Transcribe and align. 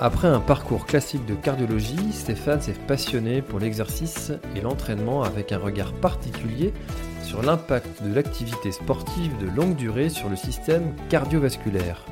Après 0.00 0.28
un 0.28 0.38
parcours 0.38 0.86
classique 0.86 1.26
de 1.26 1.34
cardiologie, 1.34 2.12
Stéphane 2.12 2.60
s'est 2.60 2.72
passionné 2.86 3.42
pour 3.42 3.58
l'exercice 3.58 4.30
et 4.54 4.60
l'entraînement 4.60 5.24
avec 5.24 5.50
un 5.50 5.58
regard 5.58 5.92
particulier 5.92 6.72
sur 7.24 7.42
l'impact 7.42 8.04
de 8.04 8.14
l'activité 8.14 8.70
sportive 8.70 9.36
de 9.38 9.48
longue 9.48 9.74
durée 9.74 10.08
sur 10.08 10.28
le 10.28 10.36
système 10.36 10.94
cardiovasculaire. 11.08 12.06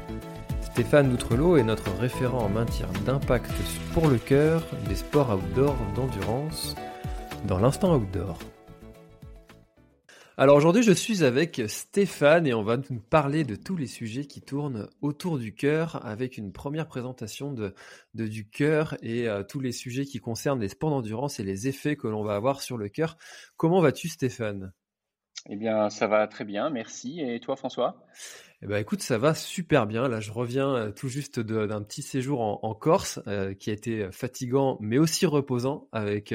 Stéphane 0.62 1.10
Doutrelot 1.10 1.58
est 1.58 1.62
notre 1.62 1.92
référent 2.00 2.46
en 2.46 2.48
matière 2.48 2.90
d'impact 3.04 3.52
pour 3.94 4.08
le 4.08 4.18
cœur 4.18 4.64
des 4.88 4.96
sports 4.96 5.38
outdoor 5.38 5.76
d'endurance 5.94 6.74
dans 7.46 7.58
l'instant 7.58 7.94
outdoor. 7.94 8.36
Alors 10.38 10.56
aujourd'hui, 10.56 10.82
je 10.82 10.92
suis 10.92 11.24
avec 11.24 11.62
Stéphane 11.66 12.46
et 12.46 12.52
on 12.52 12.62
va 12.62 12.76
nous 12.76 13.00
parler 13.00 13.42
de 13.42 13.56
tous 13.56 13.74
les 13.74 13.86
sujets 13.86 14.26
qui 14.26 14.42
tournent 14.42 14.86
autour 15.00 15.38
du 15.38 15.54
cœur 15.54 16.04
avec 16.04 16.36
une 16.36 16.52
première 16.52 16.88
présentation 16.88 17.54
de, 17.54 17.74
du 18.12 18.46
cœur 18.46 18.98
et 19.00 19.28
euh, 19.28 19.44
tous 19.44 19.60
les 19.60 19.72
sujets 19.72 20.04
qui 20.04 20.18
concernent 20.18 20.60
les 20.60 20.68
sports 20.68 20.90
d'endurance 20.90 21.40
et 21.40 21.42
les 21.42 21.68
effets 21.68 21.96
que 21.96 22.06
l'on 22.06 22.22
va 22.22 22.34
avoir 22.34 22.60
sur 22.60 22.76
le 22.76 22.90
cœur. 22.90 23.16
Comment 23.56 23.80
vas-tu 23.80 24.08
Stéphane? 24.10 24.74
Eh 25.48 25.56
bien, 25.56 25.88
ça 25.88 26.06
va 26.06 26.26
très 26.26 26.44
bien, 26.44 26.68
merci. 26.68 27.18
Et 27.22 27.40
toi 27.40 27.56
François? 27.56 28.04
Eh 28.62 28.66
ben, 28.66 28.78
écoute, 28.78 29.02
ça 29.02 29.18
va 29.18 29.34
super 29.34 29.86
bien. 29.86 30.08
Là, 30.08 30.20
je 30.20 30.32
reviens 30.32 30.74
euh, 30.74 30.90
tout 30.90 31.08
juste 31.08 31.40
d'un 31.40 31.82
petit 31.82 32.02
séjour 32.02 32.40
en, 32.40 32.74
Corse 32.74 33.20
euh, 33.26 33.54
qui 33.54 33.70
a 33.70 33.72
été 33.72 34.10
fatigant 34.12 34.78
mais 34.80 34.98
aussi 34.98 35.26
reposant. 35.26 35.88
Avec, 35.92 36.34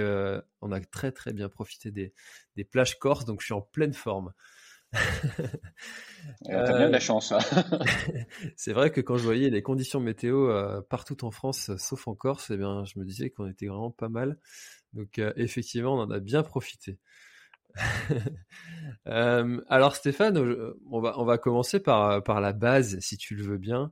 on 0.61 0.71
a 0.71 0.79
très 0.79 1.11
très 1.11 1.33
bien 1.33 1.49
profité 1.49 1.91
des, 1.91 2.13
des 2.55 2.63
plages 2.63 2.99
corses, 2.99 3.25
donc 3.25 3.41
je 3.41 3.45
suis 3.45 3.53
en 3.53 3.61
pleine 3.61 3.93
forme. 3.93 4.33
T'as 6.45 6.77
bien 6.77 6.87
de 6.87 6.91
la 6.91 6.99
chance. 6.99 7.31
Hein. 7.31 7.39
c'est 8.55 8.73
vrai 8.73 8.91
que 8.91 8.99
quand 8.99 9.17
je 9.17 9.23
voyais 9.23 9.49
les 9.49 9.61
conditions 9.61 9.99
météo 9.99 10.49
euh, 10.49 10.81
partout 10.81 11.23
en 11.25 11.31
France, 11.31 11.71
sauf 11.77 12.07
en 12.07 12.15
Corse, 12.15 12.51
eh 12.51 12.57
bien, 12.57 12.83
je 12.85 12.99
me 12.99 13.05
disais 13.05 13.29
qu'on 13.29 13.47
était 13.47 13.67
vraiment 13.67 13.91
pas 13.91 14.09
mal. 14.09 14.37
Donc 14.93 15.19
euh, 15.19 15.31
effectivement, 15.37 15.95
on 15.95 16.01
en 16.01 16.11
a 16.11 16.19
bien 16.19 16.43
profité. 16.43 16.99
Euh, 19.07 19.59
alors 19.67 19.95
Stéphane, 19.95 20.37
on 20.91 21.01
va, 21.01 21.17
on 21.17 21.25
va 21.25 21.39
commencer 21.39 21.79
par, 21.79 22.21
par 22.23 22.39
la 22.39 22.53
base, 22.53 22.99
si 22.99 23.17
tu 23.17 23.35
le 23.35 23.41
veux 23.43 23.57
bien. 23.57 23.91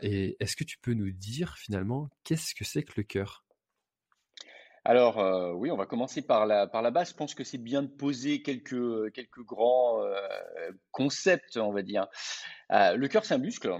et 0.00 0.36
est-ce 0.40 0.56
que 0.56 0.64
tu 0.64 0.78
peux 0.78 0.94
nous 0.94 1.10
dire 1.10 1.56
finalement 1.58 2.08
qu'est-ce 2.24 2.54
que 2.54 2.64
c'est 2.64 2.82
que 2.82 2.94
le 2.96 3.02
cœur? 3.02 3.44
Alors 4.84 5.20
euh, 5.20 5.52
oui, 5.52 5.70
on 5.70 5.76
va 5.76 5.86
commencer 5.86 6.22
par 6.22 6.46
la, 6.46 6.66
par 6.66 6.82
la 6.82 6.90
base. 6.90 7.10
Je 7.10 7.14
pense 7.14 7.34
que 7.34 7.44
c'est 7.44 7.58
bien 7.58 7.82
de 7.82 7.88
poser 7.88 8.42
quelques, 8.42 9.12
quelques 9.12 9.44
grands 9.44 10.02
euh, 10.02 10.72
concepts, 10.90 11.56
on 11.56 11.72
va 11.72 11.82
dire. 11.82 12.08
Euh, 12.72 12.96
le 12.96 13.08
cœur, 13.08 13.24
c'est 13.24 13.34
un 13.34 13.38
muscle. 13.38 13.72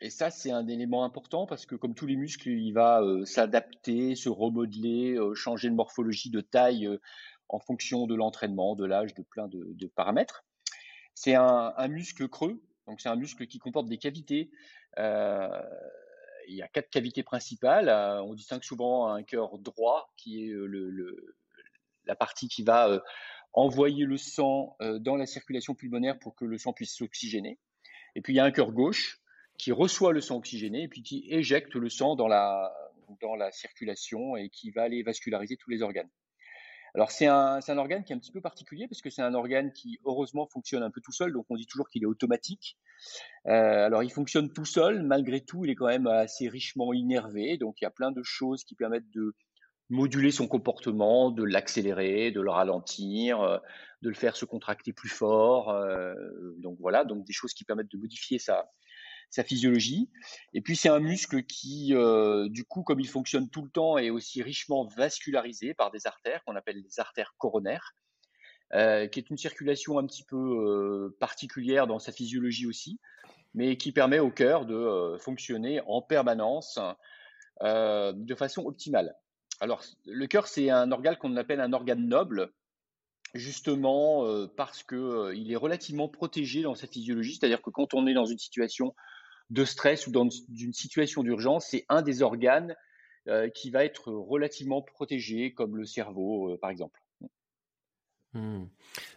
Et 0.00 0.10
ça, 0.10 0.30
c'est 0.30 0.50
un 0.50 0.68
élément 0.68 1.04
important 1.04 1.46
parce 1.46 1.66
que 1.66 1.74
comme 1.74 1.94
tous 1.94 2.06
les 2.06 2.16
muscles, 2.16 2.50
il 2.50 2.72
va 2.72 3.02
s'adapter, 3.24 4.14
se 4.14 4.28
remodeler, 4.28 5.16
changer 5.34 5.70
de 5.70 5.74
morphologie, 5.74 6.30
de 6.30 6.40
taille 6.40 6.88
en 7.48 7.58
fonction 7.58 8.06
de 8.06 8.14
l'entraînement, 8.14 8.74
de 8.76 8.84
l'âge, 8.84 9.14
de 9.14 9.22
plein 9.22 9.48
de, 9.48 9.86
paramètres. 9.94 10.44
C'est 11.14 11.34
un, 11.34 11.88
muscle 11.88 12.28
creux, 12.28 12.62
donc 12.86 13.00
c'est 13.00 13.08
un 13.08 13.16
muscle 13.16 13.46
qui 13.46 13.58
comporte 13.58 13.88
des 13.88 13.98
cavités 13.98 14.50
il 16.48 16.54
y 16.54 16.62
a 16.62 16.68
quatre 16.68 16.90
cavités 16.90 17.22
principales. 17.22 17.88
Euh, 17.88 18.22
on 18.22 18.34
distingue 18.34 18.62
souvent 18.62 19.08
un 19.08 19.22
cœur 19.22 19.58
droit, 19.58 20.12
qui 20.16 20.44
est 20.44 20.52
euh, 20.52 21.34
la 22.06 22.16
partie 22.16 22.48
qui 22.48 22.62
va 22.62 22.88
euh, 22.88 23.00
envoyer 23.52 24.04
le 24.04 24.18
sang 24.18 24.76
dans 24.80 25.16
la 25.16 25.24
circulation 25.24 25.74
pulmonaire 25.74 26.18
pour 26.18 26.34
que 26.34 26.44
le 26.44 26.58
sang 26.58 26.74
puisse 26.74 26.94
s'oxygéner. 26.94 27.58
Et 28.14 28.20
puis 28.20 28.34
il 28.34 28.36
y 28.36 28.40
a 28.40 28.44
un 28.44 28.50
cœur 28.50 28.70
gauche 28.70 29.18
qui 29.58 29.72
reçoit 29.72 30.12
le 30.12 30.20
sang 30.20 30.36
oxygéné 30.36 30.82
et 30.82 30.88
puis 30.88 31.02
qui 31.02 31.26
éjecte 31.30 31.74
le 31.74 31.88
sang 31.88 32.16
dans 32.16 32.28
la, 32.28 32.70
dans 33.22 33.34
la 33.34 33.50
circulation 33.50 34.36
et 34.36 34.50
qui 34.50 34.70
va 34.72 34.82
aller 34.82 35.02
vasculariser 35.02 35.56
tous 35.56 35.70
les 35.70 35.80
organes. 35.80 36.10
Alors 36.96 37.10
c'est 37.10 37.26
un, 37.26 37.60
organe 37.76 38.04
qui 38.04 38.14
est 38.14 38.16
un 38.16 38.18
petit 38.18 38.32
peu 38.32 38.40
particulier 38.40 38.88
parce 38.88 39.02
que 39.02 39.10
c'est 39.10 39.20
un 39.20 39.34
organe 39.34 39.70
qui 39.70 40.00
heureusement 40.06 40.46
fonctionne 40.46 40.82
un 40.82 40.90
peu 40.90 41.02
tout 41.02 41.12
seul, 41.12 41.30
donc 41.30 41.44
on 41.50 41.56
dit 41.56 41.66
toujours 41.66 41.90
qu'il 41.90 42.02
est 42.02 42.06
automatique. 42.06 42.78
Euh, 43.46 43.84
alors 43.84 44.02
il 44.02 44.10
fonctionne 44.10 44.50
tout 44.50 44.64
seul, 44.64 45.02
malgré 45.02 45.42
tout 45.42 45.66
il 45.66 45.70
est 45.70 45.74
quand 45.74 45.88
même 45.88 46.06
assez 46.06 46.48
richement 46.48 46.94
innervé, 46.94 47.58
donc 47.58 47.82
il 47.82 47.84
y 47.84 47.86
a 47.86 47.90
plein 47.90 48.12
de 48.12 48.22
choses 48.22 48.64
qui 48.64 48.74
permettent 48.74 49.10
de 49.10 49.34
moduler 49.90 50.30
son 50.30 50.48
comportement, 50.48 51.30
de 51.30 51.44
l'accélérer, 51.44 52.30
de 52.30 52.40
le 52.40 52.50
ralentir, 52.50 53.42
euh, 53.42 53.58
de 54.00 54.08
le 54.08 54.14
faire 54.14 54.34
se 54.34 54.46
contracter 54.46 54.94
plus 54.94 55.10
fort. 55.10 55.68
Euh, 55.68 56.14
donc 56.58 56.78
voilà, 56.80 57.04
donc 57.04 57.26
des 57.26 57.34
choses 57.34 57.52
qui 57.52 57.64
permettent 57.64 57.90
de 57.92 57.98
modifier 57.98 58.38
sa, 58.38 58.70
sa 59.30 59.44
physiologie. 59.44 60.08
Et 60.54 60.60
puis 60.60 60.76
c'est 60.76 60.88
un 60.88 61.00
muscle 61.00 61.42
qui, 61.44 61.94
euh, 61.94 62.48
du 62.48 62.64
coup, 62.64 62.82
comme 62.82 63.00
il 63.00 63.08
fonctionne 63.08 63.48
tout 63.48 63.62
le 63.62 63.68
temps, 63.68 63.98
est 63.98 64.10
aussi 64.10 64.42
richement 64.42 64.86
vascularisé 64.86 65.74
par 65.74 65.90
des 65.90 66.06
artères 66.06 66.42
qu'on 66.44 66.56
appelle 66.56 66.82
les 66.82 67.00
artères 67.00 67.34
coronaires, 67.38 67.94
euh, 68.74 69.06
qui 69.06 69.18
est 69.18 69.30
une 69.30 69.36
circulation 69.36 69.98
un 69.98 70.06
petit 70.06 70.24
peu 70.24 70.36
euh, 70.36 71.16
particulière 71.20 71.86
dans 71.86 71.98
sa 71.98 72.12
physiologie 72.12 72.66
aussi, 72.66 72.98
mais 73.54 73.76
qui 73.76 73.92
permet 73.92 74.18
au 74.18 74.30
cœur 74.30 74.66
de 74.66 75.16
fonctionner 75.18 75.80
en 75.86 76.02
permanence 76.02 76.78
de 77.62 78.34
façon 78.34 78.66
optimale. 78.66 79.14
Alors, 79.60 79.82
le 80.04 80.26
cœur, 80.26 80.46
c'est 80.46 80.68
un 80.68 80.92
organe 80.92 81.16
qu'on 81.16 81.34
appelle 81.36 81.60
un 81.60 81.72
organe 81.72 82.06
noble, 82.06 82.52
justement 83.32 84.46
parce 84.56 84.82
que 84.82 85.32
il 85.34 85.50
est 85.50 85.56
relativement 85.56 86.06
protégé 86.06 86.60
dans 86.60 86.74
sa 86.74 86.86
physiologie, 86.86 87.36
c'est-à-dire 87.36 87.62
que 87.62 87.70
quand 87.70 87.94
on 87.94 88.06
est 88.06 88.12
dans 88.12 88.26
une 88.26 88.38
situation 88.38 88.94
de 89.50 89.64
stress 89.64 90.06
ou 90.06 90.10
dans 90.10 90.28
une 90.28 90.72
situation 90.72 91.22
d'urgence, 91.22 91.66
c'est 91.70 91.84
un 91.88 92.02
des 92.02 92.22
organes 92.22 92.74
euh, 93.28 93.48
qui 93.48 93.70
va 93.70 93.84
être 93.84 94.12
relativement 94.12 94.82
protégé, 94.82 95.52
comme 95.52 95.76
le 95.76 95.84
cerveau, 95.84 96.52
euh, 96.52 96.58
par 96.58 96.70
exemple. 96.70 97.00
Hmm. 98.34 98.66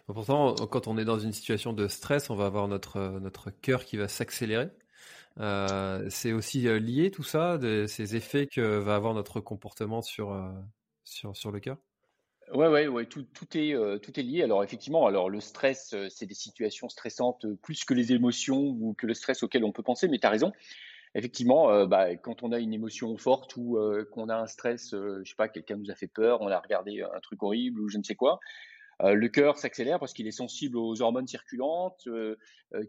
Pourtant, 0.06 0.54
quand 0.54 0.88
on 0.88 0.96
est 0.98 1.04
dans 1.04 1.18
une 1.18 1.32
situation 1.32 1.72
de 1.72 1.86
stress, 1.88 2.30
on 2.30 2.34
va 2.34 2.46
avoir 2.46 2.68
notre, 2.68 3.18
notre 3.20 3.50
cœur 3.50 3.84
qui 3.84 3.96
va 3.96 4.08
s'accélérer. 4.08 4.68
Euh, 5.38 6.08
c'est 6.10 6.32
aussi 6.32 6.62
lié 6.62 7.10
tout 7.10 7.22
ça, 7.22 7.58
ces 7.86 8.16
effets 8.16 8.46
que 8.46 8.78
va 8.78 8.96
avoir 8.96 9.14
notre 9.14 9.40
comportement 9.40 10.02
sur, 10.02 10.36
sur, 11.04 11.36
sur 11.36 11.52
le 11.52 11.60
cœur? 11.60 11.76
Ouais, 12.52 12.66
ouais, 12.66 12.88
ouais, 12.88 13.06
tout, 13.06 13.22
tout 13.32 13.46
est, 13.56 13.74
euh, 13.74 13.98
tout 13.98 14.18
est 14.18 14.24
lié. 14.24 14.42
Alors 14.42 14.64
effectivement, 14.64 15.06
alors 15.06 15.30
le 15.30 15.40
stress, 15.40 15.92
euh, 15.94 16.08
c'est 16.10 16.26
des 16.26 16.34
situations 16.34 16.88
stressantes 16.88 17.44
euh, 17.44 17.56
plus 17.62 17.84
que 17.84 17.94
les 17.94 18.12
émotions 18.12 18.76
ou 18.80 18.92
que 18.98 19.06
le 19.06 19.14
stress 19.14 19.44
auquel 19.44 19.62
on 19.64 19.70
peut 19.70 19.84
penser. 19.84 20.08
Mais 20.08 20.18
tu 20.18 20.26
as 20.26 20.30
raison. 20.30 20.52
Effectivement, 21.14 21.86
bah, 21.86 22.14
quand 22.14 22.44
on 22.44 22.52
a 22.52 22.60
une 22.60 22.72
émotion 22.72 23.16
forte 23.16 23.56
ou 23.56 23.76
qu'on 24.12 24.28
a 24.28 24.36
un 24.36 24.46
stress, 24.46 24.90
je 24.92 25.28
sais 25.28 25.34
pas, 25.36 25.48
quelqu'un 25.48 25.74
nous 25.74 25.90
a 25.90 25.96
fait 25.96 26.06
peur, 26.06 26.40
on 26.40 26.46
a 26.46 26.56
regardé 26.60 27.02
un 27.02 27.18
truc 27.18 27.42
horrible 27.42 27.80
ou 27.80 27.88
je 27.88 27.98
ne 27.98 28.04
sais 28.04 28.14
quoi, 28.14 28.38
le 29.02 29.26
cœur 29.26 29.58
s'accélère 29.58 29.98
parce 29.98 30.12
qu'il 30.12 30.28
est 30.28 30.30
sensible 30.30 30.76
aux 30.76 31.02
hormones 31.02 31.26
circulantes 31.26 32.08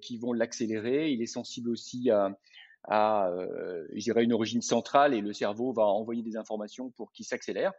qui 0.03 0.19
vont 0.19 0.33
l'accélérer. 0.33 1.09
Il 1.09 1.23
est 1.23 1.25
sensible 1.25 1.71
aussi 1.71 2.11
à, 2.11 2.37
à, 2.83 3.27
euh, 3.29 3.87
une 3.91 4.33
origine 4.33 4.61
centrale 4.61 5.13
et 5.13 5.21
le 5.21 5.33
cerveau 5.33 5.71
va 5.71 5.83
envoyer 5.83 6.23
des 6.23 6.37
informations 6.37 6.89
pour 6.91 7.11
qu'il 7.11 7.25
s'accélère, 7.25 7.73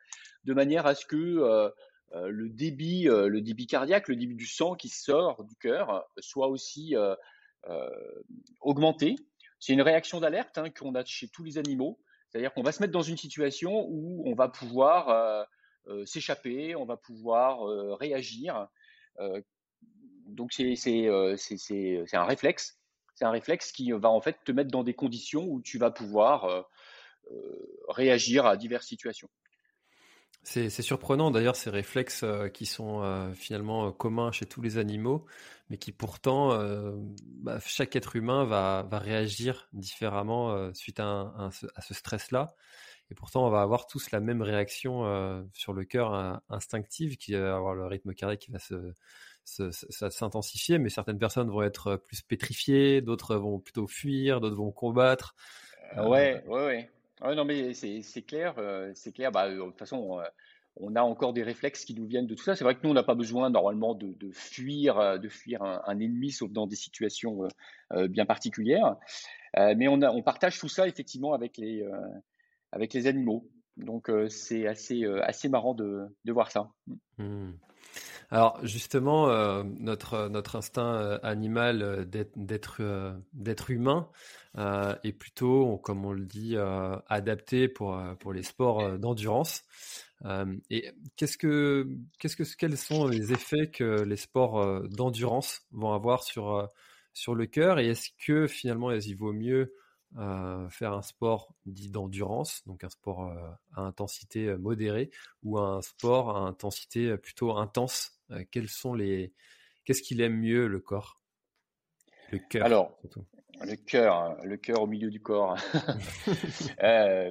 de 0.45 0.55
manière 0.55 0.87
à 0.87 0.95
ce 0.95 1.07
que 1.07 1.17
euh, 1.17 1.71
euh, 2.15 2.29
le 2.29 2.49
débit, 2.49 3.05
le 3.05 3.41
débit 3.41 3.67
cardiaque, 3.67 4.09
le 4.09 4.17
débit 4.17 4.37
du 4.37 4.47
sang 4.47 4.75
qui 4.75 4.89
sort 4.89 5.45
du 5.45 5.57
cœur 5.57 6.05
soit 6.19 6.49
aussi 6.49 6.95
augmenté. 8.61 9.17
C'est 9.59 9.73
une 9.73 9.83
réaction 9.83 10.21
d'alerte 10.21 10.59
hein, 10.59 10.71
qu'on 10.71 10.95
a 10.95 11.05
chez 11.05 11.29
tous 11.29 11.45
les 11.45 11.59
animaux, 11.59 12.01
c'est-à-dire 12.29 12.53
qu'on 12.53 12.63
va 12.63 12.73
se 12.73 12.83
mettre 12.83 12.93
dans 12.93 13.03
une 13.03 13.17
situation 13.17 13.87
où 13.89 14.25
on 14.27 14.35
va 14.35 14.49
pouvoir 14.49 15.47
s'échapper, 16.05 16.77
on 16.77 16.85
va 16.85 16.97
pouvoir 16.97 17.65
réagir 17.99 18.69
donc 20.27 20.53
c'est 20.53 21.07
un 22.13 22.25
réflexe. 22.25 22.82
C'est 23.23 23.27
un 23.27 23.31
réflexe 23.31 23.71
qui 23.71 23.93
va 23.93 24.09
en 24.11 24.21
fait 24.21 24.37
te 24.45 24.51
mettre 24.51 24.73
dans 24.73 24.83
des 24.83 24.95
conditions 24.95 25.45
où 25.45 25.63
tu 25.63 25.79
vas 25.79 25.93
pouvoir 25.93 26.67
réagir 27.89 28.47
à 28.47 28.57
diverses 28.57 28.89
situations. 28.89 29.29
C'est 30.43 30.71
surprenant 30.71 31.31
d'ailleurs 31.31 31.55
ces 31.55 31.71
réflexes 31.71 32.25
qui 32.53 32.67
sont 32.67 33.33
finalement 33.37 33.93
communs 33.93 34.33
chez 34.33 34.45
tous 34.45 34.61
les 34.61 34.77
animaux, 34.77 35.25
mais 35.71 35.77
qui 35.77 35.93
pourtant, 35.93 36.59
bah, 37.45 37.61
chaque 37.65 37.95
être 37.95 38.17
humain 38.17 38.45
va, 38.45 38.85
réagir 38.91 39.69
différemment 39.73 40.75
suite 40.75 40.99
à, 40.99 41.33
à 41.77 41.81
ce 41.81 41.95
stress-là. 41.95 42.57
Et 43.13 43.15
pourtant, 43.15 43.47
on 43.47 43.51
va 43.51 43.61
avoir 43.61 43.87
tous 43.87 44.11
la 44.11 44.21
même 44.21 44.41
réaction 44.41 45.05
euh, 45.05 45.43
sur 45.53 45.75
le 45.75 45.85
cœur 45.85 46.41
instinctive, 46.49 47.19
qui 47.19 47.35
va 47.35 47.55
avoir 47.55 47.75
le 47.75 47.85
rythme 47.85 48.15
cardiaque 48.15 48.41
qui 48.41 48.51
va 48.51 48.59
se, 48.59 48.95
s'intensifier, 49.45 50.79
mais 50.79 50.89
certaines 50.89 51.19
personnes 51.19 51.51
vont 51.51 51.63
être 51.63 51.97
plus 51.97 52.23
pétrifiées, 52.23 53.01
d'autres 53.01 53.37
vont 53.37 53.59
plutôt 53.59 53.87
fuir, 53.87 54.41
d'autres 54.41 54.57
vont 54.57 54.73
combattre. 54.73 55.35
Euh, 55.97 56.09
ouais, 56.09 56.43
ouais, 56.47 56.89
ouais. 57.23 57.35
non, 57.35 57.45
mais 57.45 57.75
c'est 57.75 58.23
clair, 58.23 58.55
c'est 58.95 59.13
clair. 59.13 59.29
Euh, 59.29 59.33
bah, 59.33 59.51
de 59.51 59.59
toute 59.59 59.79
façon, 59.79 60.21
on 60.77 60.97
a 60.97 61.03
encore 61.03 61.33
des 61.33 61.43
réflexes 61.43 61.85
qui 61.85 61.95
nous 61.95 62.07
viennent 62.07 62.27
de 62.27 62.35
tout 62.35 62.45
ça. 62.45 62.57
C'est 62.57 62.65
vrai 62.65 62.75
que 62.75 62.81
nous, 62.85 62.91
on 62.91 62.95
n'a 62.95 63.03
pas 63.03 63.15
besoin 63.15 63.51
normalement 63.51 63.95
de, 63.95 64.31
fuir, 64.33 65.19
de 65.19 65.29
fuir 65.29 65.63
un, 65.63 65.99
ennemi, 65.99 66.31
sauf 66.31 66.51
dans 66.51 66.67
des 66.67 66.77
situations 66.77 67.49
bien 68.09 68.27
particulières. 68.27 68.97
mais 69.57 69.89
on, 69.89 70.01
a, 70.03 70.11
on 70.11 70.23
partage 70.23 70.59
tout 70.59 70.69
ça 70.69 70.87
effectivement 70.89 71.35
avec 71.35 71.59
les, 71.59 71.85
avec 72.73 72.95
les 72.95 73.07
animaux. 73.07 73.49
Donc 73.77 74.11
euh, 74.11 74.29
c'est 74.29 74.67
assez, 74.67 75.05
euh, 75.05 75.25
assez 75.25 75.49
marrant 75.49 75.75
de, 75.75 76.07
de 76.25 76.33
voir 76.33 76.51
ça. 76.51 76.71
Hmm. 77.19 77.53
Alors 78.31 78.59
justement, 78.65 79.29
euh, 79.29 79.63
notre, 79.79 80.29
notre 80.29 80.57
instinct 80.57 81.19
animal 81.23 82.09
d'être 82.09 83.21
d'être 83.33 83.71
humain 83.71 84.09
est 84.57 85.13
plutôt, 85.13 85.79
comme 85.79 86.05
on 86.05 86.13
le 86.13 86.25
dit, 86.25 86.57
adapté 87.09 87.69
pour, 87.69 88.01
pour 88.21 88.33
les 88.33 88.43
sports 88.43 88.99
d'endurance. 88.99 89.63
et 90.71 90.91
qu'est-ce 91.17 91.37
que, 91.37 91.87
que, 92.21 92.57
quels 92.57 92.77
sont 92.77 93.07
les 93.09 93.33
effets 93.33 93.71
que 93.71 94.03
les 94.03 94.17
sports 94.17 94.83
d'endurance 94.89 95.63
vont 95.73 95.93
avoir 95.93 96.23
sur, 96.23 96.69
sur 97.13 97.35
le 97.35 97.47
cœur? 97.47 97.79
Et 97.79 97.89
est-ce 97.89 98.11
que 98.25 98.47
finalement, 98.47 98.93
il 98.93 99.17
vaut 99.17 99.33
mieux 99.33 99.75
faire 100.71 100.93
un 100.93 101.03
sport 101.03 101.55
dit 101.67 101.91
d'endurance, 101.91 102.63
donc 102.67 102.85
un 102.85 102.91
sport 102.91 103.33
à 103.75 103.81
intensité 103.81 104.57
modérée, 104.57 105.11
ou 105.43 105.59
un 105.59 105.81
sport 105.83 106.37
à 106.37 106.41
intensité 106.41 107.17
plutôt 107.17 107.57
intense. 107.57 108.21
quels 108.51 108.69
sont 108.69 108.95
les, 108.95 109.33
qu'est-ce 109.85 110.03
qu'il 110.03 110.21
aime 110.21 110.39
mieux 110.39 110.67
le 110.67 110.81
corps, 110.81 111.21
le 112.31 112.39
cœur 112.39 112.65
Alors, 112.65 112.99
le 113.65 113.77
cœur, 113.77 114.15
hein, 114.15 114.37
le 114.45 114.57
cœur 114.57 114.83
au 114.83 114.87
milieu 114.87 115.11
du 115.11 115.21
corps. 115.21 115.57
euh, 116.83 117.31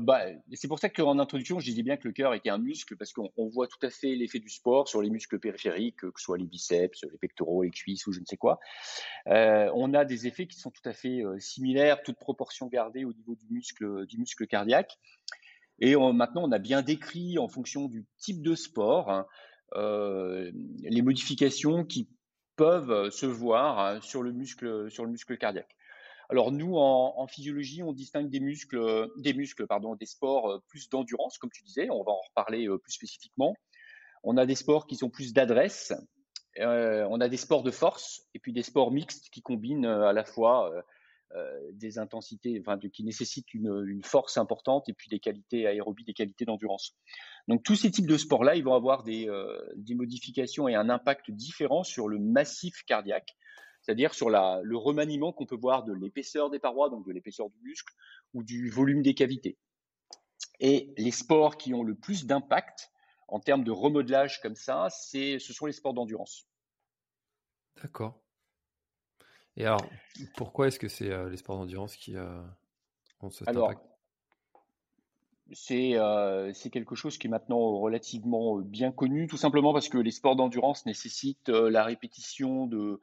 bah, 0.00 0.22
c'est 0.52 0.68
pour 0.68 0.78
ça 0.78 0.88
qu'en 0.88 1.18
introduction, 1.18 1.58
je 1.58 1.66
disais 1.66 1.82
bien 1.82 1.96
que 1.96 2.08
le 2.08 2.12
cœur 2.12 2.34
était 2.34 2.50
un 2.50 2.58
muscle 2.58 2.96
parce 2.96 3.12
qu'on 3.12 3.48
voit 3.48 3.66
tout 3.66 3.78
à 3.82 3.90
fait 3.90 4.14
l'effet 4.14 4.38
du 4.38 4.48
sport 4.48 4.88
sur 4.88 5.02
les 5.02 5.10
muscles 5.10 5.38
périphériques, 5.38 6.00
que 6.00 6.12
ce 6.16 6.24
soit 6.24 6.38
les 6.38 6.46
biceps, 6.46 7.02
les 7.02 7.18
pectoraux, 7.18 7.62
les 7.62 7.70
cuisses 7.70 8.06
ou 8.06 8.12
je 8.12 8.20
ne 8.20 8.24
sais 8.24 8.36
quoi. 8.36 8.58
Euh, 9.28 9.70
on 9.74 9.94
a 9.94 10.04
des 10.04 10.26
effets 10.26 10.46
qui 10.46 10.58
sont 10.58 10.70
tout 10.70 10.88
à 10.88 10.92
fait 10.92 11.24
euh, 11.24 11.38
similaires, 11.38 12.02
toute 12.02 12.18
proportion 12.18 12.66
gardée 12.66 13.04
au 13.04 13.12
niveau 13.12 13.34
du 13.34 13.46
muscle, 13.50 14.06
du 14.06 14.18
muscle 14.18 14.46
cardiaque. 14.46 14.98
Et 15.82 15.96
maintenant, 15.96 16.42
on 16.44 16.52
a 16.52 16.58
bien 16.58 16.82
décrit 16.82 17.38
en 17.38 17.48
fonction 17.48 17.88
du 17.88 18.04
type 18.18 18.42
de 18.42 18.54
sport 18.54 19.10
hein, 19.10 19.26
euh, 19.76 20.50
les 20.82 21.02
modifications 21.02 21.84
qui 21.84 22.08
peuvent 22.60 22.90
euh, 22.90 23.10
se 23.10 23.24
voir 23.24 23.78
hein, 23.78 24.00
sur 24.02 24.22
le 24.22 24.32
muscle, 24.32 24.90
sur 24.90 25.06
le 25.06 25.10
muscle 25.10 25.38
cardiaque. 25.38 25.74
Alors 26.28 26.52
nous, 26.52 26.76
en, 26.76 27.26
physiologie, 27.26 27.82
on 27.82 27.94
distingue 27.94 28.28
des 28.28 28.38
muscles, 28.38 29.08
des 29.16 29.32
muscles, 29.32 29.66
pardon, 29.66 29.96
des 29.96 30.04
sports 30.04 30.50
euh, 30.50 30.58
plus 30.68 30.90
d'endurance, 30.90 31.38
comme 31.38 31.48
tu 31.50 31.62
disais. 31.62 31.88
On 31.88 32.04
va 32.04 32.12
en 32.12 32.20
reparler 32.28 32.68
euh, 32.68 32.76
plus 32.76 32.92
spécifiquement. 32.92 33.56
On 34.24 34.36
a 34.36 34.44
des 34.44 34.56
sports 34.56 34.86
qui 34.86 34.96
sont 34.96 35.08
plus 35.08 35.32
d'adresse. 35.32 35.94
on 36.58 37.20
a 37.22 37.28
des 37.30 37.38
sports 37.38 37.62
de 37.62 37.70
force 37.70 38.28
et 38.34 38.38
puis 38.38 38.52
des 38.52 38.62
sports 38.62 38.90
mixtes 38.90 39.30
qui 39.30 39.40
combinent 39.40 39.86
à 39.86 40.12
la 40.12 40.24
fois 40.24 40.70
des 41.72 41.98
intensités, 41.98 42.62
qui 42.92 43.04
nécessitent 43.04 43.54
une, 43.54 44.02
force 44.02 44.36
importante 44.36 44.88
et 44.88 44.92
puis 44.92 45.08
des 45.08 45.20
qualités 45.20 45.66
aérobies, 45.66 46.04
des 46.04 46.14
qualités 46.14 46.44
d'endurance. 46.44 46.96
Donc 47.48 47.62
tous 47.62 47.76
ces 47.76 47.90
types 47.90 48.06
de 48.06 48.16
sports-là, 48.16 48.56
ils 48.56 48.64
vont 48.64 48.74
avoir 48.74 49.04
des, 49.04 49.28
euh, 49.28 49.58
des 49.76 49.94
modifications 49.94 50.68
et 50.68 50.74
un 50.74 50.88
impact 50.88 51.30
différent 51.30 51.84
sur 51.84 52.08
le 52.08 52.18
massif 52.18 52.82
cardiaque, 52.84 53.36
c'est-à-dire 53.82 54.14
sur 54.14 54.30
la, 54.30 54.60
le 54.62 54.76
remaniement 54.76 55.32
qu'on 55.32 55.46
peut 55.46 55.56
voir 55.56 55.84
de 55.84 55.92
l'épaisseur 55.92 56.50
des 56.50 56.58
parois, 56.58 56.90
donc 56.90 57.06
de 57.06 57.12
l'épaisseur 57.12 57.48
du 57.50 57.58
muscle 57.62 57.92
ou 58.34 58.42
du 58.42 58.68
volume 58.68 59.02
des 59.02 59.14
cavités. 59.14 59.56
Et 60.58 60.92
les 60.96 61.10
sports 61.10 61.56
qui 61.56 61.74
ont 61.74 61.82
le 61.82 61.94
plus 61.94 62.26
d'impact 62.26 62.90
en 63.28 63.38
termes 63.38 63.64
de 63.64 63.70
remodelage 63.70 64.40
comme 64.40 64.56
ça, 64.56 64.88
c'est, 64.90 65.38
ce 65.38 65.52
sont 65.52 65.66
les 65.66 65.72
sports 65.72 65.94
d'endurance. 65.94 66.46
D'accord. 67.80 68.20
Et 69.56 69.66
alors, 69.66 69.84
pourquoi 70.36 70.68
est-ce 70.68 70.78
que 70.78 70.88
c'est 70.88 71.10
euh, 71.10 71.28
les 71.28 71.36
sports 71.36 71.56
d'endurance 71.58 71.96
qui 71.96 72.16
euh, 72.16 72.42
ont 73.20 73.30
ce 73.30 73.44
alors, 73.46 73.72
euh, 75.70 76.52
c'est 76.54 76.70
quelque 76.70 76.94
chose 76.94 77.18
qui 77.18 77.26
est 77.26 77.30
maintenant 77.30 77.80
relativement 77.80 78.58
bien 78.58 78.92
connu, 78.92 79.26
tout 79.26 79.36
simplement 79.36 79.72
parce 79.72 79.88
que 79.88 79.98
les 79.98 80.12
sports 80.12 80.36
d'endurance 80.36 80.86
nécessitent 80.86 81.48
la 81.48 81.82
répétition 81.82 82.66
de, 82.66 83.00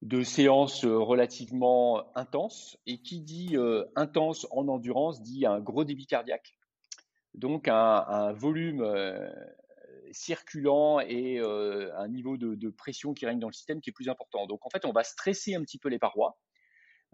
de 0.00 0.22
séances 0.22 0.86
relativement 0.86 2.02
intenses. 2.16 2.78
Et 2.86 2.98
qui 2.98 3.20
dit 3.20 3.56
intense 3.94 4.46
en 4.50 4.68
endurance 4.68 5.20
dit 5.20 5.44
un 5.44 5.60
gros 5.60 5.84
débit 5.84 6.06
cardiaque. 6.06 6.56
Donc 7.34 7.68
un, 7.68 8.04
un 8.08 8.32
volume 8.32 8.82
circulant 10.14 11.00
et 11.00 11.38
euh, 11.38 11.94
un 11.96 12.08
niveau 12.08 12.36
de, 12.36 12.70
pression 12.70 13.14
qui 13.14 13.26
règne 13.26 13.38
dans 13.38 13.48
le 13.48 13.52
système 13.52 13.80
qui 13.80 13.90
est 13.90 13.92
plus 13.92 14.08
important. 14.08 14.46
Donc 14.46 14.64
en 14.64 14.70
fait, 14.70 14.84
on 14.84 14.92
va 14.92 15.04
stresser 15.04 15.54
un 15.54 15.62
petit 15.62 15.78
peu 15.78 15.88
les 15.88 15.98
parois, 15.98 16.38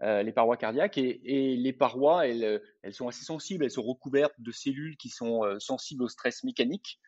euh, 0.01 0.23
les 0.23 0.31
parois 0.31 0.57
cardiaques, 0.57 0.97
et, 0.97 1.55
les 1.57 1.73
parois, 1.73 2.27
elles, 2.27 2.61
elles, 2.81 2.93
sont 2.93 3.07
assez 3.07 3.23
sensibles, 3.23 3.63
elles 3.63 3.71
sont 3.71 3.83
recouvertes 3.83 4.39
de 4.39 4.51
cellules 4.51 4.97
qui 4.97 5.09
sont 5.09 5.43
euh, 5.43 5.59
sensibles 5.59 6.03
au 6.03 6.07
stress 6.07 6.43
mécanique. 6.43 6.99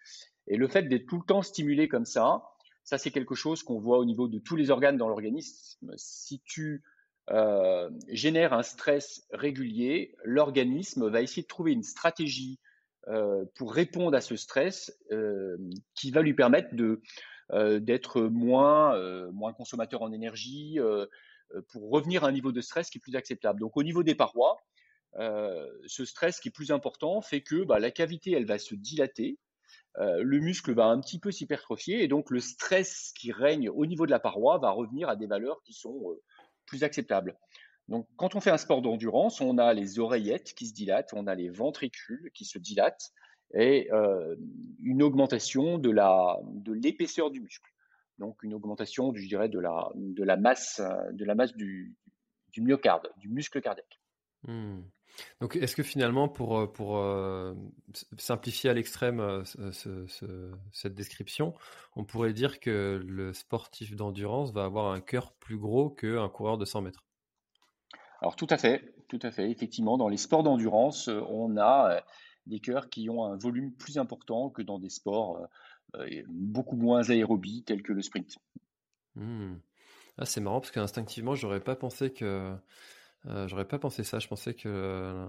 Et 0.48 0.58
le 0.58 0.68
fait 0.68 0.84
d'être 0.84 1.06
tout 1.08 1.18
le 1.18 1.26
temps 1.26 1.42
stimulé 1.42 1.88
comme 1.88 2.06
ça, 2.06 2.44
ça 2.84 2.98
c'est 2.98 3.12
quelque 3.12 3.36
chose 3.36 3.64
qu'on 3.64 3.80
voit 3.80 3.98
au 3.98 4.06
niveau 4.06 4.28
de 4.28 4.40
tous 4.40 4.56
les 4.56 4.70
organes 4.72 4.98
dans 4.98 5.08
l'organisme. 5.08 5.94
Si 5.96 6.42
tu 6.46 6.84
euh, 7.30 7.90
génères 8.10 8.54
un 8.54 8.64
stress 8.64 9.26
régulier, 9.32 10.16
l'organisme 10.26 11.10
va 11.10 11.22
essayer 11.22 11.44
de 11.44 11.48
trouver 11.48 11.72
une 11.72 11.84
stratégie 11.84 12.60
euh, 12.60 12.73
pour 13.56 13.74
répondre 13.74 14.16
à 14.16 14.22
ce 14.22 14.36
stress 14.36 14.98
euh, 15.12 15.58
qui 15.96 16.12
va 16.12 16.22
lui 16.22 16.34
permettre 16.34 16.74
de 16.76 17.02
euh, 17.52 17.80
d'être 17.80 18.22
moins 18.22 18.98
moins 19.32 19.54
consommateur 19.54 20.02
en 20.02 20.12
énergie 20.12 20.80
pour 21.70 21.92
revenir 21.92 22.24
à 22.24 22.28
un 22.28 22.32
niveau 22.32 22.52
de 22.52 22.62
stress 22.62 22.90
qui 22.90 22.98
est 22.98 23.02
plus 23.02 23.16
acceptable. 23.16 23.60
Donc 23.60 23.78
au 23.78 23.84
niveau 23.84 24.04
des 24.04 24.16
parois, 24.16 24.58
ce 25.16 26.06
stress 26.06 26.40
qui 26.40 26.48
est 26.48 26.52
plus 26.52 26.72
important 26.72 27.22
fait 27.22 27.42
que 27.42 27.64
bah, 27.64 27.80
la 27.80 27.92
cavité 27.92 28.32
elle 28.32 28.46
va 28.46 28.58
se 28.58 28.76
dilater, 28.76 29.38
le 29.98 30.40
muscle 30.40 30.74
va 30.74 30.86
un 30.86 31.00
petit 31.00 31.20
peu 31.20 31.32
s'hypertrophier 31.32 32.04
et 32.04 32.08
donc 32.08 32.32
le 32.32 32.40
stress 32.40 33.12
qui 33.20 33.32
règne 33.32 33.70
au 33.70 33.86
niveau 33.86 34.06
de 34.06 34.12
la 34.12 34.20
paroi 34.20 34.58
va 34.58 34.72
revenir 34.72 35.10
à 35.10 35.16
des 35.16 35.28
valeurs 35.28 35.62
qui 35.64 35.74
sont 35.74 36.18
plus 36.66 36.84
acceptables. 36.84 37.38
Donc, 37.90 38.08
quand 38.16 38.36
on 38.36 38.40
fait 38.40 38.52
un 38.52 38.58
sport 38.58 38.82
d'endurance, 38.82 39.42
on 39.42 39.58
a 39.58 39.74
les 39.74 40.00
oreillettes 40.00 40.54
qui 40.54 40.68
se 40.68 40.74
dilatent, 40.74 41.14
on 41.14 41.28
a 41.28 41.36
les 41.36 41.50
ventricules 41.50 42.32
qui 42.34 42.46
se 42.46 42.58
dilatent 42.58 43.12
et 43.54 43.92
euh, 43.92 44.36
une 44.82 45.04
augmentation 45.04 45.78
de 45.78 45.90
la 45.90 46.40
de 46.46 46.74
l'épaisseur 46.74 47.30
du 47.30 47.42
muscle. 47.42 47.70
Donc, 48.20 48.42
une 48.44 48.54
augmentation, 48.54 49.14
je 49.14 49.28
dirais, 49.28 49.50
de 49.50 49.60
la 49.60 49.90
de 49.96 50.24
la 50.24 50.38
masse 50.38 50.82
de 51.12 51.26
la 51.26 51.36
masse 51.36 51.56
du, 51.56 51.96
du 52.52 52.62
myocarde, 52.62 53.10
du 53.18 53.30
muscle 53.30 53.62
cardiaque. 53.62 54.00
Hmm. 54.48 54.82
Donc, 55.42 55.56
est-ce 55.58 55.76
que 55.76 55.84
finalement, 55.84 56.30
pour 56.30 56.72
pour 56.72 56.98
euh, 56.98 57.54
simplifier 58.18 58.70
à 58.70 58.74
l'extrême 58.74 59.20
euh, 59.20 59.44
cette 60.72 60.96
description, 60.96 61.54
on 61.96 62.06
pourrait 62.06 62.34
dire 62.34 62.60
que 62.60 63.02
le 63.06 63.34
sportif 63.34 63.96
d'endurance 63.96 64.54
va 64.54 64.64
avoir 64.64 64.92
un 64.92 65.02
cœur 65.02 65.34
plus 65.34 65.58
gros 65.58 65.90
qu'un 65.90 66.30
coureur 66.30 66.58
de 66.58 66.66
100 66.66 66.82
mètres? 66.82 67.04
Alors 68.24 68.38
tout 68.38 68.48
à 68.50 68.58
fait, 68.58 68.96
tout 69.10 69.20
à 69.22 69.32
fait. 69.32 69.52
Effectivement, 69.52 69.98
dans 69.98 70.08
les 70.08 70.16
sports 70.16 70.44
d'endurance, 70.44 71.10
euh, 71.10 71.20
on 71.28 71.58
a 71.58 71.92
euh, 71.92 72.02
des 72.46 72.62
cœurs 72.62 72.90
qui 72.90 73.10
ont 73.10 73.26
un 73.26 73.36
volume 73.36 73.74
plus 73.74 73.98
important 73.98 74.50
que 74.50 74.62
dans 74.62 74.80
des 74.80 74.90
sports 74.90 75.46
euh, 75.96 76.24
beaucoup 76.30 76.78
moins 76.78 77.10
aérobies 77.10 77.64
tels 77.64 77.84
que 77.84 77.92
le 77.92 78.02
sprint. 78.02 78.38
Hmm. 79.16 79.56
Ah, 80.18 80.26
c'est 80.26 80.40
marrant 80.40 80.62
parce 80.62 80.72
qu'instinctivement, 80.72 81.36
j'aurais 81.36 81.60
pas 81.60 81.76
pensé 81.76 82.14
que 82.14 82.56
j'aurais 83.26 83.68
pas 83.68 83.78
pensé 83.78 84.06
ça. 84.06 84.20
Je 84.20 84.28
pensais 84.30 84.54
que 84.54 85.28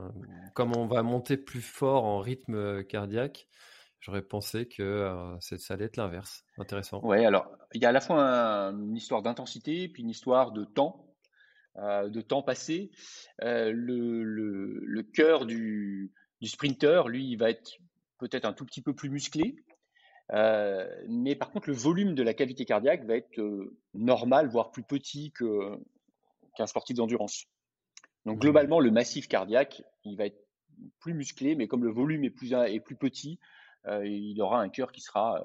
comme 0.55 0.77
on 0.77 0.87
va 0.87 1.03
monter 1.03 1.37
plus 1.37 1.63
fort 1.63 2.05
en 2.05 2.21
rythme 2.21 2.85
cardiaque, 2.85 3.49
J'aurais 4.01 4.21
pensé 4.21 4.69
que 4.69 5.39
ça 5.41 5.73
allait 5.73 5.87
être 5.87 5.97
l'inverse. 5.97 6.45
Intéressant. 6.59 7.01
Oui, 7.03 7.25
alors 7.25 7.51
il 7.73 7.81
y 7.81 7.87
a 7.87 7.89
à 7.89 7.93
la 7.93 8.03
fois 8.03 8.21
une 8.21 8.95
histoire 8.95 9.23
d'intensité 9.23 9.89
puis 9.89 10.03
une 10.03 10.11
histoire 10.11 10.53
de 10.53 10.67
temps, 10.67 11.14
de 11.77 12.21
temps 12.21 12.43
passé. 12.43 12.91
le, 13.41 14.23
le, 14.23 15.03
cœur 15.03 15.47
du, 15.47 16.13
du 16.41 16.49
sprinter, 16.49 17.09
lui, 17.09 17.29
il 17.29 17.37
va 17.37 17.51
être 17.51 17.79
peut-être 18.19 18.45
un 18.45 18.53
tout 18.53 18.65
petit 18.65 18.83
peu 18.83 18.95
plus 18.95 19.11
musclé, 19.11 19.57
mais 20.31 21.37
par 21.37 21.51
contre, 21.51 21.69
le 21.69 21.75
volume 21.75 22.15
de 22.15 22.23
la 22.23 22.35
cavité 22.35 22.65
cardiaque 22.65 23.05
va 23.05 23.17
être 23.17 23.41
normal, 23.93 24.49
voire 24.49 24.71
plus 24.71 24.85
petit 24.85 25.33
qu'un 25.33 26.67
sportif 26.67 26.97
d'endurance. 26.97 27.45
Donc 28.25 28.37
mmh. 28.37 28.41
globalement, 28.41 28.81
le 28.81 28.91
massif 28.91 29.29
cardiaque, 29.29 29.83
il 30.05 30.17
va 30.17 30.27
être 30.27 30.41
plus 31.01 31.15
musclé, 31.15 31.55
mais 31.55 31.69
comme 31.69 31.85
le 31.85 31.93
volume 31.93 32.25
est 32.25 32.31
plus, 32.31 32.53
est 32.53 32.81
plus 32.81 32.97
petit, 32.97 33.39
il 33.87 34.41
aura 34.41 34.61
un 34.61 34.69
cœur 34.69 34.93
qui 34.93 35.01
sera 35.01 35.41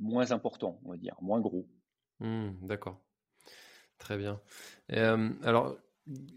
moins 0.00 0.32
important, 0.32 0.80
on 0.84 0.90
va 0.90 0.96
dire, 0.96 1.14
moins 1.20 1.40
gros. 1.40 1.68
Mmh, 2.20 2.66
d'accord. 2.66 3.00
Très 4.00 4.16
bien. 4.16 4.40
alors, 4.88 5.76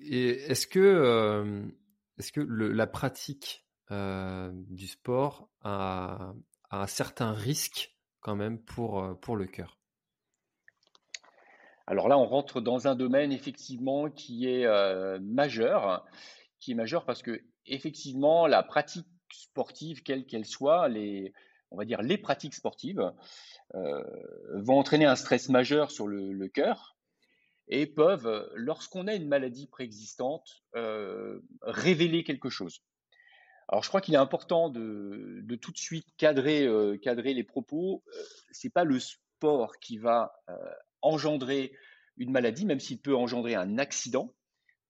est-ce 0.03 0.67
que, 0.67 1.71
est-ce 2.19 2.31
que 2.31 2.41
la 2.41 2.85
pratique 2.85 3.65
du 3.89 4.87
sport 4.87 5.49
a, 5.61 6.33
un 6.69 6.87
certain 6.87 7.31
risque 7.31 7.95
quand 8.19 8.35
même 8.35 8.59
pour, 8.59 9.17
pour 9.21 9.35
le 9.37 9.47
cœur? 9.47 9.79
Alors 11.87 12.07
là, 12.07 12.17
on 12.17 12.25
rentre 12.25 12.61
dans 12.61 12.87
un 12.87 12.95
domaine 12.95 13.31
effectivement 13.31 14.09
qui 14.09 14.47
est 14.47 14.67
majeur, 15.19 16.05
qui 16.59 16.73
est 16.73 16.75
majeur 16.75 17.05
parce 17.05 17.23
que 17.23 17.41
effectivement, 17.65 18.45
la 18.45 18.61
pratique 18.61 19.07
sportive, 19.31 20.03
quelle 20.03 20.25
qu'elle 20.25 20.45
soit, 20.45 20.89
les, 20.89 21.33
on 21.71 21.77
va 21.77 21.85
dire 21.85 22.01
les 22.01 22.17
pratiques 22.17 22.55
sportives, 22.55 23.11
vont 23.73 24.77
entraîner 24.77 25.05
un 25.05 25.15
stress 25.15 25.47
majeur 25.49 25.91
sur 25.91 26.07
le, 26.07 26.47
cœur 26.49 26.92
et 27.67 27.85
peuvent, 27.85 28.49
lorsqu'on 28.55 29.07
a 29.07 29.15
une 29.15 29.27
maladie 29.27 29.67
préexistante, 29.67 30.63
révéler 31.61 32.23
quelque 32.23 32.49
chose. 32.49 32.83
Alors, 33.69 33.83
je 33.83 33.87
crois 33.87 34.01
qu'il 34.01 34.13
est 34.13 34.17
important 34.17 34.69
de, 34.69 35.55
tout 35.61 35.71
de 35.71 35.77
suite 35.77 36.07
cadrer, 36.17 36.67
cadrer 37.01 37.33
les 37.33 37.43
propos. 37.43 38.03
C'est 38.51 38.69
pas 38.69 38.83
le 38.83 38.99
sport 38.99 39.79
qui 39.79 39.97
va 39.97 40.33
engendrer 41.01 41.71
une 42.17 42.31
maladie, 42.31 42.65
même 42.65 42.79
s'il 42.79 42.99
peut 42.99 43.15
engendrer 43.15 43.55
un 43.55 43.77
accident. 43.77 44.33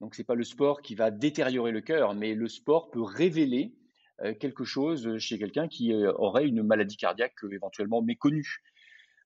Donc, 0.02 0.16
ce 0.16 0.22
n'est 0.22 0.26
pas 0.26 0.36
le 0.36 0.44
sport 0.44 0.82
qui 0.82 0.96
va 0.96 1.12
détériorer 1.12 1.72
le 1.72 1.82
cœur, 1.82 2.14
mais 2.14 2.34
le 2.34 2.48
sport 2.48 2.92
peut 2.92 3.02
révéler 3.02 3.74
euh, 4.22 4.34
quelque 4.34 4.64
chose 4.64 5.18
chez 5.18 5.40
quelqu'un 5.40 5.68
qui 5.68 5.94
euh, 5.94 6.12
aurait 6.16 6.46
une 6.46 6.62
maladie 6.62 6.98
cardiaque 6.98 7.44
euh, 7.44 7.54
éventuellement 7.54 8.02
méconnue. 8.02 8.62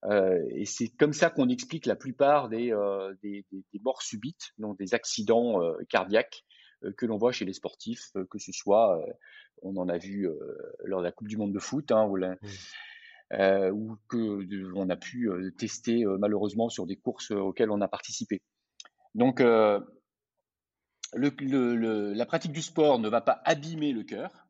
Et 0.05 0.65
c'est 0.65 0.89
comme 0.89 1.13
ça 1.13 1.29
qu'on 1.29 1.49
explique 1.49 1.85
la 1.85 1.95
plupart 1.95 2.49
des, 2.49 2.73
des, 3.23 3.45
morts 3.81 4.01
subites, 4.01 4.53
donc 4.57 4.77
des 4.77 4.93
accidents 4.93 5.59
cardiaques 5.89 6.45
que 6.97 7.05
l'on 7.05 7.17
voit 7.17 7.31
chez 7.31 7.45
les 7.45 7.53
sportifs, 7.53 8.11
que 8.29 8.37
ce 8.37 8.51
soit, 8.51 9.03
on 9.63 9.75
en 9.77 9.89
a 9.89 9.97
vu 9.97 10.29
lors 10.83 10.99
de 10.99 11.05
la 11.05 11.11
Coupe 11.11 11.27
du 11.27 11.37
Monde 11.37 11.53
de 11.53 11.59
foot, 11.59 11.91
hein, 11.91 12.05
où 12.05 12.17
mmh. 12.17 12.37
Euh, 13.33 13.71
ou 13.71 13.97
que 14.07 14.73
on 14.75 14.89
a 14.89 14.95
pu 14.95 15.29
euh, 15.29 15.51
tester 15.51 16.05
euh, 16.05 16.17
malheureusement 16.17 16.69
sur 16.69 16.85
des 16.85 16.95
courses 16.95 17.31
auxquelles 17.31 17.71
on 17.71 17.81
a 17.81 17.89
participé. 17.89 18.41
Donc 19.15 19.41
le, 19.41 19.81
le, 21.13 22.13
la 22.13 22.25
pratique 22.25 22.53
du 22.53 22.61
sport 22.61 22.99
ne 22.99 23.09
va 23.09 23.19
pas 23.19 23.41
abîmer 23.43 23.91
le 23.91 24.03
cœur, 24.03 24.47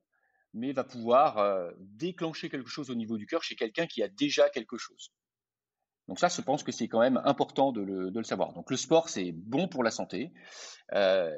mais 0.54 0.74
va 0.74 0.84
pouvoir 0.84 1.72
déclencher 1.80 2.50
quelque 2.50 2.70
chose 2.70 2.90
au 2.90 2.96
niveau 2.96 3.18
du 3.18 3.26
cœur 3.26 3.44
chez 3.44 3.56
quelqu'un 3.56 3.88
qui 3.88 4.04
a 4.04 4.10
déjà 4.10 4.50
quelque 4.50 4.78
chose. 4.78 5.14
Donc 6.08 6.20
ça, 6.20 6.30
je 6.30 6.42
pense 6.42 6.64
que 6.64 6.72
c'est 6.72 6.88
quand 6.88 7.02
même 7.02 7.22
important 7.26 7.72
de 7.72 7.82
le, 7.82 8.24
savoir. 8.24 8.54
Donc 8.54 8.72
le 8.72 8.78
sport, 8.78 9.10
c'est 9.10 9.32
bon 9.34 9.68
pour 9.68 9.84
la 9.84 9.92
santé, 9.92 10.32
euh, 10.94 11.32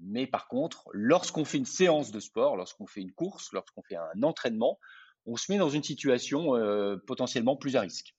mais 0.00 0.26
par 0.26 0.48
contre, 0.48 0.88
lorsqu'on 0.92 1.44
fait 1.44 1.58
une 1.58 1.64
séance 1.64 2.10
de 2.10 2.20
sport, 2.20 2.56
lorsqu'on 2.56 2.86
fait 2.86 3.00
une 3.00 3.12
course, 3.12 3.52
lorsqu'on 3.52 3.82
fait 3.82 3.96
un 3.96 4.22
entraînement, 4.22 4.78
on 5.26 5.36
se 5.36 5.50
met 5.50 5.58
dans 5.58 5.70
une 5.70 5.82
situation 5.82 6.56
euh, 6.56 6.96
potentiellement 7.06 7.56
plus 7.56 7.76
à 7.76 7.80
risque. 7.80 8.14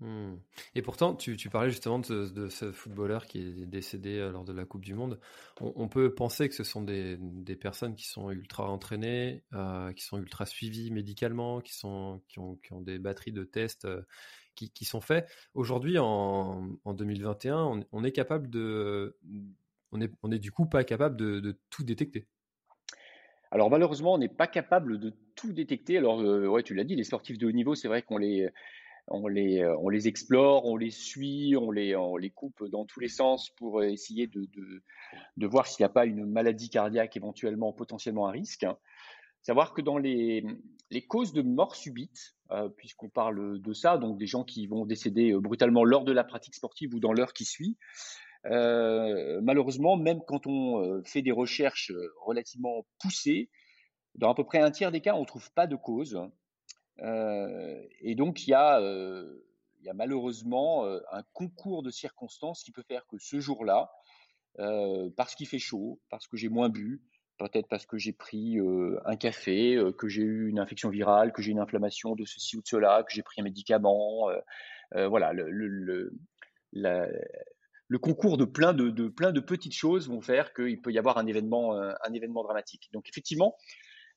Hmm. 0.00 0.34
Et 0.74 0.82
pourtant, 0.82 1.14
tu, 1.14 1.36
parlais 1.48 1.70
justement 1.70 1.98
de, 1.98 2.48
ce 2.48 2.70
footballeur 2.70 3.26
qui 3.26 3.38
est 3.38 3.66
décédé 3.66 4.18
euh, 4.18 4.30
lors 4.30 4.44
de 4.44 4.52
la 4.52 4.66
Coupe 4.66 4.84
du 4.84 4.94
Monde. 4.94 5.18
On, 5.60 5.88
peut 5.88 6.14
penser 6.14 6.48
que 6.48 6.54
ce 6.54 6.64
sont 6.64 6.82
des, 6.82 7.18
personnes 7.58 7.94
qui 7.94 8.06
sont 8.06 8.30
ultra 8.30 8.70
entraînées, 8.70 9.42
euh, 9.54 9.92
qui 9.94 10.04
sont 10.04 10.18
ultra 10.18 10.44
suivies 10.44 10.90
médicalement, 10.90 11.60
qui, 11.60 11.74
sont, 11.74 12.22
qui, 12.28 12.38
ont, 12.38 12.80
des 12.82 12.98
batteries 12.98 13.32
de 13.32 13.44
tests 13.44 13.88
qui, 14.54 14.84
sont 14.84 15.00
faits. 15.00 15.26
Aujourd'hui, 15.54 15.98
en, 15.98 16.76
2021, 16.84 17.86
on, 17.90 18.04
est 18.04 18.12
capable 18.12 18.50
de... 18.50 19.16
On 19.92 20.00
est, 20.00 20.12
on 20.22 20.28
du 20.28 20.50
coup 20.50 20.66
pas 20.66 20.84
capable 20.84 21.16
de 21.16 21.58
tout 21.70 21.84
détecter. 21.84 22.26
Alors 23.50 23.70
malheureusement, 23.70 24.14
on 24.14 24.18
n'est 24.18 24.28
pas 24.28 24.46
capable 24.46 24.98
de 24.98 25.12
tout 25.34 25.52
détecter. 25.52 25.98
Alors 25.98 26.20
euh, 26.20 26.46
ouais, 26.46 26.62
tu 26.62 26.74
l'as 26.74 26.84
dit, 26.84 26.96
les 26.96 27.04
sportifs 27.04 27.38
de 27.38 27.46
haut 27.46 27.52
niveau, 27.52 27.74
c'est 27.74 27.88
vrai 27.88 28.02
qu'on 28.02 28.18
les 28.18 28.48
on 29.08 29.26
les, 29.28 29.62
euh, 29.62 29.76
on 29.78 29.88
les 29.88 30.08
explore, 30.08 30.64
on 30.66 30.76
les 30.76 30.90
suit, 30.90 31.56
on 31.56 31.70
les, 31.70 32.30
coupe 32.34 32.64
dans 32.68 32.84
tous 32.84 33.00
les 33.00 33.08
sens 33.08 33.50
pour 33.50 33.82
essayer 33.82 34.26
de, 34.26 34.46
voir 35.46 35.66
s'il 35.66 35.82
n'y 35.82 35.86
a 35.86 35.92
pas 35.92 36.06
une 36.06 36.26
maladie 36.26 36.70
cardiaque 36.70 37.16
éventuellement, 37.16 37.72
potentiellement 37.72 38.28
un 38.28 38.32
risque. 38.32 38.66
Savoir 39.42 39.72
que 39.72 39.80
dans 39.82 39.98
les, 39.98 40.44
causes 41.08 41.32
de 41.32 41.42
mort 41.42 41.76
subite, 41.76 42.34
euh, 42.50 42.68
puisqu'on 42.68 43.08
parle 43.08 43.60
de 43.60 43.72
ça, 43.72 43.98
donc 43.98 44.18
des 44.18 44.26
gens 44.26 44.44
qui 44.44 44.66
vont 44.66 44.86
décéder 44.86 45.32
brutalement 45.34 45.84
lors 45.84 46.04
de 46.04 46.12
la 46.12 46.24
pratique 46.24 46.54
sportive 46.54 46.94
ou 46.94 47.00
dans 47.00 47.12
l'heure 47.12 47.32
qui 47.32 47.44
suit, 47.44 47.76
euh, 48.50 49.40
malheureusement, 49.42 49.96
même 49.96 50.20
quand 50.26 50.46
on 50.46 50.82
euh, 50.82 51.02
fait 51.04 51.22
des 51.22 51.32
recherches 51.32 51.90
euh, 51.90 52.12
relativement 52.20 52.86
poussées, 53.00 53.50
dans 54.14 54.30
à 54.30 54.34
peu 54.34 54.44
près 54.44 54.58
un 54.58 54.70
tiers 54.70 54.92
des 54.92 55.00
cas, 55.00 55.14
on 55.14 55.20
ne 55.20 55.26
trouve 55.26 55.50
pas 55.52 55.66
de 55.66 55.76
cause. 55.76 56.18
Et 56.98 58.14
donc, 58.14 58.46
il 58.46 58.50
y 58.50 58.54
a, 58.54 58.76
a 58.76 59.92
malheureusement 59.94 60.84
un 60.84 61.22
concours 61.32 61.82
de 61.82 61.90
circonstances 61.90 62.62
qui 62.62 62.72
peut 62.72 62.82
faire 62.82 63.06
que 63.06 63.18
ce 63.18 63.40
jour-là, 63.40 63.90
parce 65.16 65.34
qu'il 65.34 65.46
fait 65.46 65.58
chaud, 65.58 66.00
parce 66.10 66.26
que 66.26 66.36
j'ai 66.36 66.48
moins 66.48 66.68
bu, 66.68 67.02
peut-être 67.38 67.68
parce 67.68 67.84
que 67.84 67.98
j'ai 67.98 68.12
pris 68.12 68.58
un 69.04 69.16
café, 69.16 69.78
que 69.98 70.08
j'ai 70.08 70.22
eu 70.22 70.48
une 70.48 70.58
infection 70.58 70.88
virale, 70.88 71.32
que 71.32 71.42
j'ai 71.42 71.52
une 71.52 71.60
inflammation 71.60 72.14
de 72.14 72.24
ceci 72.24 72.56
ou 72.56 72.62
de 72.62 72.66
cela, 72.66 73.02
que 73.02 73.12
j'ai 73.12 73.22
pris 73.22 73.40
un 73.40 73.44
médicament. 73.44 74.30
voilà, 74.92 75.32
le, 77.88 77.98
concours 78.00 78.36
de 78.36 78.44
plein 78.44 78.72
de, 78.72 79.08
plein 79.08 79.32
de 79.32 79.40
petites 79.40 79.74
choses 79.74 80.08
vont 80.08 80.20
faire 80.20 80.52
qu'il 80.54 80.80
peut 80.80 80.92
y 80.92 80.98
avoir 80.98 81.18
un 81.18 81.26
événement, 81.26 81.76
euh, 81.76 81.92
un 82.04 82.12
événement 82.12 82.42
dramatique. 82.42 82.88
Donc 82.92 83.08
effectivement, 83.08 83.56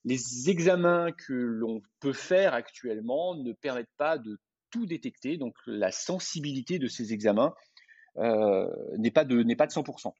les 0.05 0.49
examens 0.49 1.11
que 1.11 1.33
l'on 1.33 1.81
peut 1.99 2.13
faire 2.13 2.53
actuellement 2.53 3.35
ne 3.35 3.51
permettent 3.53 3.93
pas 3.97 4.17
de 4.17 4.39
tout 4.71 4.85
détecter. 4.85 5.37
Donc 5.37 5.55
la 5.65 5.91
sensibilité 5.91 6.79
de 6.79 6.87
ces 6.87 7.13
examens 7.13 7.53
euh, 8.17 8.67
n'est 8.97 9.11
pas 9.11 9.25
de 9.25 9.43
n'est 9.43 9.55
pas 9.55 9.67
de 9.67 9.71
100%. 9.71 10.13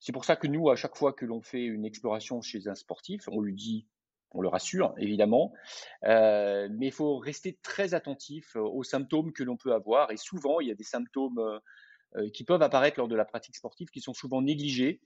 C'est 0.00 0.12
pour 0.12 0.24
ça 0.24 0.36
que 0.36 0.46
nous, 0.46 0.70
à 0.70 0.76
chaque 0.76 0.96
fois 0.96 1.12
que 1.12 1.26
l'on 1.26 1.40
fait 1.40 1.64
une 1.64 1.84
exploration 1.84 2.40
chez 2.40 2.68
un 2.68 2.74
sportif, 2.74 3.28
on 3.28 3.40
lui 3.40 3.54
dit, 3.54 3.86
on 4.30 4.40
le 4.40 4.48
rassure 4.48 4.94
évidemment, 4.98 5.52
euh, 6.04 6.68
mais 6.70 6.86
il 6.86 6.92
faut 6.92 7.18
rester 7.18 7.58
très 7.62 7.94
attentif 7.94 8.54
aux 8.54 8.84
symptômes 8.84 9.32
que 9.32 9.42
l'on 9.42 9.56
peut 9.56 9.72
avoir. 9.72 10.12
Et 10.12 10.16
souvent, 10.16 10.60
il 10.60 10.68
y 10.68 10.70
a 10.70 10.74
des 10.74 10.84
symptômes 10.84 11.60
euh, 12.16 12.30
qui 12.30 12.44
peuvent 12.44 12.62
apparaître 12.62 12.98
lors 12.98 13.08
de 13.08 13.16
la 13.16 13.24
pratique 13.24 13.56
sportive, 13.56 13.88
qui 13.88 14.00
sont 14.00 14.14
souvent 14.14 14.40
négligés, 14.40 15.00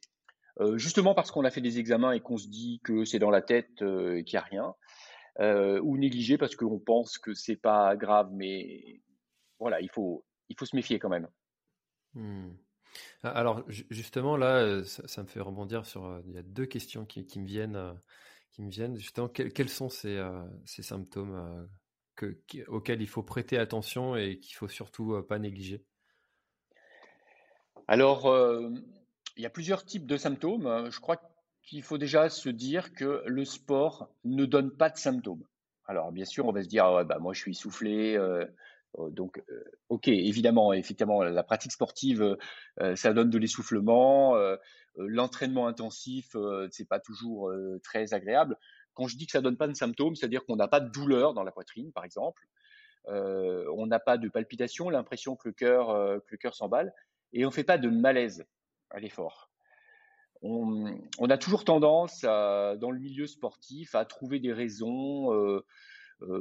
euh, 0.60 0.76
justement 0.78 1.14
parce 1.14 1.30
qu'on 1.30 1.44
a 1.44 1.50
fait 1.50 1.60
des 1.60 1.78
examens 1.78 2.12
et 2.12 2.20
qu'on 2.20 2.36
se 2.36 2.48
dit 2.48 2.80
que 2.84 3.04
c'est 3.04 3.18
dans 3.18 3.30
la 3.30 3.42
tête 3.42 3.82
euh, 3.82 4.18
et 4.18 4.24
qu'il 4.24 4.36
n'y 4.36 4.42
a 4.42 4.44
rien, 4.44 5.80
ou 5.82 5.96
négligés 5.96 6.38
parce 6.38 6.56
qu'on 6.56 6.78
pense 6.78 7.18
que 7.18 7.32
c'est 7.32 7.56
pas 7.56 7.96
grave, 7.96 8.30
mais 8.32 9.00
voilà, 9.58 9.80
il 9.80 9.90
faut, 9.90 10.24
il 10.48 10.56
faut 10.58 10.66
se 10.66 10.76
méfier 10.76 10.98
quand 10.98 11.08
même. 11.08 11.28
Hmm. 12.14 12.50
Ah, 13.22 13.30
alors 13.30 13.64
justement 13.68 14.36
là, 14.36 14.84
ça, 14.84 15.22
me 15.22 15.26
fait 15.26 15.40
rebondir 15.40 15.86
sur. 15.86 16.20
il 16.26 16.32
y 16.32 16.38
a 16.38 16.42
deux 16.42 16.66
questions 16.66 17.06
qui, 17.06 17.24
me 17.38 17.46
viennent, 17.46 17.98
qui 18.50 18.62
me 18.62 18.70
viennent. 18.70 18.96
Justement, 18.96 19.28
quels, 19.28 19.70
sont 19.70 19.88
ces, 19.88 20.22
ces 20.66 20.82
symptômes 20.82 21.66
que, 22.14 22.36
auxquels 22.68 23.00
il 23.00 23.08
faut 23.08 23.22
prêter 23.22 23.56
attention 23.56 24.14
et 24.16 24.38
qu'il 24.38 24.54
faut 24.54 24.68
surtout 24.68 25.22
pas 25.26 25.38
négliger? 25.38 25.82
Alors, 27.88 28.26
euh, 28.26 28.70
il 29.36 29.42
y 29.42 29.46
a 29.46 29.50
plusieurs 29.50 29.84
types 29.84 30.06
de 30.06 30.16
symptômes. 30.16 30.90
Je 30.90 31.00
crois 31.00 31.20
qu'il 31.62 31.82
faut 31.82 31.98
déjà 31.98 32.28
se 32.28 32.48
dire 32.48 32.92
que 32.92 33.22
le 33.26 33.44
sport 33.44 34.08
ne 34.24 34.44
donne 34.44 34.70
pas 34.70 34.90
de 34.90 34.96
symptômes. 34.96 35.44
Alors, 35.86 36.12
bien 36.12 36.24
sûr, 36.24 36.46
on 36.46 36.52
va 36.52 36.62
se 36.62 36.68
dire, 36.68 37.04
bah, 37.04 37.18
moi, 37.18 37.32
je 37.32 37.40
suis 37.40 37.52
essoufflé. 37.52 38.16
Euh, 38.16 38.46
euh, 38.98 39.10
donc, 39.10 39.42
ok, 39.88 40.08
évidemment, 40.08 40.72
effectivement, 40.72 41.22
la 41.22 41.42
pratique 41.42 41.72
sportive, 41.72 42.36
ça 42.94 43.12
donne 43.12 43.30
de 43.30 43.38
l'essoufflement. 43.38 44.36
L'entraînement 44.96 45.66
intensif, 45.66 46.36
c'est 46.70 46.88
pas 46.88 47.00
toujours 47.00 47.52
très 47.82 48.14
agréable. 48.14 48.56
quand 48.94 49.08
je 49.08 49.16
dis 49.16 49.26
que 49.26 49.32
ça 49.32 49.40
donne 49.40 49.56
pas 49.56 49.68
de 49.68 49.74
symptômes, 49.74 50.14
c'est-à-dire 50.14 50.44
qu'on 50.44 50.56
n'a 50.56 50.68
pas 50.68 50.80
de 50.80 50.90
douleur 50.90 51.32
dans 51.32 51.42
la 51.42 51.52
poitrine, 51.52 51.92
par 51.92 52.04
exemple. 52.04 52.46
Euh, 53.08 53.64
on 53.76 53.86
n'a 53.86 53.98
pas 53.98 54.18
de 54.18 54.28
palpitation, 54.28 54.88
l'impression 54.88 55.36
euh, 55.46 56.20
que 56.20 56.30
le 56.30 56.36
cœur 56.36 56.54
s'emballe, 56.54 56.92
et 57.32 57.44
on 57.44 57.48
ne 57.48 57.54
fait 57.54 57.64
pas 57.64 57.78
de 57.78 57.88
malaise 57.88 58.44
à 58.92 59.00
l'effort. 59.00 59.50
On, 60.44 60.98
a 61.30 61.38
toujours 61.38 61.64
tendance, 61.64 62.22
dans 62.22 62.90
le 62.90 62.98
milieu 62.98 63.26
sportif, 63.26 63.94
à 63.94 64.04
trouver 64.04 64.40
des 64.40 64.52
raisons 64.52 65.32
euh, 65.32 65.64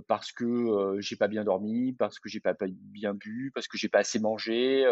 parce 0.08 0.32
que 0.32 0.98
j'ai 1.00 1.16
pas 1.16 1.28
bien 1.28 1.44
dormi, 1.44 1.94
parce 1.94 2.20
que 2.20 2.28
j'ai 2.28 2.40
pas 2.40 2.56
bien 2.70 3.14
bu, 3.14 3.52
parce 3.54 3.68
que 3.68 3.78
j'ai 3.78 3.90
pas 3.90 4.00
assez 4.00 4.18
mangé. 4.18 4.84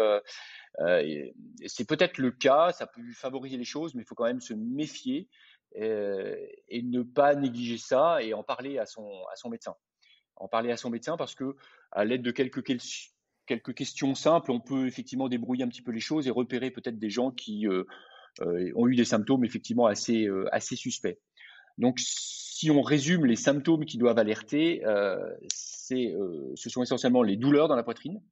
c'est 0.78 1.88
peut-être 1.88 2.18
le 2.18 2.30
cas, 2.30 2.72
ça 2.72 2.86
peut 2.86 3.02
favoriser 3.12 3.56
les 3.56 3.64
choses, 3.64 3.94
mais 3.96 4.02
il 4.02 4.06
faut 4.06 4.14
quand 4.14 4.24
même 4.24 4.40
se 4.40 4.54
méfier 4.54 5.28
et 5.74 6.82
ne 6.82 7.02
pas 7.02 7.34
négliger 7.34 7.78
ça 7.78 8.22
et 8.22 8.32
en 8.32 8.44
parler 8.44 8.78
à 8.78 8.86
son, 8.86 9.08
à 9.32 9.34
son 9.34 9.50
médecin 9.50 9.74
en 10.40 10.48
parler 10.48 10.72
à 10.72 10.76
son 10.76 10.90
médecin 10.90 11.16
parce 11.16 11.34
que 11.34 11.54
à 11.92 12.04
l'aide 12.04 12.22
de 12.22 12.30
quelques, 12.30 12.62
quelques 13.50 13.74
questions 13.74 14.14
simples, 14.14 14.52
on 14.52 14.60
peut 14.60 14.86
effectivement 14.86 15.28
débrouiller 15.28 15.64
un 15.64 15.68
petit 15.68 15.82
peu 15.82 15.90
les 15.90 15.98
choses 15.98 16.28
et 16.28 16.30
repérer 16.30 16.70
peut-être 16.70 17.00
des 17.00 17.10
gens 17.10 17.32
qui 17.32 17.66
euh, 17.66 17.82
euh, 18.42 18.70
ont 18.76 18.86
eu 18.86 18.94
des 18.94 19.04
symptômes 19.04 19.44
effectivement 19.44 19.86
assez, 19.86 20.26
euh, 20.26 20.48
assez 20.52 20.76
suspects. 20.76 21.18
Donc, 21.76 21.98
si 21.98 22.70
on 22.70 22.80
résume 22.80 23.26
les 23.26 23.34
symptômes 23.34 23.86
qui 23.86 23.98
doivent 23.98 24.18
alerter, 24.18 24.82
ce 25.48 26.68
sont 26.68 26.82
essentiellement 26.82 27.22
les 27.22 27.36
douleurs 27.36 27.66
dans 27.66 27.74
la 27.74 27.82
poitrine, 27.82 28.22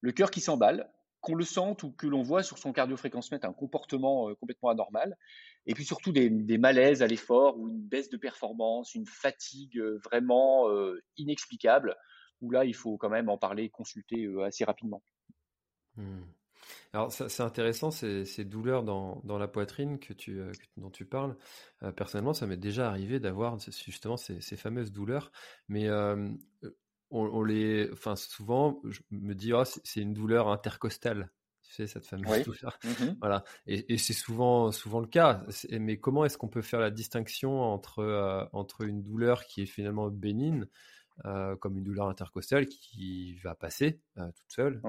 le 0.00 0.12
cœur 0.12 0.30
qui 0.30 0.40
s'emballe, 0.40 0.90
qu'on 1.20 1.34
le 1.34 1.44
sente 1.44 1.82
ou 1.84 1.92
que 1.92 2.06
l'on 2.06 2.22
voit 2.22 2.42
sur 2.42 2.58
son 2.58 2.72
cardiofréquencemètre 2.72 3.46
un 3.46 3.52
comportement 3.52 4.34
complètement 4.36 4.70
anormal, 4.70 5.16
et 5.66 5.74
puis 5.74 5.84
surtout 5.84 6.10
des, 6.10 6.58
malaises 6.58 7.02
à 7.02 7.06
l'effort 7.06 7.58
ou 7.58 7.68
une 7.68 7.82
baisse 7.82 8.08
de 8.08 8.16
performance, 8.16 8.94
une 8.94 9.06
fatigue 9.06 9.78
vraiment 10.02 10.66
inexplicable, 11.18 11.96
où 12.40 12.50
là, 12.50 12.64
il 12.64 12.74
faut 12.74 12.96
quand 12.96 13.10
même 13.10 13.28
en 13.28 13.38
parler, 13.38 13.68
consulter 13.70 14.28
assez 14.44 14.64
rapidement. 14.64 15.02
Mmh. 15.96 16.22
Alors 16.92 17.12
c'est 17.12 17.42
intéressant 17.42 17.90
ces, 17.90 18.44
douleurs 18.44 18.84
dans, 18.84 19.38
la 19.38 19.48
poitrine 19.48 19.98
que 19.98 20.12
tu, 20.12 20.40
dont 20.76 20.90
tu 20.90 21.04
parles. 21.04 21.36
personnellement, 21.96 22.32
ça 22.32 22.46
m'est 22.46 22.56
déjà 22.56 22.88
arrivé 22.88 23.20
d'avoir 23.20 23.58
justement 23.58 24.16
ces, 24.16 24.56
fameuses 24.56 24.92
douleurs, 24.92 25.30
mais 25.68 25.88
on, 27.10 27.42
les, 27.42 27.88
enfin 27.92 28.16
souvent, 28.16 28.80
je 28.84 29.00
me 29.10 29.34
dis, 29.34 29.52
oh, 29.52 29.62
c'est 29.64 30.00
une 30.00 30.14
douleur 30.14 30.48
intercostale. 30.48 31.30
Tu 31.62 31.72
sais, 31.72 31.86
cette 31.86 32.06
fameuse 32.06 32.44
douleur. 32.44 32.78
Mmh 32.84 33.16
voilà. 33.20 33.44
Et, 33.66 33.96
c'est 33.98 34.12
souvent, 34.12 34.72
souvent 34.72 35.00
le 35.00 35.06
cas. 35.06 35.44
Mais 35.70 35.98
comment 35.98 36.24
est-ce 36.24 36.36
qu'on 36.36 36.48
peut 36.48 36.62
faire 36.62 36.80
la 36.80 36.90
distinction 36.90 37.60
entre, 37.60 38.00
euh, 38.00 38.44
entre 38.52 38.82
une 38.82 39.02
douleur 39.02 39.44
qui 39.44 39.62
est 39.62 39.66
finalement 39.66 40.08
bénigne, 40.08 40.66
euh, 41.24 41.54
comme 41.56 41.78
une 41.78 41.84
douleur 41.84 42.08
intercostale 42.08 42.66
qui 42.66 43.36
va 43.36 43.54
passer 43.54 44.00
euh, 44.18 44.26
toute 44.34 44.50
seule, 44.50 44.82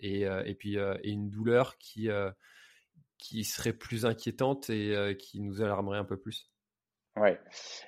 et, 0.00 0.22
et, 0.22 0.54
puis 0.54 0.76
et 0.76 1.10
une 1.10 1.30
douleur 1.30 1.78
qui, 1.78 2.08
qui 3.18 3.44
serait 3.44 3.72
plus 3.72 4.04
inquiétante 4.04 4.68
et 4.70 5.16
qui 5.18 5.40
nous 5.40 5.62
alarmerait 5.62 5.98
un 5.98 6.04
peu 6.04 6.16
plus 6.16 6.50
Ouais. 7.16 7.38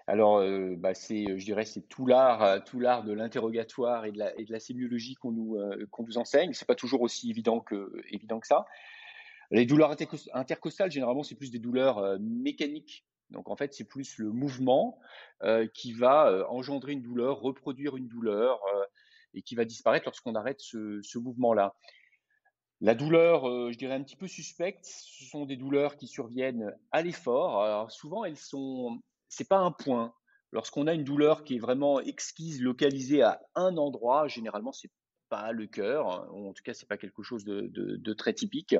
Alors, 0.08 0.42
bah, 0.78 0.94
c'est, 0.94 1.38
je 1.38 1.44
dirais, 1.44 1.64
c'est 1.64 1.88
tout 1.88 2.06
l'art, 2.06 2.62
tout 2.64 2.80
l'art 2.80 3.04
de 3.04 3.12
l'interrogatoire 3.12 4.04
et 4.04 4.12
de 4.12 4.18
la, 4.18 4.38
et 4.38 4.44
de 4.44 4.52
la 4.52 4.58
sémiologie 4.60 5.14
qu'on 5.14 5.30
nous, 5.30 5.58
qu'on 5.90 6.04
nous 6.04 6.18
enseigne. 6.18 6.52
C'est 6.52 6.66
pas 6.66 6.74
toujours 6.74 7.02
aussi 7.02 7.30
évident 7.30 7.60
que, 7.60 7.92
évident 8.10 8.40
que 8.40 8.46
ça. 8.46 8.64
Les 9.50 9.66
douleurs 9.66 9.94
intercostales, 10.34 10.90
généralement, 10.90 11.22
c'est 11.22 11.34
plus 11.34 11.50
des 11.50 11.60
douleurs 11.60 12.18
mécaniques. 12.20 13.04
Donc, 13.32 13.50
en 13.50 13.56
fait, 13.56 13.74
c'est 13.74 13.84
plus 13.84 14.18
le 14.18 14.30
mouvement 14.30 14.98
qui 15.74 15.92
va 15.92 16.46
engendrer 16.50 16.92
une 16.92 17.02
douleur, 17.02 17.40
reproduire 17.40 17.96
une 17.96 18.08
douleur 18.08 18.60
et 19.34 19.42
qui 19.42 19.54
va 19.54 19.64
disparaître 19.64 20.04
lorsqu'on 20.04 20.34
arrête 20.34 20.60
ce, 20.60 21.18
mouvement-là. 21.18 21.74
La 22.80 22.94
douleur, 22.94 23.44
je 23.72 23.76
dirais 23.76 23.94
un 23.94 24.02
petit 24.02 24.16
peu 24.16 24.28
suspecte, 24.28 24.84
ce 24.84 25.24
sont 25.24 25.46
des 25.46 25.56
douleurs 25.56 25.96
qui 25.96 26.06
surviennent 26.06 26.72
à 26.92 27.02
l'effort. 27.02 27.62
Alors 27.62 27.90
souvent, 27.90 28.24
elles 28.24 28.36
sont 28.36 29.00
c'est 29.32 29.48
pas 29.48 29.58
un 29.58 29.72
point. 29.72 30.14
Lorsqu'on 30.52 30.86
a 30.86 30.92
une 30.92 31.04
douleur 31.04 31.44
qui 31.44 31.56
est 31.56 31.58
vraiment 31.58 32.00
exquise, 32.00 32.60
localisée 32.60 33.22
à 33.22 33.40
un 33.54 33.78
endroit, 33.78 34.28
généralement 34.28 34.72
c'est 34.72 34.90
pas 35.30 35.50
le 35.52 35.66
cœur, 35.66 36.10
hein, 36.10 36.28
en 36.30 36.52
tout 36.52 36.62
cas 36.62 36.74
c'est 36.74 36.88
pas 36.88 36.98
quelque 36.98 37.22
chose 37.22 37.44
de, 37.44 38.12
très 38.12 38.34
typique. 38.34 38.76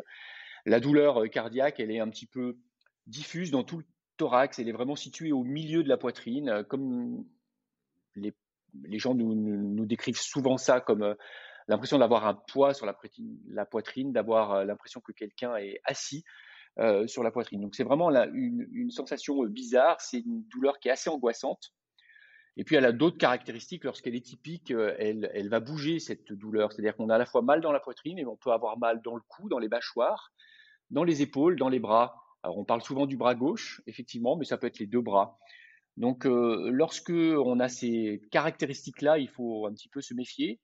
La 0.67 0.79
douleur 0.79 1.23
euh, 1.23 1.29
cardiaque, 1.29 1.81
elle 1.81 1.91
est 1.91 1.99
un 1.99 2.11
petit 2.11 2.27
peu 2.27 2.59
diffuse 3.07 3.51
dans 3.51 3.65
tout 3.65 3.79
le 3.79 3.85
thorax, 4.17 4.59
elle 4.59 4.69
est 4.69 4.73
vraiment 4.73 4.97
située 4.97 5.33
au 5.33 5.43
milieu 5.43 5.83
de 5.83 5.89
la 5.89 5.97
poitrine, 5.97 6.49
euh, 6.49 6.63
comme 6.63 7.25
les, 8.15 8.35
gens 8.99 9.15
nous, 9.15 9.87
décrivent 9.87 10.21
souvent 10.21 10.57
ça 10.57 10.81
comme 10.81 11.03
euh, 11.03 11.15
l'impression 11.69 11.99
d'avoir 11.99 12.27
un 12.27 12.35
poids 12.35 12.75
sur 12.75 12.87
la 12.87 13.65
poitrine 13.65 14.13
d'avoir 14.13 14.65
l'impression 14.65 15.01
que 15.01 15.13
quelqu'un 15.13 15.57
est 15.57 15.81
assis. 15.85 16.25
Euh, 16.79 17.07
sur 17.07 17.23
la 17.23 17.31
poitrine. 17.31 17.61
Donc 17.61 17.75
c'est 17.75 17.85
vraiment 17.85 18.11
une, 18.11 18.91
sensation 18.91 19.45
euh, 19.45 19.47
bizarre, 19.47 20.01
c'est 20.01 20.21
une 20.21 20.43
douleur 20.45 20.79
qui 20.79 20.89
est 20.89 20.91
assez 20.91 21.11
angoissante. 21.11 21.75
Et 22.57 22.65
puis 22.65 22.77
elle 22.77 22.87
a 22.87 22.93
d'autres 22.93 23.19
caractéristiques. 23.19 23.85
Lorsqu'elle 23.85 24.15
est 24.15 24.25
typique, 24.25 24.71
euh, 24.71 24.97
elle, 24.99 25.49
va 25.51 25.61
bouger 25.61 25.99
cette 25.99 26.33
douleur. 26.33 26.73
C'est-à-dire 26.73 26.97
qu'on 26.97 27.11
a 27.11 27.17
à 27.17 27.19
la 27.19 27.27
fois 27.27 27.43
mal 27.43 27.61
dans 27.61 27.73
la 27.73 27.81
poitrine 27.81 28.19
et 28.19 28.25
on 28.25 28.37
peut 28.37 28.53
avoir 28.53 28.79
mal 28.79 29.03
dans 29.03 29.15
le 29.15 29.21
cou, 29.29 29.51
dans 29.51 29.59
les 29.59 29.69
mâchoires, 29.69 30.33
dans 30.89 31.05
les 31.05 31.21
épaules, 31.21 31.57
dans 31.57 31.69
les 31.69 31.79
bras. 31.79 32.22
On 32.45 32.65
parle 32.65 32.83
souvent 32.83 33.07
du 33.07 33.17
bras 33.17 33.35
gauche, 33.35 33.83
effectivement, 33.87 34.37
mais 34.37 34.45
ça 34.45 34.59
peut 34.59 34.67
être 34.67 34.79
les 34.79 34.87
deux 34.87 35.01
bras. 35.01 35.39
Donc 35.97 36.25
lorsque 36.25 37.11
on 37.11 37.61
a 37.61 37.69
ces 37.69 38.23
caractéristiques-là, 38.31 39.19
il 39.19 39.29
faut 39.29 39.67
un 39.67 39.73
petit 39.73 39.89
peu 39.89 40.01
se 40.01 40.15
méfier. 40.15 40.61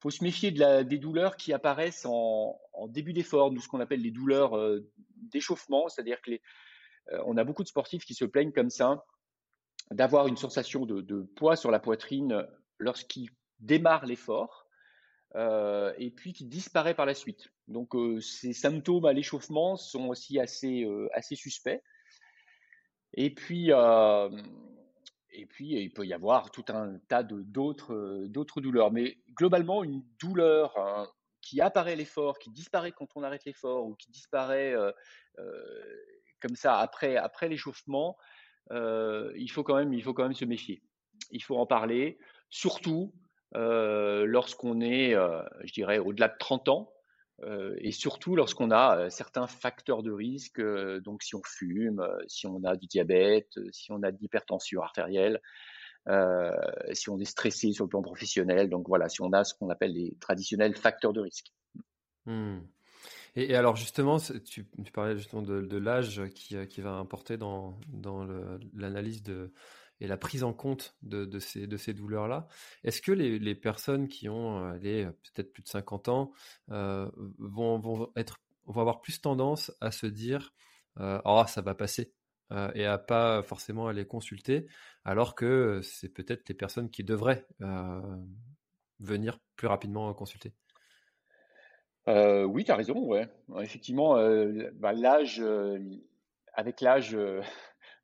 Faut 0.00 0.10
se 0.10 0.24
méfier 0.24 0.50
des 0.50 0.98
douleurs 0.98 1.36
qui 1.36 1.52
apparaissent 1.52 2.06
en, 2.06 2.58
début 2.88 3.12
d'effort, 3.12 3.52
nous 3.52 3.60
ce 3.60 3.68
qu'on 3.68 3.78
appelle 3.78 4.02
les 4.02 4.10
douleurs 4.10 4.56
euh, 4.56 4.90
d'échauffement, 5.30 5.88
c'est-à-dire 5.88 6.20
que 6.20 6.32
euh, 6.32 7.22
on 7.26 7.36
a 7.36 7.44
beaucoup 7.44 7.62
de 7.62 7.68
sportifs 7.68 8.04
qui 8.04 8.14
se 8.14 8.24
plaignent 8.24 8.52
comme 8.52 8.68
ça 8.68 9.04
d'avoir 9.92 10.26
une 10.26 10.36
sensation 10.36 10.86
de, 10.86 11.22
poids 11.36 11.54
sur 11.54 11.70
la 11.70 11.78
poitrine 11.78 12.46
lorsqu'ils 12.78 13.30
démarrent 13.60 14.06
l'effort 14.06 14.61
euh, 15.34 15.92
et 15.98 16.10
puis 16.10 16.32
qui 16.32 16.44
disparaît 16.44 16.94
par 16.94 17.06
la 17.06 17.14
suite. 17.14 17.48
Donc 17.68 17.94
ces 18.20 18.52
symptômes 18.52 19.06
à 19.06 19.12
l'échauffement 19.12 19.76
sont 19.76 20.08
aussi 20.08 20.38
assez, 20.40 20.86
assez 21.14 21.36
suspects. 21.36 21.82
Et 23.14 23.34
puis 23.34 23.72
et 25.32 25.46
puis, 25.46 25.70
il 25.82 25.92
peut 25.92 26.06
y 26.06 26.12
avoir 26.12 26.50
tout 26.50 26.64
un 26.68 26.98
tas 27.08 27.22
d'autres 27.22 27.94
euh, 27.94 28.60
douleurs. 28.60 28.92
Mais 28.92 29.18
globalement, 29.34 29.82
une 29.82 30.04
douleur 30.20 30.76
hein, 30.78 31.08
qui 31.40 31.60
apparaît 31.60 31.96
l'effort, 31.96 32.38
qui 32.38 32.50
disparaît 32.50 32.92
quand 32.92 33.08
on 33.16 33.22
arrête 33.22 33.44
l'effort 33.46 33.86
ou 33.86 33.94
qui 33.94 34.10
disparaît 34.10 34.74
euh, 34.74 34.92
euh, 35.38 35.96
comme 36.40 36.54
ça 36.54 36.78
après, 36.78 37.16
après 37.16 37.48
l'échauffement, 37.48 38.16
il, 38.70 39.32
il 39.36 39.48
faut 39.48 39.64
quand 39.64 39.76
même 39.76 40.34
se 40.34 40.44
méfier. 40.44 40.82
Il 41.30 41.42
faut 41.42 41.56
en 41.56 41.66
parler, 41.66 42.18
surtout 42.50 43.14
lorsqu'on 43.54 44.80
est, 44.80 45.12
je 45.12 45.72
dirais, 45.72 45.98
au-delà 45.98 46.28
de 46.28 46.36
30 46.38 46.68
ans. 46.68 46.92
Euh, 47.44 47.74
et 47.78 47.90
surtout 47.90 48.36
lorsqu'on 48.36 48.70
a 48.70 48.98
euh, 48.98 49.10
certains 49.10 49.46
facteurs 49.46 50.02
de 50.02 50.12
risque, 50.12 50.60
euh, 50.60 51.00
donc 51.00 51.22
si 51.22 51.34
on 51.34 51.42
fume, 51.44 52.06
si 52.28 52.46
on 52.46 52.62
a 52.62 52.76
du 52.76 52.86
diabète, 52.86 53.58
si 53.72 53.90
on 53.90 54.02
a 54.02 54.12
de 54.12 54.18
l'hypertension 54.20 54.80
artérielle, 54.80 55.40
si 56.92 57.10
on 57.10 57.18
est 57.18 57.24
stressé 57.24 57.72
sur 57.72 57.84
le 57.84 57.88
plan 57.88 58.02
professionnel, 58.02 58.68
donc 58.68 58.88
voilà, 58.88 59.08
si 59.08 59.22
on 59.22 59.32
a 59.32 59.44
ce 59.44 59.54
qu'on 59.54 59.70
appelle 59.70 59.92
les 59.92 60.16
traditionnels 60.20 60.74
facteurs 60.74 61.12
de 61.12 61.20
risque. 61.20 61.52
Mmh. 62.26 62.58
Et, 63.36 63.54
alors 63.54 63.76
justement, 63.76 64.18
tu, 64.18 64.64
parlais 64.92 65.16
justement 65.16 65.42
de, 65.42 65.76
l'âge 65.76 66.22
qui, 66.34 66.80
va 66.80 66.90
importer 66.90 67.36
dans 67.36 67.78
l'analyse 68.74 69.22
de 69.22 69.52
et 70.02 70.08
la 70.08 70.16
prise 70.16 70.42
en 70.42 70.52
compte 70.52 70.96
de, 71.02 71.38
ces, 71.38 71.94
douleurs-là. 71.94 72.48
Est-ce 72.82 73.00
que 73.00 73.12
les, 73.12 73.54
personnes 73.54 74.08
qui 74.08 74.28
ont 74.28 74.66
euh, 74.66 75.12
peut-être 75.32 75.52
plus 75.52 75.62
de 75.62 75.68
50 75.68 76.08
ans 76.08 76.32
euh, 76.72 77.08
vont, 77.38 78.10
avoir 78.66 79.00
plus 79.00 79.20
tendance 79.20 79.72
à 79.80 79.92
se 79.92 80.06
dire 80.06 80.52
euh, 80.98 81.20
oh, 81.24 81.44
ça 81.46 81.62
va 81.62 81.74
passer 81.74 82.12
et 82.74 82.84
à 82.84 82.98
pas 82.98 83.42
forcément 83.42 83.86
aller 83.86 84.04
consulter, 84.04 84.66
alors 85.06 85.34
que 85.34 85.80
c'est 85.82 86.10
peut-être 86.10 86.46
les 86.50 86.54
personnes 86.54 86.90
qui 86.90 87.02
devraient 87.02 87.46
venir 89.00 89.38
plus 89.56 89.68
rapidement 89.68 90.12
consulter? 90.12 90.52
Oui, 92.06 92.64
tu 92.64 92.70
as 92.70 92.76
raison, 92.76 92.98
ouais. 93.06 93.26
Effectivement, 93.58 94.16
bah, 94.74 94.92
l'âge, 94.92 95.42
avec 96.52 96.82
l'âge 96.82 97.16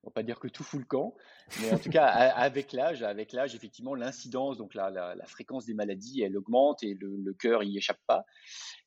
on 0.03 0.11
va 0.11 0.13
pas 0.13 0.23
dire 0.23 0.39
que 0.39 0.49
tout 0.49 0.63
fout 0.63 0.81
le 0.81 0.87
camp, 0.87 1.15
mais 1.61 1.73
en 1.73 1.79
tout 1.79 1.91
cas, 1.91 2.07
avec 2.07 2.73
l'âge, 2.73 3.03
avec 3.03 3.33
l'âge, 3.33 3.55
effectivement, 3.55 3.95
l'incidence, 3.95 4.57
donc 4.57 4.75
la, 4.75 4.91
la, 4.91 5.27
fréquence 5.27 5.67
des 5.67 5.75
maladies, 5.75 6.23
elle 6.23 6.37
augmente 6.37 6.83
et 6.83 6.95
le, 6.95 7.33
cœur 7.35 7.63
y 7.63 7.77
échappe 7.77 8.01
pas. 8.07 8.25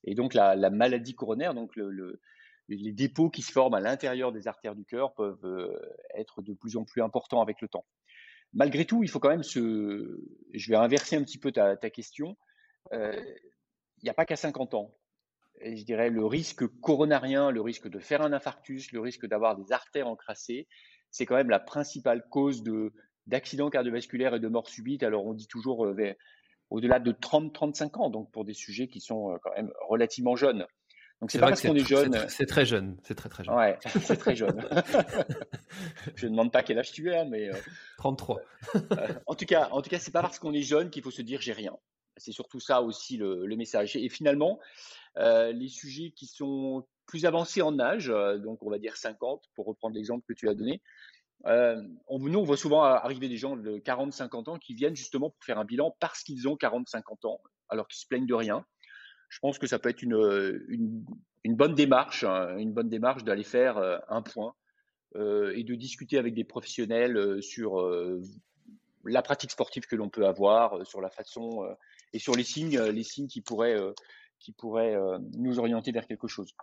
Et 0.03 0.15
donc 0.15 0.33
la, 0.33 0.69
maladie 0.69 1.13
coronaire, 1.13 1.53
donc 1.53 1.75
le, 1.75 2.19
les 2.69 2.91
dépôts 2.93 3.29
qui 3.29 3.41
se 3.41 3.51
forment 3.51 3.73
à 3.73 3.81
l'intérieur 3.81 4.31
des 4.31 4.47
artères 4.47 4.75
du 4.75 4.85
cœur 4.85 5.13
peuvent 5.13 5.79
être 6.15 6.41
de 6.41 6.53
plus 6.53 6.77
en 6.77 6.85
plus 6.85 7.01
importants 7.01 7.41
avec 7.41 7.61
le 7.61 7.67
temps. 7.67 7.85
Malgré 8.53 8.85
tout, 8.85 9.03
il 9.03 9.09
faut 9.09 9.19
quand 9.19 9.29
même 9.29 9.43
se. 9.43 10.19
Je 10.53 10.69
vais 10.69 10.77
inverser 10.77 11.15
un 11.15 11.23
petit 11.23 11.37
peu 11.37 11.51
ta, 11.51 11.75
question. 11.89 12.37
Il 12.91 14.03
n'y 14.03 14.09
a 14.09 14.13
pas 14.13 14.25
qu'à 14.25 14.35
50 14.35 14.73
ans. 14.73 14.95
Je 15.63 15.83
dirais 15.83 16.09
le 16.09 16.25
risque 16.25 16.65
coronarien, 16.79 17.51
le 17.51 17.61
risque 17.61 17.87
de 17.87 17.99
faire 17.99 18.21
un 18.21 18.33
infarctus, 18.33 18.91
le 18.91 18.99
risque 18.99 19.27
d'avoir 19.27 19.55
des 19.55 19.71
artères 19.71 20.07
encrassées, 20.07 20.67
c'est 21.11 21.25
quand 21.25 21.35
même 21.35 21.49
la 21.49 21.59
principale 21.59 22.25
cause 22.29 22.63
de 22.63 22.93
d'accidents 23.27 23.69
cardiovasculaires 23.69 24.33
et 24.33 24.39
de 24.39 24.47
mort 24.47 24.67
subite. 24.67 25.03
Alors 25.03 25.25
on 25.25 25.33
dit 25.33 25.47
toujours 25.47 25.87
au-delà 26.69 26.99
de 26.99 27.11
30-35 27.11 27.97
ans, 27.97 28.09
donc 28.09 28.31
pour 28.31 28.45
des 28.45 28.53
sujets 28.53 28.87
qui 28.87 28.99
sont 28.99 29.37
quand 29.43 29.51
même 29.55 29.71
relativement 29.87 30.35
jeunes. 30.35 30.65
Donc 31.21 31.29
c'est 31.29 31.39
pas 31.39 31.49
parce 31.49 31.61
qu'on 31.61 31.75
est 31.75 31.87
jeune. 31.87 32.17
C'est 32.29 32.47
très 32.47 32.65
jeune, 32.65 32.97
c'est 33.03 33.13
très 33.13 33.29
très 33.29 33.43
jeune. 33.43 33.55
Ouais, 33.55 33.77
c'est 33.85 34.17
très 34.17 34.35
jeune. 34.35 34.59
je 36.15 36.25
ne 36.25 36.31
demande 36.31 36.51
pas 36.51 36.63
quel 36.63 36.79
âge 36.79 36.91
tu 36.91 37.13
as, 37.13 37.25
mais 37.25 37.51
33. 37.97 38.39
Euh, 38.75 38.79
euh, 38.91 39.07
en 39.27 39.35
tout 39.35 39.45
cas, 39.45 39.69
en 39.71 39.83
tout 39.83 39.89
cas, 39.91 39.99
c'est 39.99 40.11
pas 40.11 40.21
parce 40.21 40.39
qu'on 40.39 40.53
est 40.53 40.63
jeune 40.63 40.89
qu'il 40.89 41.03
faut 41.03 41.11
se 41.11 41.21
dire 41.21 41.39
j'ai 41.39 41.53
rien. 41.53 41.77
C'est 42.17 42.31
surtout 42.31 42.59
ça 42.59 42.81
aussi 42.81 43.17
le, 43.17 43.45
message. 43.55 43.95
Et 43.95 44.09
finalement, 44.09 44.59
euh, 45.17 45.51
les 45.51 45.67
sujets 45.67 46.09
qui 46.09 46.25
sont 46.25 46.87
plus 47.11 47.25
avancés 47.25 47.61
en 47.61 47.77
âge, 47.79 48.07
donc 48.07 48.63
on 48.63 48.69
va 48.69 48.79
dire 48.79 48.95
50 48.95 49.43
pour 49.53 49.65
reprendre 49.65 49.95
l'exemple 49.95 50.23
que 50.25 50.33
tu 50.33 50.47
as 50.47 50.55
donné, 50.55 50.81
on, 51.43 52.19
nous 52.19 52.39
on 52.39 52.43
voit 52.43 52.57
souvent 52.57 52.83
arriver 52.83 53.27
des 53.27 53.37
gens 53.37 53.57
de 53.57 53.79
40-50 53.79 54.49
ans 54.49 54.57
qui 54.57 54.73
viennent 54.73 54.95
justement 54.95 55.29
pour 55.29 55.43
faire 55.43 55.59
un 55.59 55.65
bilan 55.65 55.95
parce 55.99 56.23
qu'ils 56.23 56.47
ont 56.47 56.55
40-50 56.55 57.27
ans, 57.27 57.41
alors 57.69 57.87
qu'ils 57.87 57.99
se 57.99 58.07
plaignent 58.07 58.25
de 58.25 58.33
rien 58.33 58.65
je 59.31 59.39
pense 59.39 59.57
que 59.57 59.65
ça 59.65 59.79
peut 59.79 59.89
être 59.89 60.03
une, 60.03 61.05
une, 61.43 61.55
bonne 61.55 61.73
démarche, 61.73 62.25
hein, 62.25 62.57
une 62.57 62.73
bonne 62.73 62.89
démarche 62.89 63.23
d'aller 63.23 63.43
faire 63.43 63.77
euh, 63.77 63.97
un 64.09 64.21
point 64.21 64.53
euh, 65.15 65.53
et 65.55 65.63
de 65.63 65.73
discuter 65.73 66.17
avec 66.17 66.33
des 66.33 66.43
professionnels 66.43 67.17
euh, 67.17 67.41
sur 67.41 67.81
la 69.05 69.21
pratique 69.21 69.51
sportive 69.51 69.85
que 69.87 69.95
l'on 69.95 70.09
peut 70.09 70.27
avoir, 70.27 70.85
sur 70.85 71.01
la 71.01 71.09
façon 71.09 71.65
et 72.13 72.19
sur 72.19 72.35
les 72.35 72.43
signes, 72.43 72.79
les 72.79 73.03
signes 73.03 73.27
qui 73.27 73.41
pourraient 73.41 73.79
nous 75.37 75.57
orienter 75.57 75.91
vers 75.91 76.05
quelque 76.05 76.27
chose. 76.27 76.53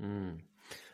Mmh. 0.00 0.38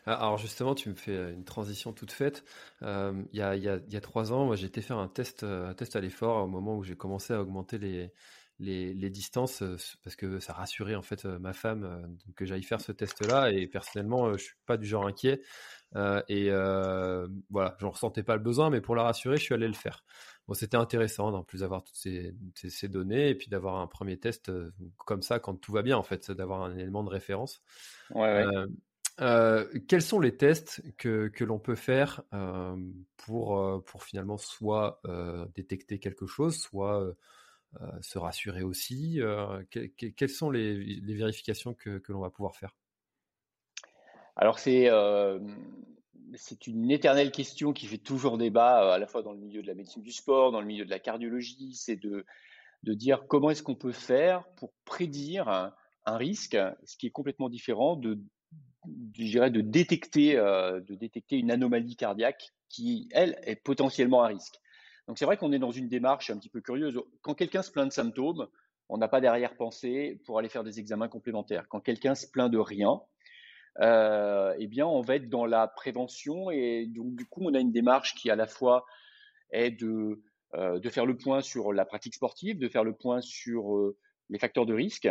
Ah, 0.05 0.13
alors 0.13 0.37
justement, 0.37 0.73
tu 0.75 0.89
me 0.89 0.95
fais 0.95 1.33
une 1.33 1.43
transition 1.43 1.91
toute 1.91 2.11
faite. 2.11 2.43
il, 2.81 2.87
y 3.33 3.41
a, 3.41 3.55
il, 3.55 3.63
y 3.63 3.69
a, 3.69 3.77
il 3.87 3.93
y 3.93 3.97
a 3.97 4.01
trois 4.01 4.31
ans, 4.31 4.55
j'ai 4.55 4.67
été 4.67 4.81
faire 4.81 4.97
un 4.97 5.07
test, 5.07 5.43
un 5.43 5.73
test 5.73 5.95
à 5.95 6.01
l'effort 6.01 6.43
au 6.43 6.47
moment 6.47 6.77
où 6.77 6.83
j'ai 6.83 6.95
commencé 6.95 7.33
à 7.33 7.41
augmenter 7.41 7.77
les, 7.77 8.13
les, 8.59 9.09
distances 9.09 9.63
parce 10.03 10.15
que 10.15 10.39
ça 10.39 10.53
rassurait 10.53 10.95
en 10.95 11.01
fait 11.01 11.25
ma 11.25 11.53
femme 11.53 12.17
que 12.35 12.45
j'aille 12.45 12.63
faire 12.63 12.81
ce 12.81 12.91
test-là. 12.91 13.51
Et 13.51 13.67
personnellement 13.67 14.33
je 14.33 14.43
suis 14.43 14.55
pas 14.65 14.77
du 14.77 14.87
genre 14.87 15.05
inquiet. 15.07 15.41
Et 16.27 16.49
voilà 17.49 17.77
j'en 17.79 17.89
ressentais 17.91 18.23
pas 18.23 18.35
le 18.35 18.41
besoin 18.41 18.69
mais 18.69 18.81
pour 18.81 18.95
la 18.95 19.03
rassurer 19.03 19.37
je 19.37 19.43
suis 19.43 19.53
allé 19.53 19.67
le 19.67 19.73
faire. 19.73 20.03
Bon 20.47 20.53
c'était 20.53 20.77
intéressant 20.77 21.31
d'en 21.31 21.43
plus 21.43 21.63
avoir 21.63 21.83
toutes 21.83 21.97
ces, 21.97 22.33
ces, 22.55 22.87
données 22.87 23.29
et 23.29 23.35
puis 23.35 23.49
d'avoir 23.49 23.75
un 23.75 23.87
premier 23.87 24.17
test 24.17 24.51
comme 24.97 25.21
ça 25.21 25.39
quand 25.39 25.55
tout 25.55 25.71
va 25.71 25.81
bien 25.81 25.97
en 25.97 26.03
fait 26.03 26.31
d'avoir 26.31 26.63
un 26.63 26.75
élément 26.75 27.03
de 27.03 27.09
référence. 27.09 27.61
Ouais, 28.11 28.45
quels 29.17 30.01
sont 30.01 30.19
les 30.19 30.37
tests 30.37 30.83
que, 30.97 31.31
l'on 31.43 31.59
peut 31.59 31.75
faire 31.75 32.23
pour, 33.17 33.83
pour 33.85 34.03
finalement 34.03 34.37
soit 34.37 35.01
détecter 35.55 35.99
quelque 35.99 36.27
chose, 36.27 36.57
soit 36.59 37.15
euh, 37.81 37.91
se 38.01 38.17
rassurer 38.17 38.63
aussi 38.63 39.21
euh, 39.21 39.61
Quelles 39.69 40.29
sont 40.29 40.49
les, 40.49 40.99
vérifications 41.01 41.73
que, 41.73 42.01
l'on 42.07 42.21
va 42.21 42.29
pouvoir 42.29 42.55
faire? 42.55 42.75
Alors 44.35 44.57
c'est 44.57 44.89
euh, 44.89 45.39
une 46.65 46.89
éternelle 46.89 47.31
question 47.31 47.73
qui 47.73 47.85
fait 47.85 47.97
toujours 47.97 48.37
débat, 48.37 48.93
à 48.93 48.97
la 48.97 49.05
fois 49.05 49.21
dans 49.21 49.33
le 49.33 49.39
milieu 49.39 49.61
de 49.61 49.67
la 49.67 49.75
médecine 49.75 50.01
du 50.01 50.11
sport, 50.11 50.51
dans 50.51 50.61
le 50.61 50.65
milieu 50.65 50.85
de 50.85 50.89
la 50.89 50.99
cardiologie, 50.99 51.75
c'est 51.75 51.97
de 51.97 52.25
dire 52.83 53.27
comment 53.27 53.49
est-ce 53.49 53.63
qu'on 53.63 53.75
peut 53.75 53.91
faire 53.91 54.47
pour 54.55 54.73
prédire 54.85 55.49
un, 55.49 55.73
risque, 56.05 56.57
ce 56.85 56.95
qui 56.95 57.07
est 57.07 57.11
complètement 57.11 57.49
différent 57.49 57.97
de, 57.97 58.17
de, 58.87 59.49
de, 59.49 59.61
détecter, 60.95 61.37
une 61.37 61.51
anomalie 61.51 61.95
cardiaque 61.95 62.51
qui, 62.69 63.09
elle, 63.11 63.37
est 63.43 63.55
potentiellement 63.55 64.23
un 64.23 64.27
risque. 64.27 64.55
Donc 65.07 65.17
c'est 65.17 65.25
vrai 65.25 65.37
qu'on 65.37 65.51
est 65.51 65.59
dans 65.59 65.71
une 65.71 65.87
démarche 65.87 66.29
un 66.29 66.37
petit 66.37 66.49
peu 66.49 66.61
curieuse. 66.61 66.99
Quand 67.21 67.33
quelqu'un 67.33 67.61
se 67.61 67.71
plaint 67.71 67.87
de 67.87 67.93
symptômes, 67.93 68.47
on 68.89 68.97
n'a 68.97 69.07
pas 69.07 69.21
derrière-pensée 69.21 70.19
pour 70.25 70.39
aller 70.39 70.49
faire 70.49 70.63
des 70.63 70.79
examens 70.79 71.07
complémentaires. 71.07 71.67
Quand 71.69 71.79
quelqu'un 71.79 72.15
se 72.15 72.27
plaint 72.27 72.51
de 72.51 72.57
rien, 72.57 73.01
euh, 73.79 74.55
eh 74.57 74.67
bien, 74.67 74.87
on 74.87 75.01
va 75.01 75.15
être 75.15 75.29
dans 75.29 75.45
la 75.45 75.67
prévention 75.67 76.49
et 76.51 76.85
donc 76.87 77.15
du 77.15 77.25
coup, 77.25 77.41
on 77.43 77.53
a 77.53 77.59
une 77.59 77.71
démarche 77.71 78.15
qui 78.15 78.29
à 78.29 78.35
la 78.35 78.47
fois 78.47 78.85
est 79.51 79.71
de, 79.71 80.21
euh, 80.55 80.81
faire 80.89 81.05
le 81.05 81.17
point 81.17 81.41
sur 81.41 81.73
la 81.73 81.85
pratique 81.85 82.15
sportive, 82.15 82.57
de 82.57 82.67
faire 82.67 82.83
le 82.83 82.93
point 82.93 83.21
sur 83.21 83.75
euh, 83.75 83.97
les 84.29 84.39
facteurs 84.39 84.65
de 84.65 84.73
risque 84.73 85.09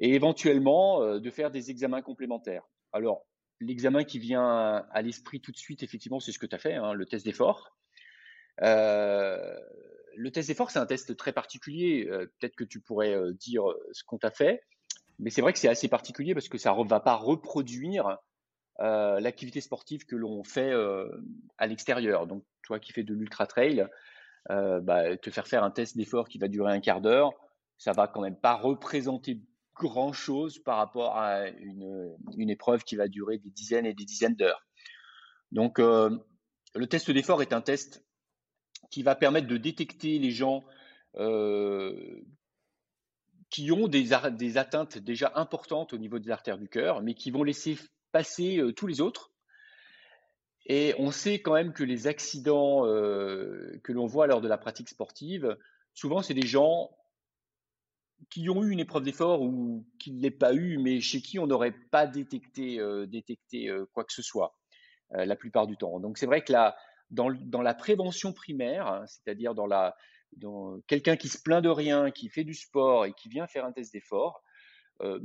et 0.00 0.14
éventuellement 0.14 1.18
de 1.18 1.30
faire 1.30 1.50
des 1.50 1.70
examens 1.72 2.02
complémentaires. 2.02 2.62
Alors, 2.92 3.26
l'examen 3.60 4.04
qui 4.04 4.18
vient 4.18 4.86
à 4.90 5.02
l'esprit 5.02 5.40
tout 5.40 5.52
de 5.52 5.56
suite, 5.56 5.82
effectivement, 5.82 6.20
c'est 6.20 6.32
ce 6.32 6.38
que 6.38 6.46
tu 6.46 6.54
as 6.54 6.58
fait, 6.58 6.74
hein, 6.74 6.92
le 6.92 7.06
test 7.06 7.24
d'effort. 7.24 7.76
Euh, 8.62 9.56
le 10.16 10.30
test 10.30 10.48
d'effort, 10.48 10.70
c'est 10.70 10.78
un 10.78 10.86
test 10.86 11.16
très 11.16 11.32
particulier. 11.32 12.06
Euh, 12.10 12.26
peut-être 12.38 12.56
que 12.56 12.64
tu 12.64 12.80
pourrais 12.80 13.14
euh, 13.14 13.32
dire 13.32 13.64
ce 13.92 14.02
qu'on 14.04 14.18
t'a 14.18 14.30
fait, 14.30 14.62
mais 15.18 15.30
c'est 15.30 15.42
vrai 15.42 15.52
que 15.52 15.58
c'est 15.58 15.68
assez 15.68 15.88
particulier 15.88 16.34
parce 16.34 16.48
que 16.48 16.58
ça 16.58 16.74
ne 16.74 16.88
va 16.88 17.00
pas 17.00 17.16
reproduire 17.16 18.18
l'activité 18.80 19.60
sportive 19.60 20.04
que 20.06 20.14
l'on 20.14 20.44
fait 20.44 20.72
à 21.58 21.66
l'extérieur. 21.66 22.28
Donc, 22.28 22.44
toi 22.62 22.78
qui 22.78 22.92
fais 22.92 23.02
de 23.02 23.12
l'ultra 23.12 23.48
trail, 23.48 23.84
bah, 24.48 25.16
te 25.16 25.30
faire 25.30 25.48
faire 25.48 25.64
un 25.64 25.72
test 25.72 25.96
d'effort 25.96 26.28
qui 26.28 26.38
va 26.38 26.46
durer 26.46 26.72
un 26.72 26.78
quart 26.78 27.00
d'heure, 27.00 27.32
ça 27.76 27.90
va 27.90 28.06
quand 28.06 28.20
même 28.20 28.38
pas 28.38 28.54
représenter 28.54 29.40
grand 29.78 30.12
chose 30.12 30.58
par 30.58 30.76
rapport 30.76 31.16
à 31.16 31.48
une, 31.48 32.50
épreuve 32.50 32.82
qui 32.84 32.96
va 32.96 33.08
durer 33.08 33.38
des 33.38 33.50
dizaines 33.50 33.86
et 33.86 33.94
des 33.94 34.04
dizaines 34.04 34.34
d'heures. 34.34 34.66
Donc, 35.52 35.78
le 35.78 36.86
test 36.86 37.10
d'effort 37.10 37.42
est 37.42 37.52
un 37.52 37.60
test 37.60 38.04
qui 38.90 39.02
va 39.02 39.14
permettre 39.14 39.46
de 39.46 39.56
détecter 39.56 40.18
les 40.18 40.30
gens 40.30 40.64
euh, 41.16 42.22
qui 43.50 43.72
ont 43.72 43.88
des, 43.88 44.12
atteintes 44.12 44.98
déjà 44.98 45.32
importantes 45.34 45.92
au 45.94 45.98
niveau 45.98 46.18
des 46.18 46.30
artères 46.30 46.58
du 46.58 46.68
cœur, 46.68 47.02
mais 47.02 47.14
qui 47.14 47.30
vont 47.30 47.42
laisser 47.42 47.78
passer 48.12 48.58
euh, 48.58 48.72
tous 48.72 48.86
les 48.86 49.00
autres. 49.00 49.32
Et 50.66 50.94
on 50.98 51.10
sait 51.10 51.40
quand 51.40 51.54
même 51.54 51.72
que 51.72 51.82
les 51.82 52.06
accidents 52.06 52.86
euh, 52.86 53.80
que 53.82 53.92
l'on 53.92 54.06
voit 54.06 54.26
lors 54.26 54.42
de 54.42 54.48
la 54.48 54.58
pratique 54.58 54.90
sportive, 54.90 55.56
souvent 55.94 56.20
c'est 56.20 56.34
des 56.34 56.46
gens 56.46 56.90
qui 58.30 58.48
ont 58.50 58.62
eu 58.64 58.70
une 58.70 58.80
épreuve 58.80 59.04
d'effort 59.04 59.42
ou 59.42 59.86
qui 59.98 60.12
ne 60.12 60.20
l'aient 60.20 60.30
pas 60.30 60.54
eu, 60.54 60.78
mais 60.78 61.00
chez 61.00 61.20
qui 61.20 61.38
on 61.38 61.46
n'aurait 61.46 61.74
pas 61.90 62.06
détecté, 62.06 62.78
détecté 63.06 63.70
quoi 63.92 64.04
que 64.04 64.12
ce 64.12 64.22
soit 64.22 64.56
la 65.10 65.36
plupart 65.36 65.66
du 65.66 65.76
temps. 65.76 66.00
Donc 66.00 66.18
c'est 66.18 66.26
vrai 66.26 66.42
que 66.42 66.52
la, 66.52 66.76
dans, 67.10 67.28
la 67.62 67.74
prévention 67.74 68.32
primaire, 68.32 68.86
hein, 68.86 69.04
c'est-à-dire 69.06 69.54
dans 69.54 69.68
dans 70.36 70.80
quelqu'un 70.86 71.16
qui 71.16 71.28
se 71.28 71.40
plaint 71.40 71.62
de 71.62 71.70
rien, 71.70 72.10
qui 72.10 72.28
fait 72.28 72.44
du 72.44 72.54
sport 72.54 73.06
et 73.06 73.12
qui 73.12 73.28
vient 73.28 73.46
faire 73.46 73.64
un 73.64 73.72
test 73.72 73.92
d'effort, 73.92 74.42
euh, 75.02 75.20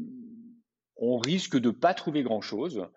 on 0.95 1.17
risque 1.17 1.57
de 1.57 1.71
pas 1.71 1.93
trouver 1.93 2.23
grand-chose. 2.23 2.87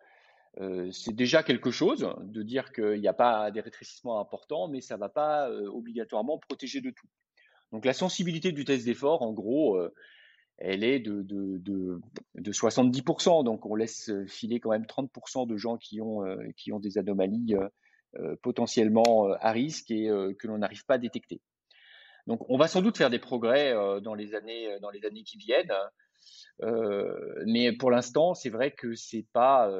Euh, 0.58 0.90
c'est 0.90 1.14
déjà 1.14 1.42
quelque 1.42 1.70
chose 1.70 2.14
de 2.20 2.42
dire 2.42 2.72
qu'il 2.72 3.00
n'y 3.00 3.08
a 3.08 3.12
pas 3.12 3.50
des 3.50 3.60
rétrécissements 3.60 4.20
importants, 4.20 4.68
mais 4.68 4.80
ça 4.80 4.94
ne 4.94 5.00
va 5.00 5.08
pas 5.08 5.50
euh, 5.50 5.68
obligatoirement 5.68 6.38
protéger 6.38 6.80
de 6.80 6.90
tout. 6.90 7.08
Donc 7.72 7.84
la 7.84 7.92
sensibilité 7.92 8.52
du 8.52 8.64
test 8.64 8.84
d'effort, 8.84 9.22
en 9.22 9.32
gros, 9.32 9.78
elle 10.58 10.84
est 10.84 11.00
de, 11.00 11.22
de, 11.22 11.58
de, 11.58 12.00
de, 12.34 12.52
70%. 12.52 13.44
Donc 13.44 13.66
on 13.66 13.74
laisse 13.74 14.10
filer 14.28 14.60
quand 14.60 14.70
même 14.70 14.84
30% 14.84 15.46
de 15.46 15.56
gens 15.56 15.76
qui 15.76 16.00
ont, 16.00 16.22
qui 16.56 16.72
ont 16.72 16.78
des 16.78 16.98
anomalies 16.98 17.56
euh, 18.20 18.36
potentiellement 18.42 19.28
euh, 19.28 19.34
à 19.40 19.52
risque 19.52 19.90
et 19.90 20.08
euh, 20.08 20.32
que 20.38 20.46
l'on 20.46 20.58
n'arrive 20.58 20.86
pas 20.86 20.94
à 20.94 20.98
détecter. 20.98 21.40
Donc, 22.26 22.48
on 22.48 22.56
va 22.56 22.66
sans 22.66 22.80
doute 22.80 22.96
faire 22.96 23.10
des 23.10 23.18
progrès 23.18 23.72
dans 24.00 24.14
les 24.14 24.34
années 24.34 24.78
dans 24.80 24.90
les 24.90 25.04
années 25.04 25.22
qui 25.22 25.38
viennent, 25.38 25.72
mais 27.46 27.70
pour 27.70 27.92
l'instant, 27.92 28.34
c'est 28.34 28.50
vrai 28.50 28.72
que 28.72 28.96
c'est 28.96 29.26
pas 29.32 29.70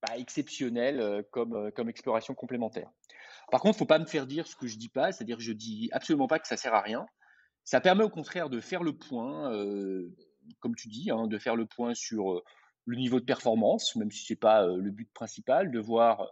pas 0.00 0.16
exceptionnel 0.16 1.24
comme 1.32 1.72
comme 1.72 1.88
exploration 1.88 2.34
complémentaire. 2.34 2.88
Par 3.52 3.60
contre, 3.60 3.78
faut 3.78 3.86
pas 3.86 4.00
me 4.00 4.06
faire 4.06 4.26
dire 4.26 4.48
ce 4.48 4.56
que 4.56 4.66
je 4.66 4.76
dis 4.76 4.88
pas, 4.88 5.12
c'est-à-dire 5.12 5.38
je 5.38 5.52
dis 5.52 5.88
absolument 5.92 6.26
pas 6.26 6.40
que 6.40 6.48
ça 6.48 6.56
sert 6.56 6.74
à 6.74 6.80
rien. 6.80 7.06
Ça 7.62 7.80
permet 7.80 8.02
au 8.02 8.10
contraire 8.10 8.50
de 8.50 8.58
faire 8.58 8.82
le 8.82 8.92
point, 8.92 9.52
comme 10.58 10.74
tu 10.74 10.88
dis, 10.88 11.12
hein, 11.12 11.28
de 11.28 11.38
faire 11.38 11.54
le 11.54 11.66
point 11.66 11.94
sur 11.94 12.42
le 12.86 12.96
niveau 12.96 13.20
de 13.20 13.24
performance, 13.24 13.94
même 13.94 14.10
si 14.10 14.24
c'est 14.24 14.36
pas 14.36 14.66
le 14.66 14.90
but 14.90 15.08
principal, 15.12 15.70
de 15.70 15.78
voir 15.78 16.26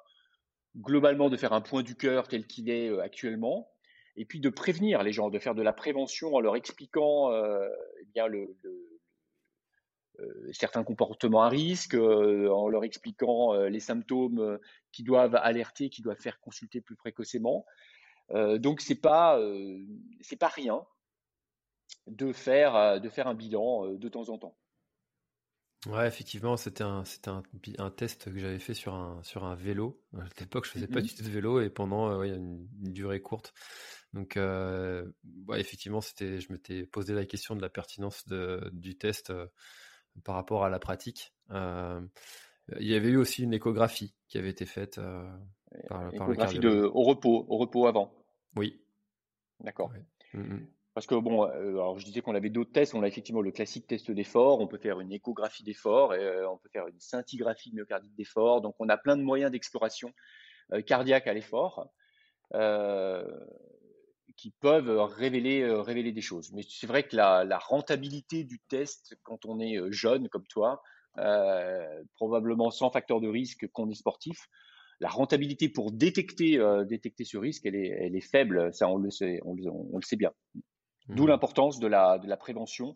globalement 0.76 1.28
de 1.28 1.36
faire 1.36 1.52
un 1.52 1.60
point 1.60 1.82
du 1.82 1.96
cœur 1.96 2.28
tel 2.28 2.46
qu'il 2.46 2.70
est 2.70 2.88
euh, 2.88 3.00
actuellement, 3.00 3.70
et 4.16 4.24
puis 4.24 4.40
de 4.40 4.48
prévenir 4.48 5.02
les 5.02 5.12
gens, 5.12 5.30
de 5.30 5.38
faire 5.38 5.54
de 5.54 5.62
la 5.62 5.72
prévention 5.72 6.34
en 6.34 6.40
leur 6.40 6.56
expliquant 6.56 7.32
euh, 7.32 7.68
eh 8.00 8.04
bien 8.06 8.26
le, 8.26 8.56
certains 10.52 10.84
comportements 10.84 11.42
à 11.42 11.48
risque, 11.48 11.94
en 11.94 12.68
leur 12.68 12.84
expliquant 12.84 13.54
les 13.54 13.80
symptômes 13.80 14.58
qui 14.92 15.02
doivent 15.02 15.36
alerter, 15.36 15.90
qui 15.90 16.02
doivent 16.02 16.20
faire 16.20 16.40
consulter 16.40 16.80
plus 16.80 16.96
précocement. 16.96 17.64
donc 18.30 18.80
c'est 18.80 19.00
pas 19.00 19.40
c'est 20.20 20.38
pas 20.38 20.48
rien 20.48 20.84
de 22.06 22.32
faire 22.32 23.00
de 23.00 23.08
faire 23.08 23.26
un 23.26 23.34
bilan 23.34 23.94
de 23.94 24.08
temps 24.08 24.28
en 24.28 24.38
temps. 24.38 24.56
Ouais, 25.86 26.06
effectivement, 26.06 26.58
c'était 26.58 26.84
un, 26.84 27.06
c'était 27.06 27.30
un, 27.30 27.42
un, 27.78 27.90
test 27.90 28.30
que 28.30 28.38
j'avais 28.38 28.58
fait 28.58 28.74
sur 28.74 28.92
un, 28.92 29.22
sur 29.22 29.44
un 29.44 29.54
vélo. 29.54 29.98
À 30.14 30.24
l'époque, 30.38 30.66
je 30.66 30.72
faisais 30.72 30.86
pas 30.86 31.00
mmh 31.00 31.04
du 31.04 31.14
tout 31.14 31.22
de 31.22 31.30
vélo 31.30 31.60
et 31.62 31.70
pendant 31.70 32.22
une, 32.22 32.68
durée 32.82 33.22
courte. 33.22 33.54
Donc, 34.12 34.36
euh, 34.36 35.10
ouais, 35.48 35.58
effectivement, 35.58 36.02
c'était, 36.02 36.38
je 36.38 36.52
m'étais 36.52 36.84
posé 36.84 37.14
la 37.14 37.24
question 37.24 37.56
de 37.56 37.62
la 37.62 37.70
pertinence 37.70 38.26
de, 38.26 38.68
du 38.74 38.98
test 38.98 39.32
par 40.24 40.34
rapport 40.34 40.64
à 40.64 40.70
la 40.70 40.78
pratique. 40.78 41.34
Euh, 41.50 42.00
il 42.78 42.86
y 42.86 42.94
avait 42.94 43.08
eu 43.08 43.16
aussi 43.16 43.42
une 43.42 43.54
échographie 43.54 44.14
qui 44.28 44.38
avait 44.38 44.50
été 44.50 44.66
faite 44.66 44.98
euh, 44.98 45.28
par, 45.88 46.10
de, 46.12 46.90
au 46.92 47.02
repos, 47.02 47.46
au 47.48 47.56
repos 47.56 47.86
avant. 47.86 48.12
Oui. 48.56 48.80
D'accord. 49.60 49.92
Mmh 50.32 50.58
Parce 50.94 51.06
que 51.06 51.14
bon, 51.16 51.44
euh, 51.44 51.72
alors 51.72 51.98
je 51.98 52.04
disais 52.04 52.20
qu'on 52.20 52.34
avait 52.34 52.50
d'autres 52.50 52.72
tests. 52.72 52.94
On 52.94 53.02
a 53.02 53.08
effectivement 53.08 53.40
le 53.40 53.50
classique 53.50 53.86
test 53.86 54.10
d'effort. 54.10 54.60
On 54.60 54.68
peut 54.68 54.78
faire 54.78 55.00
une 55.00 55.12
échographie 55.12 55.64
d'effort, 55.64 56.14
et, 56.14 56.44
on 56.46 56.58
peut 56.58 56.68
faire 56.72 56.86
une 56.86 57.00
scintigraphie 57.00 57.72
myocardique 57.74 58.14
d'effort. 58.14 58.60
Donc 58.60 58.76
on 58.78 58.88
a 58.88 58.96
plein 58.96 59.16
de 59.16 59.22
moyens 59.22 59.50
d'exploration 59.50 60.12
cardiaque 60.86 61.26
à 61.26 61.34
l'effort 61.34 61.90
qui 64.40 64.52
peuvent 64.60 64.98
révéler, 64.98 65.70
révéler 65.70 66.12
des 66.12 66.22
choses. 66.22 66.50
Mais 66.54 66.62
c'est 66.66 66.86
vrai 66.86 67.02
que 67.02 67.14
la, 67.14 67.44
la, 67.44 67.58
rentabilité 67.58 68.42
du 68.42 68.58
test 68.58 69.18
quand 69.22 69.44
on 69.44 69.60
est 69.60 69.78
jeune 69.90 70.30
comme 70.30 70.46
toi, 70.46 70.80
euh, 71.18 72.02
probablement 72.14 72.70
sans 72.70 72.90
facteur 72.90 73.20
de 73.20 73.28
risque 73.28 73.68
qu'on 73.72 73.90
est 73.90 73.94
sportif, 73.94 74.48
la 75.00 75.08
rentabilité 75.08 75.68
pour 75.68 75.92
détecter, 75.92 76.58
euh, 76.58 76.84
détecter 76.84 77.24
ce 77.24 77.36
risque, 77.36 77.66
elle 77.66 77.74
est, 77.74 77.88
elle 77.88 78.16
est, 78.16 78.26
faible. 78.26 78.72
Ça, 78.72 78.88
on 78.88 78.96
le 78.96 79.10
sait, 79.10 79.40
on 79.44 79.54
le, 79.54 79.68
on 79.68 79.96
le 79.96 80.02
sait 80.02 80.16
bien. 80.16 80.32
D'où 81.08 81.24
mmh. 81.24 81.28
l'importance 81.28 81.78
de 81.78 81.86
la, 81.88 82.18
de 82.18 82.28
la 82.28 82.36
prévention 82.38 82.94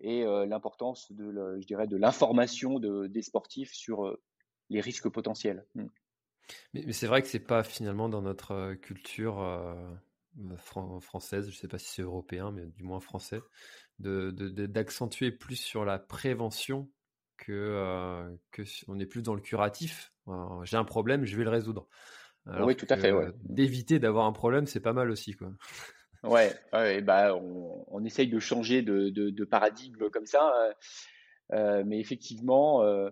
et 0.00 0.24
l'importance 0.24 1.10
de, 1.10 1.24
le, 1.24 1.58
je 1.58 1.66
dirais, 1.66 1.86
de 1.86 1.96
l'information 1.96 2.78
de, 2.78 3.06
des 3.06 3.22
sportifs 3.22 3.72
sur 3.72 4.14
les 4.68 4.80
risques 4.82 5.08
potentiels. 5.08 5.64
Mmh. 5.74 5.86
Mais, 6.74 6.82
mais 6.84 6.92
c'est 6.92 7.06
vrai 7.06 7.22
que 7.22 7.28
c'est 7.28 7.38
pas 7.38 7.62
finalement 7.62 8.10
dans 8.10 8.20
notre 8.20 8.74
culture 8.74 9.40
française, 10.58 11.46
je 11.46 11.50
ne 11.50 11.56
sais 11.56 11.68
pas 11.68 11.78
si 11.78 11.88
c'est 11.88 12.02
européen, 12.02 12.50
mais 12.52 12.66
du 12.66 12.82
moins 12.82 13.00
français, 13.00 13.40
d'accentuer 13.98 15.30
de, 15.30 15.36
plus 15.36 15.56
sur 15.56 15.84
la 15.84 15.98
prévention 15.98 16.90
que, 17.36 17.52
euh, 17.52 18.34
que 18.50 18.62
on 18.88 18.98
est 18.98 19.06
plus 19.06 19.22
dans 19.22 19.34
le 19.34 19.40
curatif. 19.40 20.12
J'ai 20.64 20.76
un 20.76 20.84
problème, 20.84 21.24
je 21.24 21.36
vais 21.36 21.44
le 21.44 21.50
résoudre. 21.50 21.88
oui, 22.46 22.76
tout 22.76 22.86
à 22.90 22.96
fait. 22.96 23.12
Ouais. 23.12 23.30
D'éviter 23.42 23.98
d'avoir 23.98 24.26
un 24.26 24.32
problème, 24.32 24.66
c'est 24.66 24.80
pas 24.80 24.92
mal 24.92 25.10
aussi, 25.10 25.34
quoi. 25.34 25.50
Ouais, 26.26 26.52
ouais 26.72 27.00
bah, 27.02 27.34
on, 27.36 27.84
on, 27.88 28.04
essaye 28.04 28.28
de 28.28 28.38
changer 28.38 28.82
de, 28.82 29.10
de, 29.10 29.30
de 29.30 29.44
paradigme 29.44 30.08
comme 30.10 30.26
ça, 30.26 30.52
euh, 30.56 30.72
euh 31.52 31.84
mais 31.86 32.00
effectivement, 32.00 32.82
euh, 32.82 33.10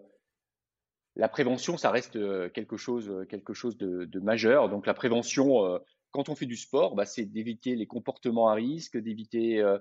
la 1.17 1.29
prévention, 1.29 1.77
ça 1.77 1.91
reste 1.91 2.17
euh, 2.17 2.49
quelque 2.49 2.77
chose, 2.77 3.25
quelque 3.29 3.55
chose 3.55 3.77
de, 3.77 4.05
de 4.05 4.21
majeur. 4.21 4.69
Donc 4.69 4.87
la 4.87 4.95
prévention, 4.95 5.79
quand 6.15 6.29
on 6.29 6.37
fait 6.37 6.47
du 6.47 6.57
sport, 6.57 6.95
bah, 6.95 7.07
c'est 7.07 7.25
d'éviter 7.25 7.75
les 7.75 7.87
comportements 7.87 8.49
à 8.49 8.55
risque, 8.55 8.97
d'éviter 8.97 9.61
euh, 9.61 9.79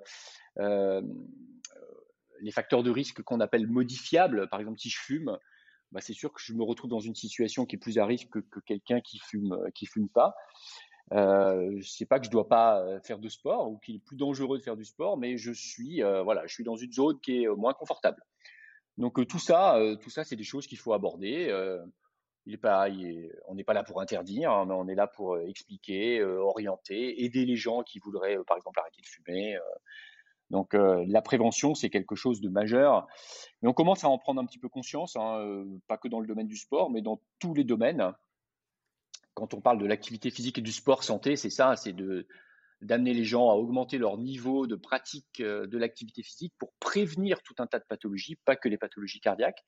euh, 0.58 1.02
les 2.42 2.52
facteurs 2.52 2.82
de 2.82 2.90
risque 2.90 3.22
qu'on 3.22 3.40
appelle 3.40 3.68
modifiables. 3.68 4.50
Par 4.50 4.60
exemple, 4.60 4.80
si 4.80 4.90
je 4.90 5.00
fume, 5.00 5.38
bah, 5.92 6.02
c'est 6.02 6.14
sûr 6.14 6.34
que 6.34 6.42
je 6.42 6.54
me 6.54 6.64
retrouve 6.64 6.90
dans 6.90 7.00
une 7.00 7.14
situation 7.14 7.68
qui 7.68 7.76
est 7.76 7.80
plus 7.80 8.00
à 8.00 8.08
risque 8.08 8.42
que, 8.50 8.60
quelqu'un 8.62 9.00
qui 9.00 9.20
fume, 9.20 9.56
qui 9.76 9.86
fume 9.86 10.10
pas. 10.10 10.34
Euh, 11.12 11.80
sais 11.84 12.08
pas 12.08 12.20
que 12.20 12.26
je 12.26 12.32
dois 12.32 12.48
pas 12.48 12.80
euh, 12.80 13.00
faire 13.02 13.20
de 13.20 13.30
sport 13.30 13.70
ou 13.70 13.78
qu'il 13.78 13.98
est 13.98 14.04
plus 14.04 14.18
dangereux 14.18 14.58
de 14.58 14.64
faire 14.64 14.78
du 14.78 14.86
sport, 14.86 15.18
mais 15.18 15.38
je 15.38 15.52
suis, 15.52 16.02
voilà, 16.02 16.48
je 16.48 16.54
suis 16.56 16.64
dans 16.64 16.78
une 16.78 16.92
zone 16.92 17.20
qui 17.22 17.44
est 17.44 17.48
moins 17.48 17.76
confortable. 17.76 18.24
Donc 18.98 19.28
tout 19.28 19.40
ça, 19.40 19.80
tout 20.02 20.10
ça, 20.10 20.24
c'est 20.24 20.36
des 20.36 20.44
choses 20.44 20.66
qu'il 20.66 20.80
faut 20.80 20.94
aborder 20.94 21.52
il 22.46 22.56
est 22.56 23.32
on 23.48 23.56
n'est 23.56 23.64
pas 23.64 23.74
là 23.74 23.84
pour 23.84 24.02
interdire, 24.02 24.52
hein, 24.52 24.66
mais 24.66 24.74
on 24.74 24.88
est 24.88 24.96
là 24.96 25.08
pour 25.08 25.36
euh, 25.36 25.46
expliquer, 25.48 26.20
euh, 26.20 26.42
orienter, 26.42 27.24
aider 27.24 27.46
les 27.46 27.56
gens 27.56 27.84
qui 27.84 28.00
voudraient, 28.00 28.38
euh, 28.38 28.44
par 28.44 28.58
exemple, 28.58 28.80
arrêter 28.80 29.02
de 29.02 29.08
fumer. 29.08 29.58
donc 30.50 30.74
la 30.74 31.22
prévention, 31.22 31.74
c'est 31.74 31.90
quelque 31.90 32.16
chose 32.16 32.42
de 32.42 32.50
majeur. 32.50 33.08
Mais 33.62 33.70
on 33.70 33.74
commence 33.74 34.04
à 34.04 34.10
en 34.10 34.18
prendre 34.18 34.42
un 34.42 34.46
petit 34.46 34.60
peu 34.60 34.70
conscience, 34.70 35.16
hein, 35.16 35.66
pas 35.88 35.98
que 35.98 36.08
dans 36.08 36.20
le 36.20 36.28
domaine 36.28 36.48
du 36.48 36.58
sport, 36.58 36.92
mais 36.92 37.02
dans 37.02 37.22
tous 37.40 37.54
les 37.54 37.64
domaines. 37.64 38.14
Quand 39.34 39.56
on 39.56 39.62
parle 39.62 39.80
de 39.80 39.88
l'activité 39.88 40.30
physique 40.30 40.60
et 40.60 40.62
du 40.62 40.72
sport 40.72 41.04
santé, 41.04 41.36
c'est 41.38 41.50
ça, 41.50 41.76
c'est 41.76 41.94
de 41.94 42.28
d'amener 42.82 43.14
les 43.14 43.24
gens 43.24 43.50
à 43.50 43.54
augmenter 43.54 43.98
leur 43.98 44.18
niveau 44.18 44.68
de 44.68 44.76
pratique 44.76 45.42
de 45.42 45.78
l'activité 45.78 46.22
physique 46.22 46.54
pour 46.60 46.74
prévenir 46.82 47.42
tout 47.42 47.56
un 47.60 47.66
tas 47.66 47.80
de 47.80 47.86
pathologies, 47.86 48.36
pas 48.36 48.58
que 48.58 48.68
les 48.68 48.78
pathologies 48.78 49.22
cardiaques. 49.22 49.64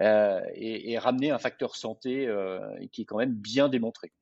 Euh, 0.00 0.40
et, 0.54 0.98
ramener 0.98 1.30
un 1.30 1.38
facteur 1.38 1.76
santé 1.76 2.26
euh, 2.26 2.60
qui 2.92 3.02
est 3.02 3.04
quand 3.04 3.18
même 3.18 3.34
bien 3.34 3.68
démontré. 3.68 4.12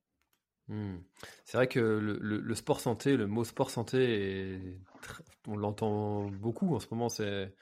Hmm. 0.67 0.97
C'est 1.45 1.57
vrai 1.57 1.67
que 1.67 1.79
le, 1.79 2.55
sport 2.55 2.79
santé, 2.79 3.17
le 3.17 3.27
mot 3.27 3.43
sport 3.43 3.69
santé, 3.69 4.79
on 5.47 5.55
l'entend 5.55 6.29
beaucoup 6.29 6.75
en 6.75 6.79
ce 6.79 6.87
moment. 6.91 7.09
C'est 7.09 7.53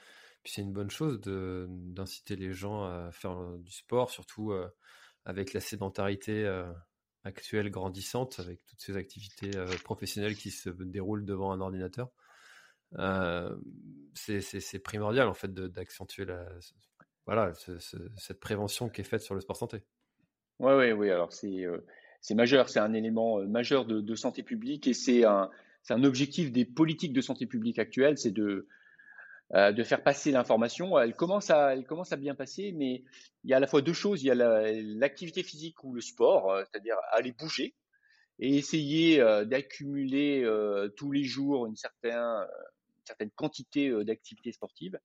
une 0.58 0.74
bonne 0.74 0.90
chose 0.90 1.20
d'inciter 1.22 2.36
les 2.36 2.54
gens 2.54 2.84
à 2.84 3.12
faire 3.12 3.36
du 3.60 3.72
sport, 3.72 4.10
surtout 4.10 4.52
euh, 4.52 4.70
avec 5.26 5.54
la 5.54 5.60
sédentarité 5.60 6.48
actuelle 7.24 7.70
grandissante, 7.70 8.40
avec 8.40 8.66
toutes 8.66 8.82
ces 8.82 8.98
activités 8.98 9.52
professionnelles 9.84 10.36
qui 10.36 10.52
se 10.52 10.70
déroulent 10.70 11.26
devant 11.26 11.52
un 11.52 11.62
ordinateur. 11.62 12.10
c'est 14.14 14.80
primordial 14.84 15.28
en 15.28 15.34
fait 15.34 15.54
d'accentuer 15.54 16.26
la, 16.26 16.46
voilà, 17.30 17.54
cette 18.18 18.40
prévention 18.40 18.90
qui 18.90 19.02
est 19.02 19.04
faite 19.04 19.22
sur 19.22 19.36
le 19.36 19.42
sport 19.42 19.56
santé. 19.56 19.84
Oui, 20.58 20.74
oui, 20.74 20.92
oui. 20.94 21.12
Alors 21.12 21.32
c'est 21.32 21.64
euh, 21.64 21.78
majeur, 22.32 22.70
c'est 22.70 22.80
un 22.80 22.92
élément 22.94 23.40
euh, 23.40 23.46
majeur 23.46 23.86
de, 23.86 24.16
santé 24.16 24.42
publique 24.42 24.88
et 24.88 24.96
c'est 24.96 25.26
un, 25.26 25.52
un 25.92 26.04
objectif 26.04 26.52
des 26.52 26.66
politiques 26.66 27.14
de 27.14 27.22
santé 27.22 27.46
publique 27.46 27.78
actuelles, 27.78 28.18
c'est 28.18 28.32
de 28.32 28.68
euh, 29.54 29.72
de 29.72 29.84
faire 29.84 30.02
passer 30.02 30.32
l'information. 30.32 30.98
Elle 30.98 31.14
commence 31.14 31.52
à 31.52 31.74
elle 31.74 31.86
commence 31.86 32.12
à 32.12 32.16
bien 32.16 32.34
passer, 32.34 32.72
mais 32.72 33.04
il 33.44 33.52
y 33.52 33.54
a 33.54 33.58
à 33.58 33.60
la 33.60 33.68
fois 33.68 33.84
deux 33.84 33.94
choses. 33.94 34.24
Il 34.24 34.26
y 34.26 34.32
a 34.32 34.36
l'activité 34.36 35.44
physique 35.44 35.84
ou 35.84 35.94
le 35.94 36.02
sport, 36.02 36.52
c'est-à-dire 36.66 36.96
aller 37.12 37.32
bouger 37.32 37.76
et 38.40 38.58
essayer 38.58 39.20
d'accumuler 39.46 40.48
tous 40.98 41.12
les 41.12 41.26
jours 41.26 41.68
une 41.68 41.76
certaine, 41.76 42.48
certaine 43.06 43.30
quantité 43.30 43.92
d'activité 44.04 44.52
sportive. 44.52 44.98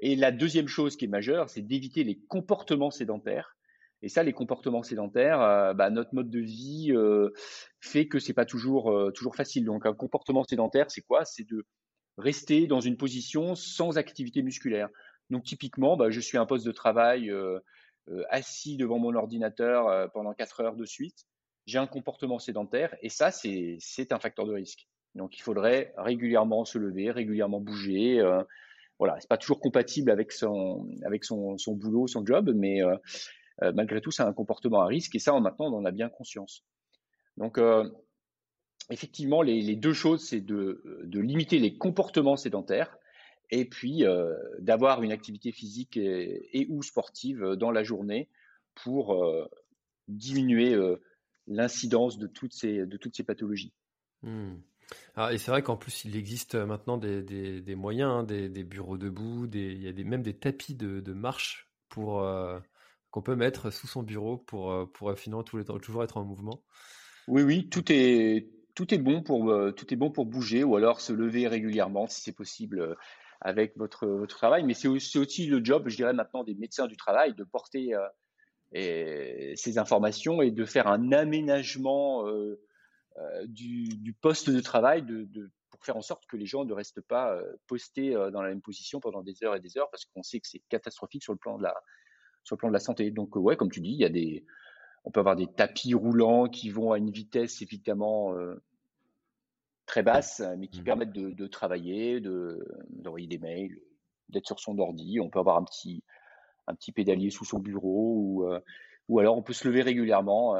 Et 0.00 0.16
la 0.16 0.30
deuxième 0.30 0.68
chose 0.68 0.96
qui 0.96 1.06
est 1.06 1.08
majeure, 1.08 1.50
c'est 1.50 1.62
d'éviter 1.62 2.04
les 2.04 2.18
comportements 2.28 2.90
sédentaires. 2.90 3.56
Et 4.02 4.08
ça, 4.08 4.22
les 4.22 4.32
comportements 4.32 4.82
sédentaires, 4.82 5.40
euh, 5.40 5.74
bah, 5.74 5.90
notre 5.90 6.14
mode 6.14 6.30
de 6.30 6.38
vie 6.38 6.92
euh, 6.92 7.30
fait 7.80 8.06
que 8.06 8.20
c'est 8.20 8.32
pas 8.32 8.44
toujours 8.44 8.92
euh, 8.92 9.10
toujours 9.10 9.34
facile. 9.34 9.64
Donc, 9.64 9.86
un 9.86 9.94
comportement 9.94 10.44
sédentaire, 10.44 10.90
c'est 10.90 11.02
quoi? 11.02 11.24
C'est 11.24 11.48
de 11.48 11.66
rester 12.16 12.66
dans 12.66 12.80
une 12.80 12.96
position 12.96 13.54
sans 13.56 13.98
activité 13.98 14.42
musculaire. 14.42 14.88
Donc, 15.30 15.44
typiquement, 15.44 15.96
bah, 15.96 16.10
je 16.10 16.20
suis 16.20 16.38
à 16.38 16.40
un 16.40 16.46
poste 16.46 16.66
de 16.66 16.72
travail 16.72 17.32
assis 18.30 18.76
devant 18.76 18.98
mon 18.98 19.14
ordinateur 19.14 20.10
pendant 20.12 20.32
quatre 20.32 20.60
heures 20.60 20.74
de 20.74 20.86
suite. 20.86 21.26
J'ai 21.66 21.78
un 21.78 21.86
comportement 21.86 22.38
sédentaire, 22.38 22.96
et 23.02 23.10
ça, 23.10 23.30
c'est 23.30 23.78
un 24.10 24.18
facteur 24.18 24.46
de 24.46 24.54
risque. 24.54 24.88
Donc, 25.14 25.36
il 25.36 25.42
faudrait 25.42 25.92
régulièrement 25.98 26.64
se 26.64 26.78
lever, 26.78 27.10
régulièrement 27.10 27.60
bouger 27.60 28.22
voilà, 28.98 29.18
c'est 29.20 29.28
pas 29.28 29.38
toujours 29.38 29.60
compatible 29.60 30.10
avec 30.10 30.32
son 30.32 30.88
avec 31.04 31.24
son, 31.24 31.56
son 31.56 31.74
boulot, 31.74 32.06
son 32.08 32.24
job, 32.26 32.52
mais 32.54 32.82
euh, 32.82 32.96
euh, 33.62 33.72
malgré 33.72 34.00
tout, 34.00 34.10
c'est 34.10 34.22
un 34.22 34.32
comportement 34.32 34.80
à 34.80 34.86
risque 34.86 35.14
et 35.14 35.18
ça, 35.18 35.38
maintenant, 35.38 35.72
on 35.72 35.78
en 35.78 35.84
a 35.84 35.92
bien 35.92 36.08
conscience. 36.08 36.64
Donc, 37.36 37.58
euh, 37.58 37.88
effectivement, 38.90 39.42
les, 39.42 39.76
deux 39.76 39.92
choses, 39.92 40.26
c'est 40.26 40.40
de, 40.40 40.82
de 41.04 41.20
limiter 41.20 41.58
les 41.58 41.76
comportements 41.76 42.36
sédentaires 42.36 42.96
et 43.50 43.64
puis 43.64 44.04
d'avoir 44.58 45.02
une 45.02 45.12
activité 45.12 45.52
physique 45.52 45.96
et, 45.96 46.66
ou 46.68 46.82
sportive 46.82 47.54
dans 47.56 47.70
la 47.70 47.82
journée 47.82 48.28
pour 48.74 49.24
diminuer 50.06 50.76
l'incidence 51.46 52.18
de 52.18 52.26
toutes 52.26 52.52
ces 52.52 52.84
de 52.84 52.96
toutes 52.98 53.16
ces 53.16 53.24
pathologies. 53.24 53.72
Mmh. 54.22 54.56
Ah, 55.16 55.32
et 55.32 55.38
c'est 55.38 55.50
vrai 55.50 55.62
qu'en 55.62 55.76
plus, 55.76 56.04
il 56.04 56.16
existe 56.16 56.54
maintenant 56.54 56.96
des, 56.96 57.22
des, 57.22 57.74
moyens, 57.74 58.10
hein, 58.10 58.22
des, 58.22 58.64
bureaux 58.64 58.96
debout, 58.96 59.48
il 59.52 59.82
y 59.82 59.88
a 59.88 60.04
même 60.04 60.22
des 60.22 60.34
tapis 60.34 60.74
de, 60.74 61.00
de 61.00 61.12
marche 61.12 61.68
pour 61.88 62.22
euh, 62.22 62.58
qu'on 63.10 63.22
peut 63.22 63.36
mettre 63.36 63.70
sous 63.70 63.86
son 63.86 64.02
bureau 64.02 64.36
pour, 64.36 64.70
euh, 64.70 64.86
pour 64.86 65.12
finalement 65.18 65.42
toujours 65.42 66.04
être 66.04 66.16
en 66.16 66.24
mouvement. 66.24 66.62
Oui, 67.26 67.42
oui, 67.42 67.68
tout 67.68 67.84
est, 67.90 68.48
tout 68.74 68.94
est 68.94 68.98
bon 68.98 69.22
pour, 69.22 69.50
euh, 69.50 69.72
tout 69.72 69.92
est 69.92 69.96
bon 69.96 70.10
pour 70.10 70.26
bouger 70.26 70.64
ou 70.64 70.76
alors 70.76 71.00
se 71.00 71.12
lever 71.12 71.48
régulièrement 71.48 72.06
si 72.06 72.20
c'est 72.20 72.32
possible. 72.32 72.96
avec 73.40 73.76
votre, 73.76 74.06
votre 74.06 74.36
travail. 74.36 74.64
Mais 74.64 74.74
c'est 74.74 74.88
aussi, 74.88 75.46
le 75.46 75.64
job, 75.64 75.88
je 75.88 75.96
dirais 75.96 76.12
maintenant, 76.12 76.44
des 76.44 76.54
médecins 76.54 76.86
du 76.86 76.96
travail 76.96 77.34
de 77.34 77.44
porter 77.44 77.94
ces 78.72 79.78
informations 79.78 80.42
et 80.42 80.50
de 80.50 80.64
faire 80.64 80.88
un 80.88 81.12
aménagement 81.12 82.24
du, 83.46 83.88
du, 83.88 84.12
poste 84.12 84.50
de 84.50 84.60
travail 84.60 85.02
de, 85.02 85.24
de, 85.24 85.50
pour 85.70 85.84
faire 85.84 85.96
en 85.96 86.02
sorte 86.02 86.26
que 86.26 86.36
les 86.36 86.46
gens 86.46 86.64
ne 86.64 86.72
restent 86.72 87.00
pas 87.00 87.40
postés 87.66 88.12
dans 88.32 88.42
la 88.42 88.48
même 88.48 88.60
position 88.60 89.00
pendant 89.00 89.22
des 89.22 89.42
heures 89.44 89.56
et 89.56 89.60
des 89.60 89.78
heures 89.78 89.90
parce 89.90 90.04
qu'on 90.04 90.22
sait 90.22 90.40
que 90.40 90.46
c'est 90.46 90.62
catastrophique 90.68 91.22
sur 91.22 91.32
le 91.32 91.38
plan 91.38 91.58
de 91.58 91.62
la 91.62 91.74
sur 92.44 92.56
le 92.56 92.58
plan 92.58 92.68
de 92.68 92.74
la 92.74 92.80
santé. 92.80 93.10
Donc 93.10 93.36
ouais, 93.36 93.56
comme 93.56 93.70
tu 93.70 93.80
dis, 93.80 93.90
il 93.90 93.98
y 93.98 94.04
a 94.04 94.08
des 94.08 94.44
on 95.04 95.10
peut 95.10 95.20
avoir 95.20 95.36
des 95.36 95.46
tapis 95.46 95.94
roulants 95.94 96.48
qui 96.48 96.70
vont 96.70 96.92
à 96.92 96.98
une 96.98 97.10
vitesse 97.10 97.62
évidemment 97.62 98.34
très 99.86 100.02
basse, 100.02 100.42
mais 100.58 100.68
qui 100.68 100.82
mmh 100.82 100.84
permettent 100.84 101.12
de, 101.12 101.30
de 101.30 101.46
travailler, 101.46 102.20
d'envoyer 102.20 103.26
des 103.26 103.38
mails, 103.38 103.80
d'être 104.28 104.46
sur 104.46 104.60
son 104.60 104.78
ordi. 104.78 105.18
On 105.20 105.30
peut 105.30 105.38
avoir 105.38 105.56
un 105.56 105.64
petit, 105.64 106.04
un 106.66 106.74
petit 106.74 106.92
pédalier 106.92 107.30
sous 107.30 107.44
son 107.44 107.58
bureau 107.58 108.14
ou, 108.16 108.46
ou 109.08 109.18
alors 109.18 109.36
on 109.36 109.42
peut 109.42 109.52
se 109.52 109.66
lever 109.66 109.82
régulièrement 109.82 110.56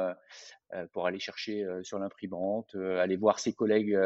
pour 0.91 1.07
aller 1.07 1.19
chercher 1.19 1.65
sur 1.83 1.99
l'imprimante, 1.99 2.75
aller 2.75 3.15
voir 3.15 3.39
ses 3.39 3.53
collègues 3.53 3.97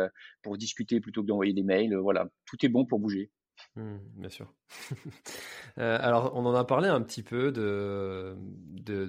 pour 0.41 0.57
discuter 0.57 0.99
plutôt 0.99 1.21
que 1.21 1.27
d'envoyer 1.27 1.53
des 1.53 1.63
mails. 1.63 1.95
Voilà, 1.95 2.27
tout 2.45 2.65
est 2.65 2.69
bon 2.69 2.85
pour 2.85 2.99
bouger. 2.99 3.31
Mmh, 3.75 3.97
bien 4.15 4.29
sûr. 4.29 4.53
alors, 5.77 6.31
on 6.35 6.45
en 6.45 6.55
a 6.55 6.65
parlé 6.65 6.87
un 6.87 7.01
petit 7.01 7.23
peu 7.23 7.51
de, 7.51 8.37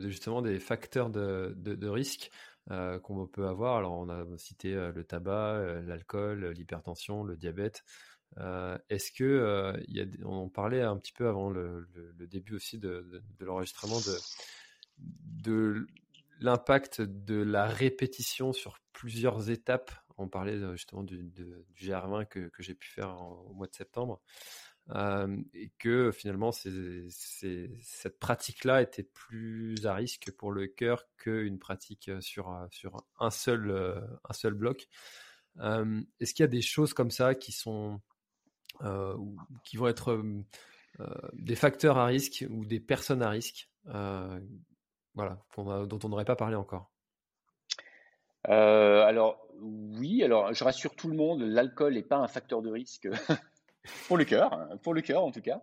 justement 0.08 0.42
des 0.42 0.58
facteurs 0.58 1.10
de, 1.10 1.88
risque. 1.88 2.30
Euh, 2.70 2.98
qu'on 2.98 3.26
peut 3.26 3.46
avoir. 3.46 3.76
Alors, 3.76 3.92
on 3.92 4.08
a 4.08 4.24
cité 4.38 4.72
euh, 4.74 4.90
le 4.90 5.04
tabac, 5.04 5.56
euh, 5.56 5.82
l'alcool, 5.82 6.46
l'hypertension, 6.52 7.22
le 7.22 7.36
diabète. 7.36 7.84
Est-ce 8.88 9.12
que 9.12 9.74
parlait 10.54 10.80
un 10.80 10.96
petit 10.96 11.12
peu 11.12 11.28
avant 11.28 11.50
le, 11.50 11.86
début 12.26 12.54
aussi 12.54 12.78
de, 12.78 13.22
l'enregistrement 13.38 13.98
de, 13.98 14.16
de 15.44 15.86
l'impact 16.40 17.00
de 17.00 17.36
la 17.42 17.66
répétition 17.66 18.52
sur 18.52 18.78
plusieurs 18.92 19.50
étapes. 19.50 19.92
On 20.16 20.28
parlait 20.28 20.58
justement 20.72 21.02
du, 21.02 21.30
du 21.30 21.46
GR20 21.76 22.26
que, 22.26 22.50
j'ai 22.58 22.74
pu 22.74 22.88
faire 22.88 23.20
au 23.20 23.52
mois 23.52 23.66
de 23.66 23.74
septembre 23.74 24.20
et 25.54 25.72
que 25.78 26.12
finalement 26.12 26.52
cette 26.52 28.18
pratique-là 28.18 28.82
était 28.82 29.02
plus 29.02 29.86
à 29.86 29.94
risque 29.94 30.30
pour 30.32 30.52
le 30.52 30.66
cœur 30.66 31.04
qu'une 31.16 31.58
pratique 31.58 32.10
sur, 32.20 32.66
sur 32.70 33.04
un, 33.18 33.30
seul, 33.30 33.72
un 34.28 34.32
seul 34.32 34.54
bloc. 34.54 34.88
Est-ce 35.58 36.34
qu'il 36.34 36.42
y 36.42 36.44
a 36.44 36.48
des 36.48 36.62
choses 36.62 36.92
comme 36.92 37.10
ça 37.10 37.34
qui 37.34 37.52
sont 37.52 38.00
qui 39.64 39.76
vont 39.76 39.88
être 39.88 40.22
des 41.32 41.56
facteurs 41.56 41.96
à 41.96 42.06
risque 42.06 42.44
ou 42.50 42.66
des 42.66 42.80
personnes 42.80 43.22
à 43.22 43.30
risque 43.30 43.70
voilà, 45.14 45.38
dont 45.56 45.98
on 46.04 46.08
n'aurait 46.08 46.24
pas 46.24 46.36
parlé 46.36 46.56
encore 46.56 46.90
alors 48.46 49.44
oui, 49.60 50.22
alors 50.22 50.52
je 50.52 50.64
rassure 50.64 50.94
tout 50.96 51.08
le 51.08 51.16
monde, 51.16 51.42
l'alcool 51.42 51.94
n'est 51.94 52.02
pas 52.02 52.16
un 52.16 52.28
facteur 52.28 52.62
de 52.62 52.70
risque 52.70 53.08
pour 54.08 54.16
le 54.16 54.24
cœur, 54.24 54.52
hein, 54.52 54.76
pour 54.82 54.94
le 54.94 55.00
cœur 55.00 55.24
en 55.24 55.30
tout 55.30 55.40
cas. 55.40 55.62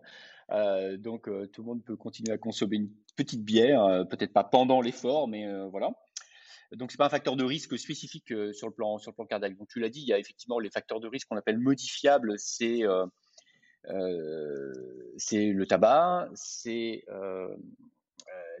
Euh, 0.50 0.96
donc 0.96 1.28
euh, 1.28 1.46
tout 1.46 1.62
le 1.62 1.66
monde 1.68 1.84
peut 1.84 1.96
continuer 1.96 2.32
à 2.32 2.38
consommer 2.38 2.76
une 2.76 2.90
petite 3.16 3.44
bière, 3.44 3.84
euh, 3.84 4.04
peut-être 4.04 4.32
pas 4.32 4.44
pendant 4.44 4.80
l'effort, 4.80 5.28
mais 5.28 5.46
voilà. 5.70 5.90
Donc 6.72 6.90
c'est 6.90 6.98
pas 6.98 7.06
un 7.06 7.10
facteur 7.10 7.36
de 7.36 7.44
risque 7.44 7.78
spécifique 7.78 8.32
sur 8.54 8.66
le 8.66 8.72
plan 8.72 8.98
sur 8.98 9.10
le 9.10 9.14
plan 9.14 9.26
cardiaque. 9.26 9.56
Donc 9.58 9.68
tu 9.68 9.78
l'as 9.78 9.90
dit, 9.90 10.00
il 10.00 10.08
y 10.08 10.12
a 10.12 10.18
effectivement 10.18 10.58
les 10.58 10.70
facteurs 10.70 11.00
de 11.00 11.08
risque 11.08 11.28
qu'on 11.28 11.36
appelle 11.36 11.58
modifiables, 11.58 12.38
c'est 12.38 12.82
c'est 15.18 15.46
le 15.46 15.66
tabac, 15.66 16.30
c'est 16.34 17.04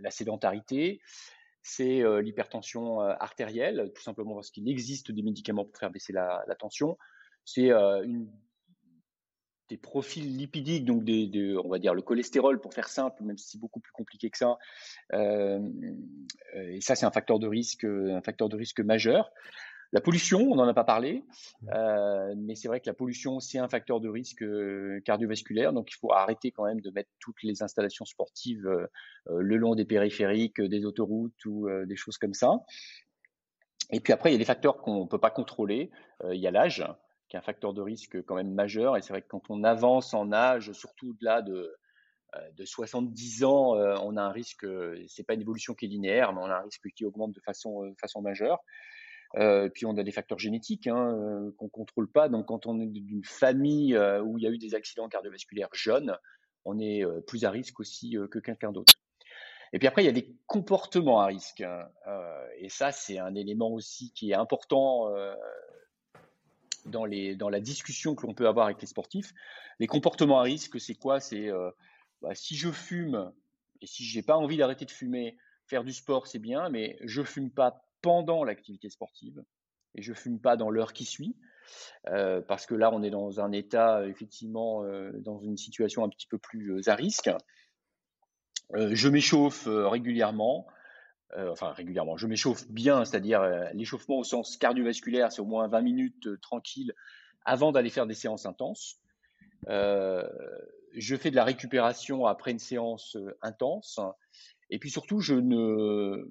la 0.00 0.10
sédentarité, 0.10 1.00
c'est 1.62 2.02
l'hypertension 2.22 3.00
artérielle, 3.00 3.92
tout 3.94 4.02
simplement 4.02 4.34
parce 4.34 4.50
qu'il 4.50 4.68
existe 4.68 5.12
des 5.12 5.22
médicaments 5.22 5.64
pour 5.64 5.78
faire 5.78 5.90
baisser 5.90 6.12
la, 6.12 6.44
tension. 6.58 6.98
C'est 7.44 7.70
des 9.72 9.78
profils 9.78 10.36
lipidiques, 10.36 10.84
donc 10.84 11.02
on 11.64 11.68
va 11.70 11.78
dire 11.78 11.94
le 11.94 12.02
cholestérol 12.02 12.60
pour 12.60 12.74
faire 12.74 12.88
simple, 12.88 13.22
même 13.22 13.38
si 13.38 13.52
c'est 13.52 13.58
beaucoup 13.58 13.80
plus 13.80 13.92
compliqué 13.92 14.28
que 14.28 14.36
ça. 14.36 14.58
Euh, 15.14 15.60
et 16.54 16.82
ça, 16.82 16.94
c'est 16.94 17.06
un 17.06 17.10
facteur 17.10 17.38
de 17.38 17.46
risque, 17.46 17.84
un 17.84 18.20
facteur 18.20 18.50
de 18.50 18.56
risque 18.56 18.80
majeur. 18.80 19.30
La 19.92 20.00
pollution, 20.00 20.40
on 20.50 20.54
n'en 20.54 20.66
a 20.66 20.74
pas 20.74 20.84
parlé, 20.84 21.22
euh, 21.74 22.34
mais 22.36 22.54
c'est 22.54 22.68
vrai 22.68 22.80
que 22.80 22.88
la 22.88 22.94
pollution, 22.94 23.40
c'est 23.40 23.58
un 23.58 23.68
facteur 23.68 24.00
de 24.00 24.08
risque 24.08 24.42
euh, 24.42 25.00
cardiovasculaire, 25.04 25.72
donc 25.72 25.90
il 25.90 25.96
faut 25.96 26.12
arrêter 26.12 26.50
quand 26.50 26.64
même 26.64 26.80
de 26.80 26.90
mettre 26.90 27.10
toutes 27.20 27.42
les 27.42 27.62
installations 27.62 28.06
sportives 28.06 28.66
le 29.28 29.56
long 29.56 29.74
des 29.74 29.84
périphériques, 29.84 30.60
des 30.60 30.86
autoroutes 30.86 31.44
ou 31.44 31.68
des 31.86 31.96
choses 31.96 32.16
comme 32.16 32.34
ça. 32.34 32.60
Et 33.90 34.00
puis 34.00 34.12
après, 34.12 34.30
il 34.30 34.32
y 34.32 34.36
a 34.36 34.38
des 34.38 34.46
facteurs 34.46 34.78
qu'on 34.78 35.02
ne 35.02 35.08
peut 35.08 35.20
pas 35.20 35.30
contrôler. 35.30 35.90
il 36.30 36.40
y 36.40 36.46
a 36.46 36.50
l'âge 36.50 36.84
qui 37.32 37.36
est 37.36 37.38
un 37.38 37.42
facteur 37.42 37.72
de 37.72 37.80
risque 37.80 38.22
quand 38.26 38.34
même 38.34 38.52
majeur. 38.52 38.98
Et 38.98 39.00
c'est 39.00 39.12
vrai 39.12 39.22
que 39.22 39.28
quand 39.28 39.48
on 39.48 39.64
avance 39.64 40.12
en 40.12 40.32
âge, 40.32 40.72
surtout 40.72 41.10
au-delà 41.10 41.40
de, 41.40 41.74
euh, 42.36 42.50
de 42.56 42.64
70 42.66 43.44
ans, 43.44 43.74
euh, 43.76 43.96
on 44.02 44.18
a 44.18 44.22
un 44.22 44.30
risque, 44.30 44.66
c'est 45.08 45.26
pas 45.26 45.32
une 45.32 45.40
évolution 45.40 45.72
qui 45.74 45.86
est 45.86 45.88
linéaire, 45.88 46.34
mais 46.34 46.40
on 46.42 46.50
a 46.50 46.56
un 46.56 46.62
risque 46.62 46.88
qui 46.94 47.06
augmente 47.06 47.32
de 47.32 47.40
façon, 47.40 47.84
euh, 47.84 47.94
façon 47.98 48.20
majeure. 48.20 48.58
Puis 49.34 49.86
on 49.86 49.96
a 49.96 50.02
des 50.02 50.12
facteurs 50.12 50.38
génétiques 50.38 50.86
hein, 50.86 51.50
qu'on 51.58 51.68
contrôle 51.68 52.10
pas. 52.10 52.28
Donc 52.28 52.46
quand 52.46 52.66
on 52.66 52.80
est 52.80 52.86
d'une 52.86 53.24
famille 53.24 53.96
où 54.24 54.38
il 54.38 54.44
y 54.44 54.46
a 54.46 54.50
eu 54.50 54.58
des 54.58 54.74
accidents 54.74 55.08
cardiovasculaires 55.08 55.70
jeunes, 55.72 56.16
on 56.64 56.78
est 56.78 57.04
plus 57.26 57.44
à 57.44 57.50
risque 57.50 57.80
aussi 57.80 58.16
que 58.30 58.38
quelqu'un 58.38 58.72
d'autre. 58.72 58.94
Et 59.72 59.78
puis 59.78 59.88
après, 59.88 60.02
il 60.02 60.06
y 60.06 60.10
a 60.10 60.12
des 60.12 60.36
comportements 60.46 61.20
à 61.20 61.26
risque. 61.26 61.62
Hein. 61.62 61.88
et 62.58 62.68
ça, 62.68 62.92
c'est 62.92 63.18
un 63.18 63.34
élément 63.34 63.70
aussi 63.70 64.12
qui 64.12 64.32
est 64.32 64.34
important 64.34 65.08
dans, 66.86 67.06
la 67.06 67.60
discussion 67.60 68.14
que 68.14 68.26
l'on 68.26 68.34
peut 68.34 68.48
avoir 68.48 68.66
avec 68.66 68.80
les 68.80 68.86
sportifs. 68.86 69.32
Les 69.78 69.86
comportements 69.86 70.40
à 70.40 70.42
risque, 70.42 70.80
c'est 70.80 70.94
quoi? 70.94 71.20
C'est 71.20 71.48
euh, 71.48 71.70
bah, 72.20 72.34
si 72.34 72.56
je 72.56 72.70
fume 72.70 73.32
et 73.80 73.86
si 73.86 74.04
j'ai 74.04 74.22
pas 74.22 74.36
envie 74.36 74.56
d'arrêter 74.56 74.84
de 74.84 74.90
fumer, 74.90 75.36
faire 75.66 75.84
du 75.84 75.92
sport, 75.92 76.26
c'est 76.26 76.38
bien, 76.38 76.68
mais 76.68 76.98
je 77.02 77.22
fume 77.22 77.50
pas 77.50 77.84
pendant 78.02 78.44
l'activité 78.44 78.90
sportive 78.90 79.42
et 79.94 80.02
je 80.02 80.12
fume 80.12 80.40
pas 80.40 80.56
dans 80.56 80.70
l'heure 80.70 80.92
qui 80.92 81.04
suit. 81.04 81.36
Euh, 82.08 82.40
parce 82.42 82.66
que 82.66 82.74
là, 82.74 82.92
on 82.92 83.02
est 83.02 83.10
dans 83.10 83.40
un 83.40 83.52
état, 83.52 84.06
effectivement, 84.06 84.84
euh, 84.84 85.12
dans 85.20 85.38
une 85.38 85.56
situation 85.56 86.04
un 86.04 86.08
petit 86.08 86.26
peu 86.26 86.36
plus 86.38 86.88
à 86.88 86.94
risque. 86.94 87.30
je 88.74 89.08
m'échauffe 89.08 89.66
régulièrement. 89.66 90.66
Euh, 91.38 91.50
enfin 91.50 91.72
régulièrement, 91.72 92.16
je 92.18 92.26
m'échauffe 92.26 92.68
bien, 92.68 93.04
c'est-à-dire 93.04 93.40
euh, 93.40 93.64
l'échauffement 93.72 94.18
au 94.18 94.24
sens 94.24 94.58
cardiovasculaire, 94.58 95.32
c'est 95.32 95.40
au 95.40 95.46
moins 95.46 95.66
20 95.66 95.80
minutes 95.80 96.26
euh, 96.26 96.38
tranquille 96.38 96.92
avant 97.44 97.72
d'aller 97.72 97.88
faire 97.88 98.06
des 98.06 98.14
séances 98.14 98.44
intenses. 98.44 99.00
je 99.66 101.16
fais 101.16 101.30
de 101.30 101.36
la 101.36 101.44
récupération 101.44 102.26
après 102.26 102.50
une 102.50 102.58
séance 102.58 103.16
intense. 103.40 103.98
Et 104.68 104.78
puis 104.78 104.90
surtout, 104.90 105.20
je 105.20 105.34
ne 105.34 106.30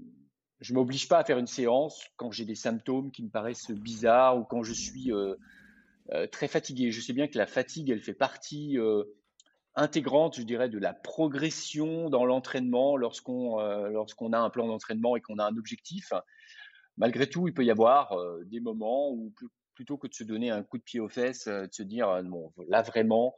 je 0.62 0.74
m'oblige 0.74 1.08
pas 1.08 1.20
à 1.20 1.24
faire 1.24 1.38
une 1.38 1.48
séance 1.48 2.06
quand 2.18 2.32
j'ai 2.32 2.46
des 2.46 2.56
symptômes 2.56 3.12
qui 3.12 3.24
me 3.24 3.30
paraissent 3.30 3.72
bizarres 3.72 4.38
ou 4.38 4.44
quand 4.44 4.64
je 4.64 4.74
suis 4.74 5.12
très 6.32 6.48
fatigué. 6.48 6.92
Je 6.92 7.02
sais 7.02 7.14
bien 7.14 7.28
que 7.28 7.38
la 7.38 7.48
fatigue, 7.48 7.90
elle 7.90 8.02
fait 8.02 8.14
partie 8.14 8.78
intégrante, 9.76 10.38
je 10.38 10.44
dirais, 10.44 10.70
de 10.70 10.78
la 10.78 10.94
progression 10.94 12.10
dans 12.10 12.26
l'entraînement 12.26 12.98
lorsqu'on 12.98 13.60
euh, 13.60 13.90
lorsqu'on 13.90 14.34
a 14.34 14.40
un 14.40 14.50
plan 14.50 14.68
d'entraînement 14.68 15.16
et 15.16 15.22
qu'on 15.22 15.40
a 15.40 15.46
un 15.46 15.58
objectif. 15.58 16.12
Malgré 16.98 17.28
tout, 17.28 17.48
il 17.48 17.54
peut 17.54 17.64
y 17.64 17.72
avoir 17.72 18.14
euh, 18.14 18.44
des 18.46 18.60
moments 18.60 19.12
où 19.12 19.34
plutôt 19.74 19.98
que 19.98 20.08
de 20.08 20.14
se 20.14 20.24
donner 20.24 20.52
un 20.52 20.64
coup 20.64 20.78
de 20.78 20.84
pied 20.84 21.00
aux 21.00 21.10
fesses, 21.10 21.48
euh, 21.48 21.68
de 21.68 21.74
se 21.74 21.84
dire 21.84 22.22
bon 22.24 22.52
là 22.68 22.82
vraiment, 22.82 23.36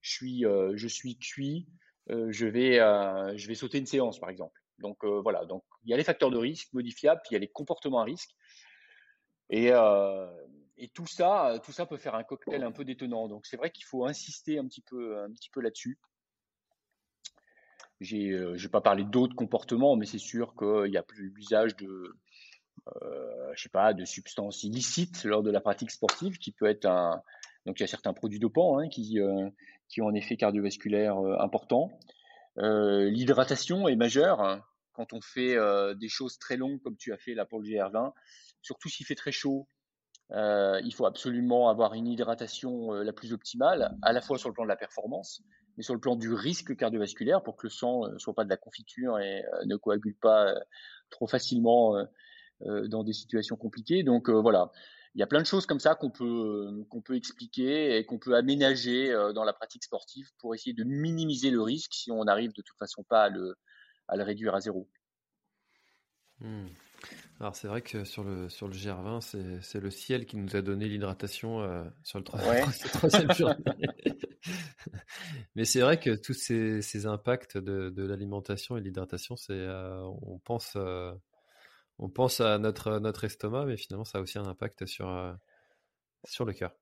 je 0.00 0.12
suis 0.12 0.44
je 0.74 0.88
suis 0.88 1.18
cuit, 1.18 1.66
je 2.08 2.46
vais 2.46 2.76
je 3.36 3.48
vais 3.48 3.54
sauter 3.54 3.78
une 3.78 3.86
séance 3.86 4.18
par 4.18 4.30
exemple. 4.30 4.60
Donc 4.78 5.04
voilà, 5.04 5.44
donc 5.44 5.64
il 5.84 5.90
y 5.90 5.94
a 5.94 5.96
les 5.96 6.04
facteurs 6.04 6.30
de 6.30 6.38
risque 6.38 6.72
modifiables, 6.72 7.20
puis 7.22 7.30
il 7.30 7.34
y 7.34 7.36
a 7.36 7.40
les 7.40 7.48
comportements 7.48 8.00
à 8.00 8.04
risque. 8.04 8.30
Et, 9.48 9.72
et 10.78 10.88
tout 10.88 11.06
ça, 11.06 11.58
tout 11.64 11.72
ça 11.72 11.86
peut 11.86 11.96
faire 11.96 12.14
un 12.14 12.24
cocktail 12.24 12.62
un 12.62 12.72
peu 12.72 12.84
détonnant. 12.84 13.28
Donc 13.28 13.46
c'est 13.46 13.56
vrai 13.56 13.70
qu'il 13.70 13.84
faut 13.84 14.04
insister 14.04 14.58
un 14.58 14.66
petit 14.66 14.82
peu, 14.82 15.22
un 15.22 15.32
petit 15.32 15.50
peu 15.50 15.60
là-dessus. 15.60 15.98
J'ai, 18.00 18.32
euh, 18.32 18.56
vais 18.56 18.68
pas 18.68 18.82
parlé 18.82 19.04
d'autres 19.04 19.34
comportements, 19.34 19.96
mais 19.96 20.04
c'est 20.04 20.18
sûr 20.18 20.54
qu'il 20.54 20.92
y 20.92 20.98
a 20.98 21.02
plus 21.02 21.30
l'usage 21.30 21.76
de, 21.76 22.14
euh, 23.02 23.52
je 23.54 23.62
sais 23.62 23.68
pas, 23.70 23.94
de 23.94 24.04
substances 24.04 24.64
illicites 24.64 25.24
lors 25.24 25.42
de 25.42 25.50
la 25.50 25.62
pratique 25.62 25.90
sportive, 25.90 26.36
qui 26.38 26.52
peut 26.52 26.66
être 26.66 26.84
un. 26.84 27.22
Donc 27.64 27.80
il 27.80 27.82
y 27.82 27.84
a 27.84 27.88
certains 27.88 28.12
produits 28.12 28.38
dopants 28.38 28.78
hein, 28.78 28.88
qui, 28.88 29.18
euh, 29.18 29.48
qui 29.88 30.02
ont 30.02 30.08
un 30.08 30.14
effet 30.14 30.36
cardiovasculaire 30.36 31.18
euh, 31.18 31.38
important. 31.40 31.98
L'hydratation 32.56 33.88
est 33.88 33.96
majeure 33.96 34.40
hein, 34.40 34.62
quand 34.92 35.12
on 35.12 35.20
fait 35.20 35.56
des 35.96 36.08
choses 36.08 36.38
très 36.38 36.56
longues 36.56 36.80
comme 36.82 36.96
tu 36.96 37.12
as 37.12 37.18
fait 37.18 37.34
là 37.34 37.44
pour 37.44 37.60
le 37.60 37.66
GR20, 37.66 38.12
surtout 38.62 38.88
s'il 38.88 39.06
fait 39.06 39.14
très 39.14 39.32
chaud 39.32 39.68
il 40.30 40.92
faut 40.94 41.06
absolument 41.06 41.68
avoir 41.68 41.94
une 41.94 42.08
hydratation 42.08 42.92
la 42.92 43.12
plus 43.12 43.32
optimale, 43.32 43.96
à 44.02 44.12
la 44.12 44.20
fois 44.20 44.38
sur 44.38 44.48
le 44.48 44.54
plan 44.54 44.64
de 44.64 44.68
la 44.68 44.76
performance, 44.76 45.42
mais 45.76 45.82
sur 45.82 45.94
le 45.94 46.00
plan 46.00 46.16
du 46.16 46.32
risque 46.32 46.76
cardiovasculaire 46.76 47.42
pour 47.42 47.56
que 47.56 47.66
le 47.66 47.70
sang 47.70 48.08
ne 48.08 48.18
soit 48.18 48.34
pas 48.34 48.44
de 48.44 48.50
la 48.50 48.56
confiture 48.56 49.18
et 49.20 49.44
ne 49.66 49.76
coagule 49.76 50.16
pas 50.16 50.54
trop 51.10 51.26
facilement 51.26 51.94
dans 52.60 53.04
des 53.04 53.12
situations 53.12 53.56
compliquées. 53.56 54.02
Donc 54.02 54.28
voilà, 54.28 54.72
il 55.16 55.20
y 55.20 55.22
a 55.22 55.26
plein 55.26 55.40
de 55.40 55.46
choses 55.46 55.66
comme 55.66 55.80
ça 55.80 55.94
qu'on 55.94 56.10
peut, 56.10 56.84
qu'on 56.90 57.00
peut 57.00 57.16
expliquer 57.16 57.96
et 57.96 58.04
qu'on 58.04 58.18
peut 58.18 58.36
aménager 58.36 59.10
dans 59.34 59.44
la 59.44 59.52
pratique 59.54 59.82
sportive 59.82 60.28
pour 60.38 60.54
essayer 60.54 60.74
de 60.74 60.84
minimiser 60.84 61.50
le 61.50 61.62
risque 61.62 61.94
si 61.94 62.12
on 62.12 62.22
n'arrive 62.24 62.52
de 62.52 62.62
toute 62.62 62.76
façon 62.78 63.02
pas 63.02 63.24
à 63.24 63.28
le, 63.30 63.56
à 64.08 64.16
le 64.16 64.22
réduire 64.22 64.54
à 64.54 64.60
zéro. 64.60 64.88
Hmm. 66.40 66.66
Alors 67.40 67.54
c'est 67.54 67.68
vrai 67.68 67.82
que 67.82 68.04
sur 68.04 68.24
le, 68.24 68.48
sur 68.48 68.66
le 68.66 68.74
GR20, 68.74 69.60
c'est 69.60 69.80
le 69.80 69.90
ciel 69.90 70.24
qui 70.24 70.36
nous 70.36 70.56
a 70.56 70.62
donné 70.62 70.88
l'hydratation 70.88 71.60
euh, 71.60 71.84
sur 72.02 72.18
le 72.18 72.24
troisième 72.24 73.32
jour. 73.32 73.54
Mais 75.54 75.64
c'est 75.64 75.80
vrai 75.80 75.98
que 75.98 76.16
tous 76.16 76.32
ces, 76.32 76.80
ces 76.80 77.06
impacts 77.06 77.58
de, 77.58 77.90
de 77.90 78.06
l'alimentation 78.06 78.76
et 78.76 78.80
l'hydratation, 78.80 79.36
c'est 79.36 79.52
euh, 79.52 80.00
on 80.22 80.38
pense 80.38 80.72
euh, 80.76 81.12
on 81.98 82.08
pense 82.08 82.40
à 82.40 82.58
notre 82.58 82.98
notre 82.98 83.24
estomac, 83.24 83.66
mais 83.66 83.76
finalement 83.76 84.04
ça 84.04 84.18
a 84.18 84.20
aussi 84.20 84.38
un 84.38 84.46
impact 84.46 84.86
sur 84.86 85.36
sur 86.24 86.44
le 86.44 86.52
cœur. 86.52 86.72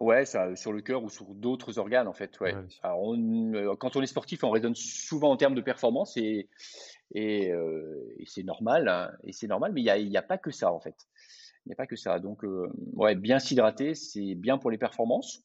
Ouais, 0.00 0.24
ça, 0.24 0.56
sur 0.56 0.72
le 0.72 0.80
cœur 0.80 1.02
ou 1.04 1.10
sur 1.10 1.26
d'autres 1.34 1.78
organes 1.78 2.08
en 2.08 2.14
fait. 2.14 2.40
Ouais. 2.40 2.54
Alors 2.82 3.02
on, 3.02 3.76
quand 3.76 3.96
on 3.96 4.02
est 4.02 4.06
sportif, 4.06 4.42
on 4.44 4.50
raisonne 4.50 4.74
souvent 4.74 5.30
en 5.30 5.36
termes 5.36 5.54
de 5.54 5.60
performance 5.60 6.16
et 6.16 6.48
euh, 7.16 8.14
et, 8.18 8.24
c'est 8.26 8.42
normal, 8.42 8.88
hein, 8.88 9.10
et 9.24 9.32
c'est 9.32 9.48
normal, 9.48 9.72
mais 9.72 9.82
il 9.82 10.08
n'y 10.08 10.16
a, 10.16 10.22
pas 10.22 10.38
que 10.38 10.50
ça 10.50 10.72
en 10.72 10.80
fait. 10.80 10.96
Il 11.66 11.70
n'y 11.70 11.72
a 11.72 11.76
pas 11.76 11.86
que 11.86 11.96
ça. 11.96 12.18
Donc, 12.18 12.44
euh, 12.44 12.70
ouais, 12.94 13.14
bien 13.14 13.38
s'hydrater, 13.38 13.94
c'est 13.94 14.34
bien 14.34 14.58
pour 14.58 14.70
les 14.70 14.78
performances, 14.78 15.42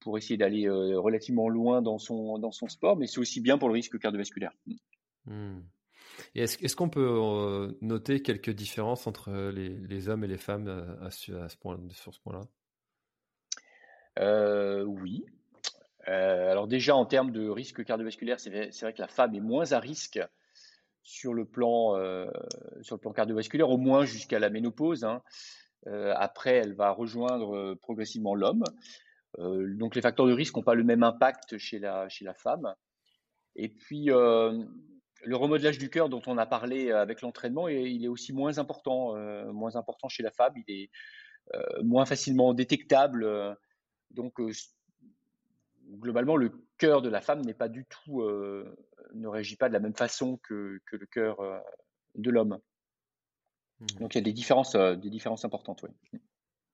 pour 0.00 0.18
essayer 0.18 0.36
d'aller 0.36 0.66
euh, 0.66 0.98
relativement 0.98 1.48
loin 1.48 1.82
dans 1.82 1.98
son, 1.98 2.38
dans 2.38 2.52
son 2.52 2.68
sport, 2.68 2.96
mais 2.96 3.06
c'est 3.06 3.18
aussi 3.18 3.40
bien 3.40 3.58
pour 3.58 3.68
le 3.68 3.74
risque 3.74 3.98
cardiovasculaire. 3.98 4.52
Hmm. 5.26 5.60
Est-ce, 6.34 6.76
qu'on 6.76 6.88
peut 6.88 7.76
noter 7.80 8.22
quelques 8.22 8.50
différences 8.50 9.06
entre 9.06 9.30
les, 9.50 10.08
hommes 10.08 10.24
et 10.24 10.28
les 10.28 10.38
femmes 10.38 10.68
à, 11.00 11.10
ce 11.10 11.56
point, 11.56 11.78
sur 11.90 12.14
ce 12.14 12.20
point-là? 12.20 12.42
Oui. 14.86 15.24
alors 16.06 16.68
déjà, 16.68 16.94
en 16.94 17.06
termes 17.06 17.32
de 17.32 17.48
risque 17.48 17.84
cardiovasculaire, 17.84 18.40
c'est 18.40 18.50
vrai, 18.50 18.92
que 18.92 19.00
la 19.00 19.08
femme 19.08 19.34
est 19.34 19.40
moins 19.40 19.72
à 19.72 19.80
risque 19.80 20.20
sur 21.02 21.34
le 21.34 21.44
plan, 21.44 21.96
euh, 21.96 22.30
sur 22.80 22.96
le 22.96 23.00
plan 23.00 23.12
cardiovasculaire, 23.12 23.68
au 23.70 23.76
moins 23.76 24.04
jusqu'à 24.04 24.38
la 24.38 24.50
ménopause. 24.50 25.04
Hein. 25.04 25.22
Euh, 25.88 26.14
après, 26.16 26.54
elle 26.54 26.74
va 26.74 26.90
rejoindre 26.90 27.56
euh, 27.56 27.74
progressivement 27.76 28.34
l'homme. 28.34 28.64
donc 29.38 29.94
les 29.94 30.02
facteurs 30.02 30.26
de 30.26 30.32
risque 30.32 30.56
n'ont 30.56 30.62
pas 30.62 30.74
le 30.74 30.84
même 30.84 31.02
impact 31.02 31.58
chez 31.58 31.78
la, 31.78 32.08
chez 32.08 32.24
la 32.24 32.34
femme. 32.34 32.74
Et 33.56 33.68
puis, 33.68 34.08
le 35.24 35.36
remodelage 35.36 35.78
du 35.78 35.90
cœur 35.90 36.08
dont 36.08 36.22
on 36.26 36.38
a 36.38 36.46
parlé 36.46 36.90
avec 36.90 37.20
l'entraînement, 37.22 37.68
il 37.68 38.04
est 38.04 38.08
aussi 38.08 38.32
moins 38.32 38.58
important, 38.58 39.14
moins 39.52 39.76
important 39.76 40.08
chez 40.08 40.22
la 40.22 40.30
femme. 40.30 40.54
Il 40.66 40.74
est 40.74 40.90
moins 41.82 42.06
facilement 42.06 42.54
détectable. 42.54 43.56
donc, 44.10 44.40
globalement, 45.98 46.36
le 46.36 46.52
cœur 46.78 47.02
de 47.02 47.08
la 47.08 47.20
femme 47.20 47.42
n'est 47.42 47.54
pas 47.54 47.68
du 47.68 47.84
tout, 47.84 48.22
euh, 48.22 48.76
ne 49.14 49.28
réagit 49.28 49.56
pas 49.56 49.68
de 49.68 49.74
la 49.74 49.80
même 49.80 49.94
façon 49.94 50.38
que, 50.42 50.80
le 50.90 51.06
cœur 51.06 51.40
euh, 51.40 51.58
de 52.14 52.30
l'homme. 52.30 52.58
Mmh. 53.80 53.86
Donc 54.00 54.14
il 54.14 54.18
y 54.18 54.20
a 54.20 54.24
des 54.24 54.32
différences, 54.32 54.74
euh, 54.74 54.94
des 54.96 55.10
différences 55.10 55.44
importantes, 55.44 55.82
oui. 55.82 56.20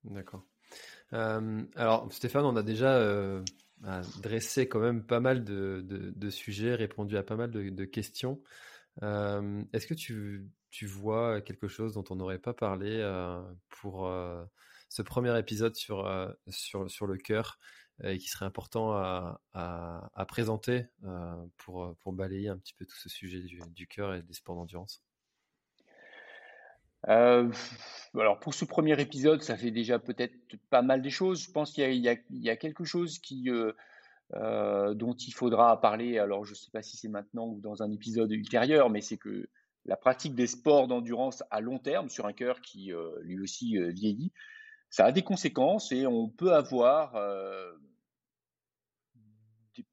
D'accord. 0.04 0.44
alors 1.10 2.10
Stéphane, 2.12 2.44
on 2.44 2.56
a 2.56 2.62
déjà 2.62 3.02
bah, 3.80 4.02
dressé 4.22 4.68
quand 4.68 4.80
même 4.80 5.04
pas 5.04 5.20
mal 5.20 5.44
de, 5.44 6.30
sujets, 6.30 6.74
répondu 6.74 7.16
à 7.16 7.22
pas 7.22 7.36
mal 7.36 7.50
de, 7.50 7.84
questions. 7.84 8.42
Est-ce 9.02 9.86
que 9.86 9.94
tu, 9.94 10.48
tu, 10.70 10.86
vois 10.86 11.40
quelque 11.40 11.68
chose 11.68 11.94
dont 11.94 12.04
on 12.10 12.16
n'aurait 12.16 12.38
pas 12.38 12.54
parlé 12.54 13.02
pour 13.68 14.10
ce 14.88 15.02
premier 15.02 15.38
épisode 15.38 15.76
sur, 15.76 16.10
sur, 16.48 16.90
sur 16.90 17.06
le 17.06 17.16
cœur 17.16 17.58
et 18.04 18.18
qui 18.18 18.28
serait 18.28 18.46
important 18.46 18.92
à, 18.92 19.40
à, 19.52 20.26
présenter 20.26 20.86
euh, 21.04 21.34
pour, 21.56 21.96
pour 21.98 22.12
balayer 22.12 22.48
un 22.48 22.58
petit 22.58 22.74
peu 22.74 22.86
tout 22.86 22.96
ce 22.96 23.08
sujet 23.08 23.40
du, 23.40 23.60
du 23.70 23.86
cœur 23.86 24.14
et 24.14 24.22
des 24.22 24.34
sports 24.34 24.54
d'endurance? 24.54 25.02
Euh, 27.06 27.50
alors 28.14 28.40
pour 28.40 28.54
ce 28.54 28.64
premier 28.64 29.00
épisode, 29.00 29.42
ça 29.42 29.56
fait 29.56 29.70
déjà 29.70 29.98
peut-être 29.98 30.34
pas 30.70 30.82
mal 30.82 31.02
des 31.02 31.10
choses. 31.10 31.42
Je 31.42 31.50
pense 31.50 31.72
qu'il 31.72 31.94
y, 31.94 32.50
a 32.50 32.56
quelque 32.56 32.84
chose 32.84 33.20
euh, 33.46 33.72
euh, 34.34 34.94
dont 34.94 35.14
il 35.14 35.32
faudra 35.32 35.80
parler. 35.80 36.18
Alors 36.18 36.44
je 36.44 36.52
ne 36.52 36.56
sais 36.56 36.70
pas 36.72 36.82
si 36.82 36.96
c'est 36.96 37.08
maintenant 37.08 37.46
ou 37.46 37.60
dans 37.60 37.82
un 37.82 37.90
épisode 37.90 38.32
ultérieur, 38.32 38.90
mais 38.90 39.00
c'est 39.00 39.18
que 39.18 39.48
la 39.84 39.96
pratique 39.96 40.34
des 40.34 40.46
sports 40.46 40.88
d'endurance 40.88 41.42
à 41.50 41.60
long 41.60 41.78
terme 41.78 42.08
sur 42.08 42.26
un 42.26 42.32
cœur 42.32 42.60
qui 42.60 42.92
lui 43.22 43.40
aussi 43.40 43.78
vieillit, 43.78 44.32
ça 44.90 45.06
a 45.06 45.12
des 45.12 45.22
conséquences 45.22 45.92
et 45.92 46.06
on 46.06 46.28
peut 46.28 46.52
avoir 46.52 47.14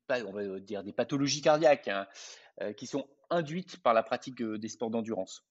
des 0.10 0.94
pathologies 0.94 1.42
cardiaques 1.42 1.88
hein, 1.88 2.08
qui 2.74 2.88
sont 2.88 3.08
induites 3.30 3.78
par 3.84 3.94
la 3.94 4.04
pratique 4.04 4.44
des 4.44 4.68
sports 4.68 4.90
d'endurance. 4.90 5.46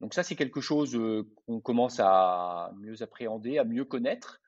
Donc 0.00 0.14
ça, 0.14 0.22
c'est 0.22 0.36
quelque 0.36 0.60
chose 0.60 0.94
euh, 0.94 1.26
qu'on 1.46 1.60
commence 1.60 2.00
à 2.00 2.72
mieux 2.76 3.02
appréhender, 3.02 3.58
à 3.58 3.64
mieux 3.64 3.84
connaître. 3.84 4.40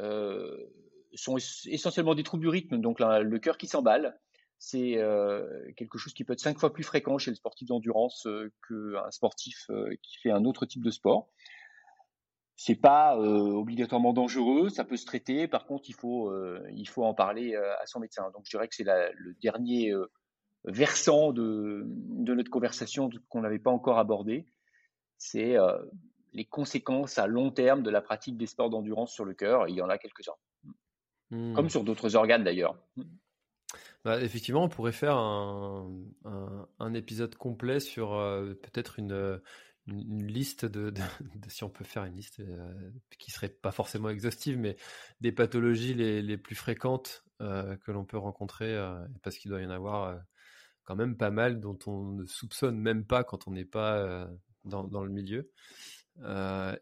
Euh, 0.00 0.56
sont 1.14 1.36
essentiellement 1.36 2.16
des 2.16 2.24
troubles 2.24 2.42
du 2.42 2.48
rythme, 2.48 2.80
donc 2.80 2.98
le 2.98 3.38
cœur 3.38 3.56
qui 3.56 3.68
s'emballe. 3.68 4.18
C'est 4.58 4.98
quelque 5.76 5.96
chose 5.96 6.12
qui 6.12 6.24
peut 6.24 6.32
être 6.32 6.40
cinq 6.40 6.58
fois 6.58 6.72
plus 6.72 6.82
fréquent 6.82 7.18
chez 7.18 7.30
le 7.30 7.36
sportif 7.36 7.68
d'endurance 7.68 8.26
qu'un 8.66 9.10
sportif 9.12 9.70
qui 10.02 10.18
fait 10.18 10.32
un 10.32 10.44
autre 10.44 10.66
type 10.66 10.82
de 10.82 10.90
sport. 10.90 11.28
C'est 12.56 12.76
pas 12.76 13.16
euh, 13.16 13.50
obligatoirement 13.50 14.12
dangereux, 14.12 14.68
ça 14.68 14.84
peut 14.84 14.96
se 14.96 15.06
traiter. 15.06 15.48
Par 15.48 15.66
contre, 15.66 15.88
il 15.88 15.94
faut, 15.94 16.30
euh, 16.30 16.64
il 16.72 16.88
faut 16.88 17.04
en 17.04 17.12
parler 17.12 17.54
euh, 17.54 17.74
à 17.80 17.86
son 17.86 17.98
médecin. 17.98 18.30
Donc, 18.32 18.44
je 18.44 18.50
dirais 18.50 18.68
que 18.68 18.74
c'est 18.76 18.84
le 18.84 19.34
dernier 19.42 19.92
versant 20.64 21.32
de, 21.32 21.82
de, 21.84 22.34
notre 22.34 22.50
conversation 22.50 23.10
qu'on 23.28 23.40
n'avait 23.40 23.58
pas 23.58 23.72
encore 23.72 23.98
abordé. 23.98 24.46
C'est 25.24 25.56
les 26.32 26.44
conséquences 26.44 27.18
à 27.18 27.26
long 27.26 27.50
terme 27.50 27.82
de 27.82 27.90
la 27.90 28.00
pratique 28.00 28.36
des 28.36 28.46
sports 28.46 28.70
d'endurance 28.70 29.12
sur 29.12 29.24
le 29.24 29.34
cœur. 29.34 29.68
Il 29.68 29.74
y 29.74 29.82
en 29.82 29.88
a 29.88 29.98
quelques-uns, 29.98 30.36
mmh. 31.30 31.54
comme 31.54 31.70
sur 31.70 31.84
d'autres 31.84 32.16
organes 32.16 32.44
d'ailleurs. 32.44 32.76
Bah, 34.04 34.20
effectivement, 34.20 34.64
on 34.64 34.68
pourrait 34.68 34.92
faire 34.92 35.16
un, 35.16 35.90
un, 36.24 36.68
un 36.78 36.94
épisode 36.94 37.36
complet 37.36 37.80
sur 37.80 38.10
peut-être 38.62 38.98
une, 38.98 39.40
une, 39.86 40.26
liste 40.26 40.64
de, 40.64 40.90
de, 40.90 41.02
si 41.48 41.64
on 41.64 41.70
peut 41.70 41.84
faire 41.84 42.04
une 42.04 42.16
liste 42.16 42.40
euh, 42.40 42.90
qui 43.18 43.30
serait 43.30 43.48
pas 43.48 43.72
forcément 43.72 44.08
exhaustive, 44.08 44.58
mais 44.58 44.76
des 45.20 45.32
pathologies 45.32 45.94
les, 45.94 46.22
les 46.22 46.38
plus 46.38 46.54
fréquentes 46.54 47.24
euh, 47.40 47.76
que 47.76 47.90
l'on 47.90 48.04
peut 48.04 48.18
rencontrer, 48.18 48.74
euh, 48.74 49.04
parce 49.22 49.36
qu'il 49.36 49.50
doit 49.50 49.60
y 49.60 49.66
en 49.66 49.70
avoir 49.70 50.08
euh, 50.08 50.16
quand 50.84 50.96
même 50.96 51.16
pas 51.16 51.30
mal 51.30 51.60
dont 51.60 51.78
on 51.86 52.04
ne 52.12 52.24
soupçonne 52.24 52.78
même 52.78 53.04
pas 53.04 53.24
quand 53.24 53.46
on 53.46 53.52
n'est 53.52 53.64
pas 53.64 53.98
euh, 53.98 54.26
dans, 54.64 55.04
le 55.04 55.10
milieu, 55.10 55.50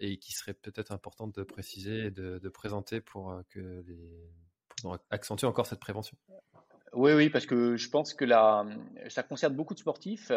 et 0.01 0.19
qui 0.19 0.33
serait 0.33 0.55
peut-être 0.55 0.93
important 0.93 1.27
de 1.27 1.43
préciser 1.43 2.07
et 2.07 2.11
de, 2.11 2.49
présenter 2.49 3.01
pour 3.01 3.41
que 3.51 3.83
les 3.87 4.31
pour 4.81 4.99
accentuer 5.11 5.47
encore 5.47 5.67
cette 5.67 5.79
prévention. 5.79 6.17
Oui, 6.93 7.13
oui, 7.13 7.31
parce 7.31 7.47
que 7.47 7.77
je 7.77 7.89
pense 7.89 8.15
que 8.15 8.25
là, 8.25 8.67
ça 9.09 9.23
concerne 9.23 9.55
beaucoup 9.55 9.75
de 9.75 9.79
sportifs. 9.79 10.33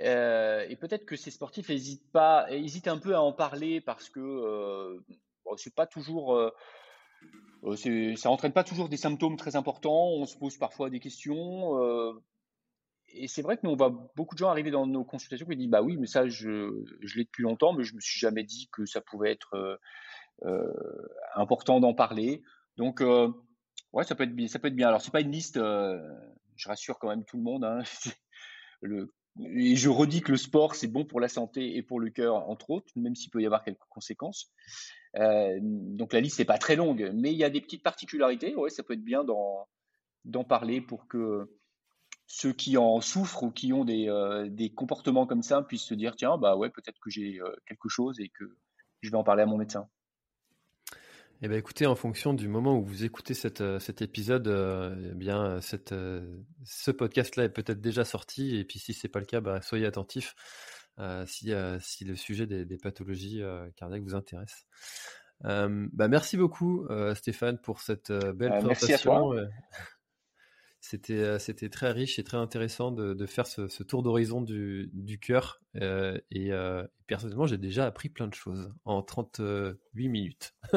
Euh, 0.00 0.66
et 0.68 0.76
peut-être 0.76 1.04
que 1.04 1.16
ces 1.16 1.30
sportifs 1.30 1.70
hésitent 1.70 2.10
pas, 2.12 2.46
hésitent 2.50 2.88
un 2.88 2.98
peu 2.98 3.14
à 3.14 3.22
en 3.22 3.32
parler 3.32 3.80
parce 3.80 4.08
que 4.08 4.20
euh, 4.20 5.00
c'est 5.56 5.74
pas 5.74 5.86
toujours, 5.86 6.36
euh, 6.36 6.52
ça 8.16 8.30
entraîne 8.30 8.52
pas 8.52 8.64
toujours 8.64 8.88
des 8.88 8.96
symptômes 8.96 9.36
très 9.36 9.56
importants. 9.56 10.08
On 10.08 10.26
se 10.26 10.36
pose 10.36 10.56
parfois 10.56 10.90
des 10.90 11.00
questions. 11.00 11.74
Et 13.12 13.28
c'est 13.28 13.42
vrai 13.42 13.56
que 13.56 13.62
nous, 13.64 13.70
on 13.70 13.76
voit 13.76 14.12
beaucoup 14.16 14.34
de 14.34 14.38
gens 14.38 14.48
arriver 14.48 14.70
dans 14.70 14.86
nos 14.86 15.04
consultations 15.04 15.46
qui 15.46 15.56
disent 15.56 15.68
bah 15.68 15.82
oui, 15.82 15.96
mais 15.96 16.06
ça, 16.06 16.28
je, 16.28 16.84
je 17.00 17.16
l'ai 17.16 17.24
depuis 17.24 17.42
longtemps, 17.42 17.72
mais 17.72 17.84
je 17.84 17.94
me 17.94 18.00
suis 18.00 18.18
jamais 18.18 18.44
dit 18.44 18.68
que 18.72 18.84
ça 18.86 19.00
pouvait 19.00 19.32
être 19.32 19.78
important 21.34 21.80
d'en 21.80 21.94
parler. 21.94 22.42
Donc 22.76 23.02
ouais, 23.92 24.04
ça 24.04 24.14
peut 24.14 24.24
être, 24.24 24.48
ça 24.48 24.58
peut 24.58 24.68
être 24.68 24.76
bien. 24.76 24.88
Alors 24.88 25.00
c'est 25.00 25.10
pas 25.10 25.20
une 25.20 25.32
liste. 25.32 25.56
je 25.56 26.68
rassure 26.68 26.98
quand 26.98 27.08
même 27.08 27.24
tout 27.24 27.36
le 27.36 27.42
monde. 27.42 27.64
Hein. 27.64 27.82
et 29.40 29.76
je 29.76 29.88
redis 29.88 30.20
que 30.20 30.32
le 30.32 30.38
sport, 30.38 30.74
c'est 30.74 30.88
bon 30.88 31.04
pour 31.04 31.20
la 31.20 31.28
santé 31.28 31.76
et 31.76 31.82
pour 31.82 32.00
le 32.00 32.10
cœur, 32.10 32.48
entre 32.48 32.70
autres, 32.70 32.88
même 32.96 33.14
s'il 33.14 33.30
peut 33.30 33.40
y 33.40 33.46
avoir 33.46 33.62
quelques 33.64 33.78
conséquences. 33.88 34.50
Euh, 35.16 35.58
donc 35.62 36.12
la 36.12 36.20
liste 36.20 36.38
n'est 36.38 36.44
pas 36.44 36.58
très 36.58 36.76
longue, 36.76 37.10
mais 37.14 37.32
il 37.32 37.38
y 37.38 37.44
a 37.44 37.50
des 37.50 37.60
petites 37.60 37.82
particularités. 37.82 38.54
Ouais, 38.54 38.70
ça 38.70 38.82
peut 38.82 38.94
être 38.94 39.04
bien 39.04 39.24
d'en 40.24 40.44
parler 40.44 40.80
pour 40.80 41.06
que 41.08 41.48
ceux 42.28 42.52
qui 42.52 42.76
en 42.76 43.00
souffrent 43.00 43.42
ou 43.42 43.50
qui 43.50 43.72
ont 43.72 43.86
des, 43.86 44.08
euh, 44.08 44.48
des 44.50 44.70
comportements 44.70 45.26
comme 45.26 45.42
ça 45.42 45.62
puissent 45.62 45.86
se 45.86 45.94
dire 45.94 46.14
tiens, 46.14 46.36
bah 46.36 46.56
ouais, 46.56 46.68
peut-être 46.68 47.00
que 47.00 47.10
j'ai 47.10 47.40
euh, 47.40 47.50
quelque 47.66 47.88
chose 47.88 48.20
et 48.20 48.28
que 48.28 48.56
je 49.00 49.10
vais 49.10 49.16
en 49.16 49.24
parler 49.24 49.42
à 49.42 49.46
mon 49.46 49.56
médecin. 49.56 49.88
Eh 51.40 51.48
ben 51.48 51.56
écoutez, 51.56 51.86
en 51.86 51.94
fonction 51.94 52.34
du 52.34 52.46
moment 52.46 52.76
où 52.76 52.84
vous 52.84 53.04
écoutez 53.04 53.32
cette, 53.32 53.62
euh, 53.62 53.78
cet 53.78 54.02
épisode, 54.02 54.46
eh 54.46 55.14
bien 55.14 55.60
cette, 55.62 55.94
ce 56.64 56.90
podcast-là 56.90 57.44
est 57.44 57.48
peut-être 57.48 57.80
déjà 57.80 58.04
sorti. 58.04 58.56
Et 58.56 58.64
puis 58.64 58.78
si 58.78 58.92
c'est 58.92 59.08
pas 59.08 59.20
le 59.20 59.26
cas, 59.26 59.40
bah, 59.40 59.62
soyez 59.62 59.86
attentifs 59.86 60.34
si, 61.26 61.52
si 61.80 62.04
le 62.04 62.16
sujet 62.16 62.46
des, 62.46 62.64
des 62.64 62.76
pathologies 62.76 63.40
cardiaques 63.76 64.02
vous 64.02 64.16
intéresse. 64.16 64.66
bah 65.44 66.08
merci 66.08 66.36
beaucoup 66.36 66.88
Stéphane 67.14 67.58
pour 67.58 67.80
cette 67.80 68.10
belle 68.10 68.50
présentation. 68.50 69.32
Euh, 69.32 69.46
c'était 70.88 71.68
très 71.68 71.92
riche 71.92 72.18
et 72.18 72.24
très 72.24 72.38
intéressant 72.38 72.90
de, 72.90 73.12
de 73.12 73.26
faire 73.26 73.46
ce, 73.46 73.68
ce, 73.68 73.82
tour 73.82 74.02
d'horizon 74.02 74.40
du, 74.40 74.90
du 74.94 75.18
cœur. 75.18 75.60
Euh, 75.76 76.18
et 76.30 76.52
euh, 76.52 76.82
personnellement, 77.06 77.46
j'ai 77.46 77.58
déjà 77.58 77.84
appris 77.84 78.08
plein 78.08 78.26
de 78.26 78.34
choses 78.34 78.72
en 78.84 79.02
38 79.02 80.08
minutes. 80.08 80.54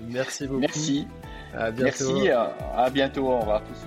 Merci 0.00 0.46
beaucoup. 0.46 0.60
Merci. 0.60 1.06
À 1.54 1.70
bientôt. 1.70 2.14
Merci. 2.14 2.30
À 2.30 2.90
bientôt. 2.90 3.26
Au 3.26 3.40
revoir 3.40 3.62
tous. 3.64 3.86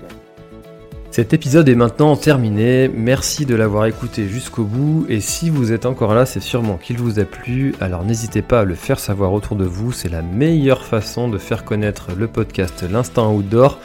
Cet 1.10 1.32
épisode 1.32 1.68
est 1.68 1.74
maintenant 1.74 2.16
terminé, 2.16 2.88
merci 2.88 3.46
de 3.46 3.54
l'avoir 3.54 3.86
écouté 3.86 4.28
jusqu'au 4.28 4.64
bout 4.64 5.06
et 5.08 5.20
si 5.20 5.48
vous 5.48 5.72
êtes 5.72 5.86
encore 5.86 6.14
là 6.14 6.26
c'est 6.26 6.40
sûrement 6.40 6.76
qu'il 6.76 6.98
vous 6.98 7.18
a 7.18 7.24
plu, 7.24 7.74
alors 7.80 8.04
n'hésitez 8.04 8.42
pas 8.42 8.60
à 8.60 8.64
le 8.64 8.74
faire 8.74 9.00
savoir 9.00 9.32
autour 9.32 9.56
de 9.56 9.64
vous, 9.64 9.90
c'est 9.90 10.10
la 10.10 10.20
meilleure 10.20 10.84
façon 10.84 11.28
de 11.28 11.38
faire 11.38 11.64
connaître 11.64 12.10
le 12.14 12.28
podcast 12.28 12.84
L'Instant 12.88 13.32
Outdoor. 13.34 13.78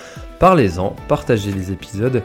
Parlez-en, 0.44 0.94
partagez 1.08 1.54
les 1.54 1.72
épisodes, 1.72 2.22